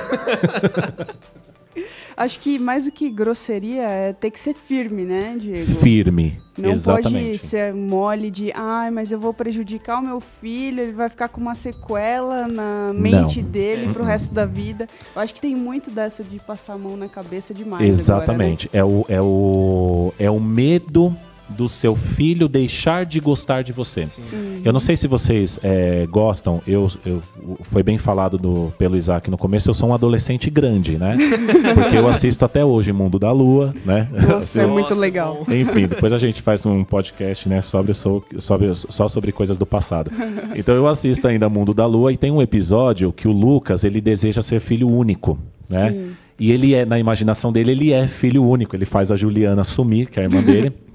Acho 2.16 2.38
que 2.38 2.58
mais 2.58 2.84
do 2.84 2.92
que 2.92 3.08
grosseria 3.08 3.82
é 3.82 4.12
ter 4.12 4.30
que 4.30 4.38
ser 4.38 4.54
firme, 4.54 5.04
né, 5.04 5.36
Diego? 5.38 5.72
Firme. 5.80 6.40
Não 6.56 6.70
Exatamente. 6.70 7.26
pode 7.30 7.38
ser 7.38 7.72
mole 7.72 8.30
de, 8.30 8.52
ai, 8.54 8.90
mas 8.90 9.10
eu 9.10 9.18
vou 9.18 9.32
prejudicar 9.32 10.00
o 10.00 10.02
meu 10.02 10.20
filho, 10.20 10.80
ele 10.80 10.92
vai 10.92 11.08
ficar 11.08 11.28
com 11.28 11.40
uma 11.40 11.54
sequela 11.54 12.46
na 12.46 12.92
mente 12.92 13.40
dele 13.40 13.90
pro 13.90 14.04
resto 14.04 14.34
da 14.34 14.44
vida. 14.44 14.86
Eu 15.16 15.22
acho 15.22 15.32
que 15.32 15.40
tem 15.40 15.56
muito 15.56 15.90
dessa 15.90 16.22
de 16.22 16.38
passar 16.38 16.74
a 16.74 16.78
mão 16.78 16.96
na 16.96 17.08
cabeça 17.08 17.54
demais. 17.54 17.88
Exatamente. 17.88 18.68
É, 18.72 18.84
o, 18.84 19.04
é, 19.08 19.20
o, 19.20 20.12
é 20.18 20.30
o 20.30 20.38
medo 20.38 21.16
do 21.52 21.68
seu 21.68 21.94
filho 21.94 22.48
deixar 22.48 23.04
de 23.06 23.20
gostar 23.20 23.62
de 23.62 23.72
você. 23.72 24.06
Sim. 24.06 24.22
Eu 24.64 24.72
não 24.72 24.80
sei 24.80 24.96
se 24.96 25.06
vocês 25.06 25.58
é, 25.62 26.06
gostam, 26.10 26.60
eu, 26.66 26.90
eu- 27.06 27.22
foi 27.70 27.82
bem 27.82 27.98
falado 27.98 28.38
do- 28.38 28.72
pelo 28.78 28.96
Isaac 28.96 29.30
no 29.30 29.36
começo, 29.38 29.68
eu 29.70 29.74
sou 29.74 29.88
um 29.90 29.94
adolescente 29.94 30.48
grande, 30.50 30.96
né? 30.96 31.16
Porque 31.74 31.96
eu 31.96 32.08
assisto 32.08 32.44
até 32.44 32.64
hoje 32.64 32.92
Mundo 32.92 33.18
da 33.18 33.30
Lua, 33.32 33.74
né? 33.84 34.08
Nossa, 34.28 34.62
é 34.62 34.66
muito 34.66 34.90
Nossa, 34.90 35.00
legal. 35.00 35.44
Enfim, 35.48 35.86
depois 35.86 36.12
a 36.12 36.18
gente 36.18 36.40
faz 36.42 36.64
um 36.66 36.82
podcast, 36.84 37.48
né, 37.48 37.60
sobre, 37.60 37.94
so- 37.94 38.24
sobre- 38.38 38.74
só 38.74 39.06
sobre 39.08 39.30
coisas 39.32 39.58
do 39.58 39.66
passado. 39.66 40.10
Então 40.56 40.74
eu 40.74 40.86
assisto 40.88 41.26
ainda 41.28 41.48
Mundo 41.48 41.74
da 41.74 41.86
Lua 41.86 42.12
e 42.12 42.16
tem 42.16 42.30
um 42.30 42.40
episódio 42.42 43.12
que 43.12 43.28
o 43.28 43.32
Lucas, 43.32 43.84
ele 43.84 44.00
deseja 44.00 44.40
ser 44.42 44.60
filho 44.60 44.88
único, 44.88 45.38
né? 45.68 45.90
Sim. 45.90 46.10
E 46.40 46.50
ele 46.50 46.74
é, 46.74 46.84
na 46.84 46.98
imaginação 46.98 47.52
dele, 47.52 47.70
ele 47.72 47.92
é 47.92 48.08
filho 48.08 48.42
único. 48.42 48.74
Ele 48.74 48.84
faz 48.84 49.12
a 49.12 49.16
Juliana 49.16 49.62
sumir, 49.62 50.08
que 50.08 50.18
é 50.18 50.22
a 50.22 50.24
irmã 50.26 50.42
dele. 50.42 50.72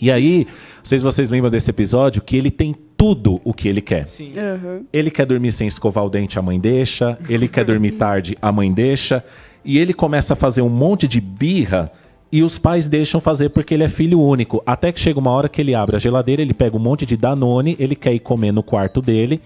E 0.00 0.10
aí, 0.10 0.46
não 0.46 0.84
sei 0.84 0.98
se 0.98 1.04
vocês 1.04 1.28
lembram 1.28 1.50
desse 1.50 1.68
episódio, 1.70 2.22
que 2.22 2.36
ele 2.36 2.50
tem 2.50 2.74
tudo 2.96 3.40
o 3.44 3.52
que 3.52 3.68
ele 3.68 3.80
quer. 3.80 4.06
Sim. 4.06 4.32
Aham. 4.38 4.82
Ele 4.92 5.10
quer 5.10 5.26
dormir 5.26 5.52
sem 5.52 5.68
escovar 5.68 6.04
o 6.04 6.10
dente, 6.10 6.38
a 6.38 6.42
mãe 6.42 6.58
deixa. 6.58 7.18
Ele 7.28 7.46
quer 7.46 7.64
dormir 7.64 7.92
tarde, 7.98 8.36
a 8.40 8.50
mãe 8.50 8.72
deixa. 8.72 9.22
E 9.64 9.78
ele 9.78 9.92
começa 9.92 10.32
a 10.32 10.36
fazer 10.36 10.62
um 10.62 10.68
monte 10.68 11.06
de 11.06 11.20
birra 11.20 11.92
e 12.32 12.42
os 12.42 12.58
pais 12.58 12.88
deixam 12.88 13.20
fazer 13.20 13.50
porque 13.50 13.74
ele 13.74 13.84
é 13.84 13.88
filho 13.88 14.20
único. 14.20 14.62
Até 14.64 14.92
que 14.92 15.00
chega 15.00 15.18
uma 15.18 15.30
hora 15.30 15.48
que 15.48 15.60
ele 15.60 15.74
abre 15.74 15.96
a 15.96 15.98
geladeira, 15.98 16.40
ele 16.40 16.54
pega 16.54 16.76
um 16.76 16.80
monte 16.80 17.04
de 17.04 17.16
Danone, 17.16 17.76
ele 17.78 17.96
quer 17.96 18.14
ir 18.14 18.20
comer 18.20 18.52
no 18.52 18.62
quarto 18.62 19.02
dele. 19.02 19.40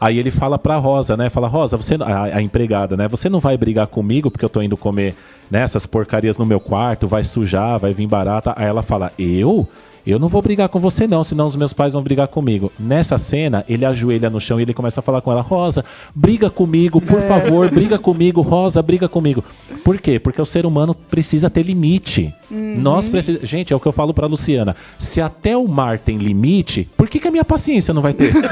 Aí 0.00 0.18
ele 0.18 0.30
fala 0.30 0.58
pra 0.58 0.76
Rosa, 0.76 1.16
né? 1.16 1.30
Fala, 1.30 1.48
Rosa, 1.48 1.76
você, 1.76 1.94
a, 2.00 2.36
a 2.36 2.42
empregada, 2.42 2.96
né? 2.96 3.08
Você 3.08 3.28
não 3.28 3.40
vai 3.40 3.56
brigar 3.56 3.86
comigo 3.86 4.30
porque 4.30 4.44
eu 4.44 4.48
tô 4.48 4.60
indo 4.62 4.76
comer 4.76 5.14
né, 5.50 5.60
essas 5.60 5.86
porcarias 5.86 6.36
no 6.36 6.44
meu 6.44 6.60
quarto, 6.60 7.06
vai 7.06 7.24
sujar, 7.24 7.78
vai 7.78 7.92
vir 7.92 8.06
barata. 8.06 8.52
Aí 8.56 8.66
ela 8.66 8.82
fala, 8.82 9.12
eu? 9.18 9.68
Eu 10.06 10.20
não 10.20 10.28
vou 10.28 10.40
brigar 10.40 10.68
com 10.68 10.78
você 10.78 11.04
não, 11.04 11.24
senão 11.24 11.46
os 11.46 11.56
meus 11.56 11.72
pais 11.72 11.92
vão 11.92 12.00
brigar 12.00 12.28
comigo. 12.28 12.70
Nessa 12.78 13.18
cena, 13.18 13.64
ele 13.68 13.84
ajoelha 13.84 14.30
no 14.30 14.40
chão 14.40 14.60
e 14.60 14.62
ele 14.62 14.72
começa 14.72 15.00
a 15.00 15.02
falar 15.02 15.20
com 15.20 15.32
ela, 15.32 15.40
Rosa, 15.40 15.84
briga 16.14 16.48
comigo, 16.48 17.00
por 17.00 17.20
favor, 17.22 17.68
briga 17.68 17.98
comigo, 17.98 18.40
Rosa, 18.40 18.80
briga 18.80 19.08
comigo. 19.08 19.42
Por 19.86 20.00
quê? 20.00 20.18
Porque 20.18 20.42
o 20.42 20.44
ser 20.44 20.66
humano 20.66 20.96
precisa 20.96 21.48
ter 21.48 21.62
limite. 21.62 22.34
Nós 22.50 23.08
precisamos... 23.08 23.48
Gente, 23.48 23.72
é 23.72 23.76
o 23.76 23.78
que 23.78 23.86
eu 23.86 23.92
falo 23.92 24.12
pra 24.12 24.26
Luciana. 24.26 24.74
Se 24.98 25.20
até 25.20 25.56
o 25.56 25.68
mar 25.68 26.00
tem 26.00 26.18
limite, 26.18 26.88
por 26.96 27.08
que, 27.08 27.20
que 27.20 27.28
a 27.28 27.30
minha 27.30 27.44
paciência 27.44 27.94
não 27.94 28.02
vai 28.02 28.12
ter? 28.12 28.32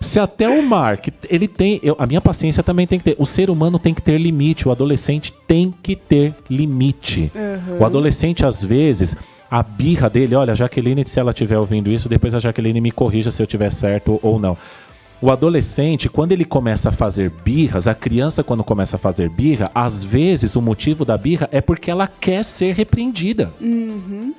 Se 0.00 0.18
até 0.18 0.46
o 0.48 0.62
mar, 0.62 0.96
que 0.98 1.10
ele 1.30 1.46
tem. 1.48 1.78
eu- 1.82 1.96
a 1.98 2.06
minha 2.06 2.20
paciência 2.20 2.62
também 2.62 2.86
tem 2.86 2.98
que 2.98 3.04
ter. 3.06 3.16
O 3.18 3.24
ser 3.24 3.48
humano 3.48 3.78
tem 3.78 3.94
que 3.94 4.02
ter 4.02 4.18
limite. 4.18 4.68
O 4.68 4.72
adolescente 4.72 5.32
tem 5.46 5.72
que 5.82 5.94
ter 5.96 6.34
limite. 6.50 7.30
O 7.80 7.84
adolescente, 7.86 8.44
às 8.44 8.62
vezes, 8.64 9.16
a 9.50 9.62
birra 9.62 10.10
dele, 10.10 10.34
olha, 10.34 10.52
a 10.52 10.56
Jaqueline, 10.56 11.04
se 11.06 11.18
ela 11.20 11.30
estiver 11.30 11.56
ouvindo 11.56 11.88
isso, 11.90 12.08
depois 12.08 12.34
a 12.34 12.40
Jaqueline 12.40 12.80
me 12.80 12.90
corrija 12.90 13.30
se 13.30 13.40
eu 13.42 13.46
tiver 13.46 13.70
certo 13.70 14.18
ou 14.22 14.38
não. 14.40 14.56
O 15.22 15.30
adolescente, 15.30 16.08
quando 16.08 16.32
ele 16.32 16.44
começa 16.44 16.88
a 16.88 16.92
fazer 16.92 17.30
birras, 17.44 17.86
a 17.86 17.94
criança, 17.94 18.42
quando 18.42 18.64
começa 18.64 18.96
a 18.96 18.98
fazer 18.98 19.30
birra, 19.30 19.70
às 19.72 20.02
vezes 20.02 20.56
o 20.56 20.60
motivo 20.60 21.04
da 21.04 21.16
birra 21.16 21.48
é 21.52 21.60
porque 21.60 21.90
ela 21.92 22.08
quer 22.08 22.42
ser 22.44 22.74
repreendida. 22.74 23.48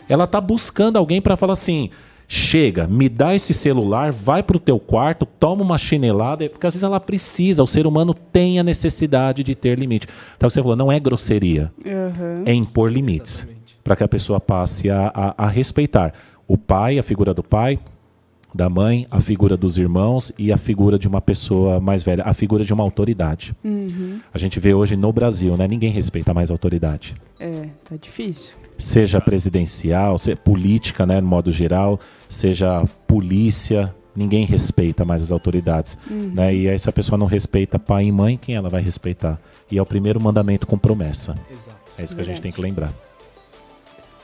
Ela 0.10 0.28
tá 0.28 0.42
buscando 0.42 0.98
alguém 0.98 1.22
para 1.22 1.38
falar 1.38 1.54
assim: 1.54 1.90
chega, 2.28 2.86
me 2.86 3.08
dá 3.08 3.34
esse 3.34 3.54
celular, 3.54 4.12
vai 4.12 4.44
pro 4.44 4.60
teu 4.60 4.78
quarto, 4.78 5.26
toma 5.26 5.64
uma 5.64 5.78
chinelada, 5.78 6.50
porque 6.50 6.68
às 6.68 6.74
vezes 6.74 6.84
ela 6.84 7.00
precisa, 7.00 7.64
o 7.64 7.68
ser 7.68 7.88
humano 7.88 8.14
tem 8.14 8.60
a 8.60 8.64
necessidade 8.64 9.42
de 9.42 9.56
ter 9.56 9.80
limite. 9.80 10.08
Então 10.36 10.50
você 10.50 10.62
falou, 10.62 10.76
não 10.76 10.92
é 10.92 11.00
grosseria, 11.00 11.72
Aham. 11.86 12.44
é 12.46 12.54
impor 12.54 12.92
limites 12.92 13.48
para 13.86 13.96
que 13.96 14.04
a 14.04 14.08
pessoa 14.08 14.40
passe 14.40 14.90
a, 14.90 15.12
a- 15.16 15.34
a 15.46 15.48
respeitar 15.48 16.14
o 16.46 16.58
pai, 16.58 17.00
a 17.00 17.04
figura 17.04 17.34
do 17.34 17.42
pai, 17.44 17.80
da 18.54 18.70
mãe, 18.70 19.08
a 19.10 19.20
figura 19.20 19.58
dos 19.58 19.78
irmãos 19.78 20.32
e 20.38 20.52
a 20.52 20.58
figura 20.58 21.00
de 21.00 21.08
uma 21.08 21.20
pessoa 21.22 21.80
mais 21.80 22.04
velha, 22.04 22.24
a 22.24 22.34
figura 22.34 22.64
de 22.64 22.72
uma 22.74 22.84
autoridade. 22.84 23.56
A 24.34 24.38
gente 24.38 24.60
vê 24.60 24.74
hoje 24.74 24.96
no 24.96 25.12
Brasil, 25.12 25.58
né? 25.58 25.68
Ninguém 25.68 25.90
respeita 25.92 26.34
mais 26.34 26.52
a 26.52 26.54
autoridade 26.54 27.16
É, 27.40 27.68
tá 27.84 27.96
difícil. 28.00 28.54
seja 28.78 29.20
presidencial, 29.20 30.18
se, 30.18 30.36
política, 30.36 31.06
né, 31.06 31.20
no 31.20 31.28
modo 31.28 31.52
geral, 31.52 32.00
seja 32.30 32.84
polícia, 33.08 33.94
ninguém 34.16 34.46
respeita 34.46 35.04
mais 35.04 35.24
as 35.24 35.32
autoridades, 35.32 35.98
né? 36.10 36.54
E 36.54 36.70
aí 36.70 36.78
se 36.78 36.88
a 36.90 36.94
pessoa 36.94 37.18
não 37.18 37.26
respeita 37.26 37.80
pai 37.80 38.06
e 38.06 38.12
mãe, 38.12 38.38
quem 38.38 38.56
ela 38.56 38.70
vai 38.70 38.82
respeitar? 38.82 39.40
E 39.72 39.78
é 39.80 39.82
o 39.82 39.86
primeiro 39.86 40.22
mandamento 40.22 40.68
com 40.68 40.78
promessa. 40.78 41.34
Exato. 41.52 41.78
É 41.98 42.04
isso 42.04 42.16
que 42.16 42.22
a 42.22 42.24
gente 42.24 42.36
Verdade. 42.36 42.42
tem 42.42 42.52
que 42.52 42.62
lembrar. 42.62 42.94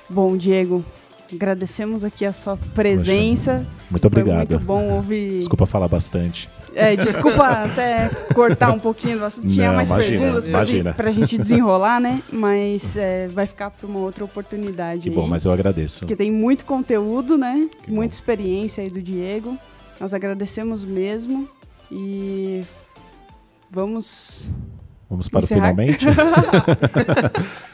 Bom, 0.09 0.35
Diego, 0.37 0.83
agradecemos 1.31 2.03
aqui 2.03 2.25
a 2.25 2.33
sua 2.33 2.57
presença. 2.75 3.65
Muito 3.89 4.05
obrigado. 4.07 4.47
Foi 4.47 4.55
muito 4.57 4.65
bom 4.65 4.89
ouvir. 4.93 5.37
Desculpa 5.37 5.65
falar 5.65 5.87
bastante. 5.87 6.49
É, 6.75 6.95
desculpa 6.95 7.45
até 7.47 8.09
cortar 8.33 8.71
um 8.71 8.79
pouquinho 8.79 9.19
do 9.19 9.25
assunto. 9.25 9.49
Tinha 9.49 9.69
Não, 9.69 9.75
mais 9.75 9.89
imagina, 9.89 10.19
perguntas 10.19 10.43
pra, 10.43 10.51
imagina. 10.51 10.83
gente, 10.83 10.95
pra 10.95 11.11
gente 11.11 11.37
desenrolar, 11.37 11.99
né? 11.99 12.21
Mas 12.31 12.95
é, 12.95 13.27
vai 13.27 13.47
ficar 13.47 13.71
para 13.71 13.87
uma 13.87 13.99
outra 13.99 14.23
oportunidade. 14.23 15.01
Que 15.01 15.09
aí, 15.09 15.15
bom, 15.15 15.27
mas 15.27 15.45
eu 15.45 15.51
agradeço. 15.51 15.99
Porque 16.01 16.15
tem 16.15 16.31
muito 16.31 16.65
conteúdo, 16.65 17.37
né? 17.37 17.67
Que 17.83 17.91
Muita 17.91 18.11
bom. 18.13 18.19
experiência 18.19 18.83
aí 18.83 18.89
do 18.89 19.01
Diego. 19.01 19.57
Nós 19.99 20.13
agradecemos 20.13 20.85
mesmo. 20.85 21.49
E 21.91 22.63
vamos. 23.71 24.51
Vamos 25.09 25.27
para 25.27 25.39
Encerrar? 25.41 25.71
o 25.71 25.75
finalmente? 25.75 26.05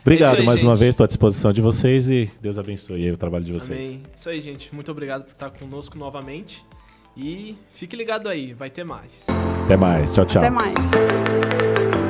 É 0.06 0.08
Obrigado 0.08 0.34
isso 0.34 0.42
aí, 0.42 0.46
mais 0.46 0.64
uma 0.64 0.74
gente. 0.74 0.80
vez, 0.80 0.90
estou 0.94 1.04
à 1.04 1.08
disposição 1.08 1.52
de 1.52 1.62
vocês 1.62 2.10
e 2.10 2.32
Deus 2.40 2.60
abençoe 2.60 3.04
aí 3.06 3.12
o 3.12 3.18
trabalho 3.18 3.44
de 3.44 3.52
vocês. 3.52 3.78
Amém. 3.80 4.04
Isso 4.16 4.30
aí, 4.30 4.40
gente. 4.40 4.74
Muito 4.74 4.92
obrigado 4.92 5.24
por 5.24 5.32
estar 5.32 5.50
conosco 5.50 5.98
novamente. 5.98 6.64
E 7.18 7.58
fique 7.74 7.96
ligado 7.96 8.30
aí, 8.30 8.54
vai 8.54 8.70
ter 8.70 8.84
mais. 8.84 9.26
Até 9.64 9.76
mais, 9.76 10.14
tchau, 10.14 10.26
tchau. 10.26 10.42
Até 10.42 10.52
mais. 10.52 12.05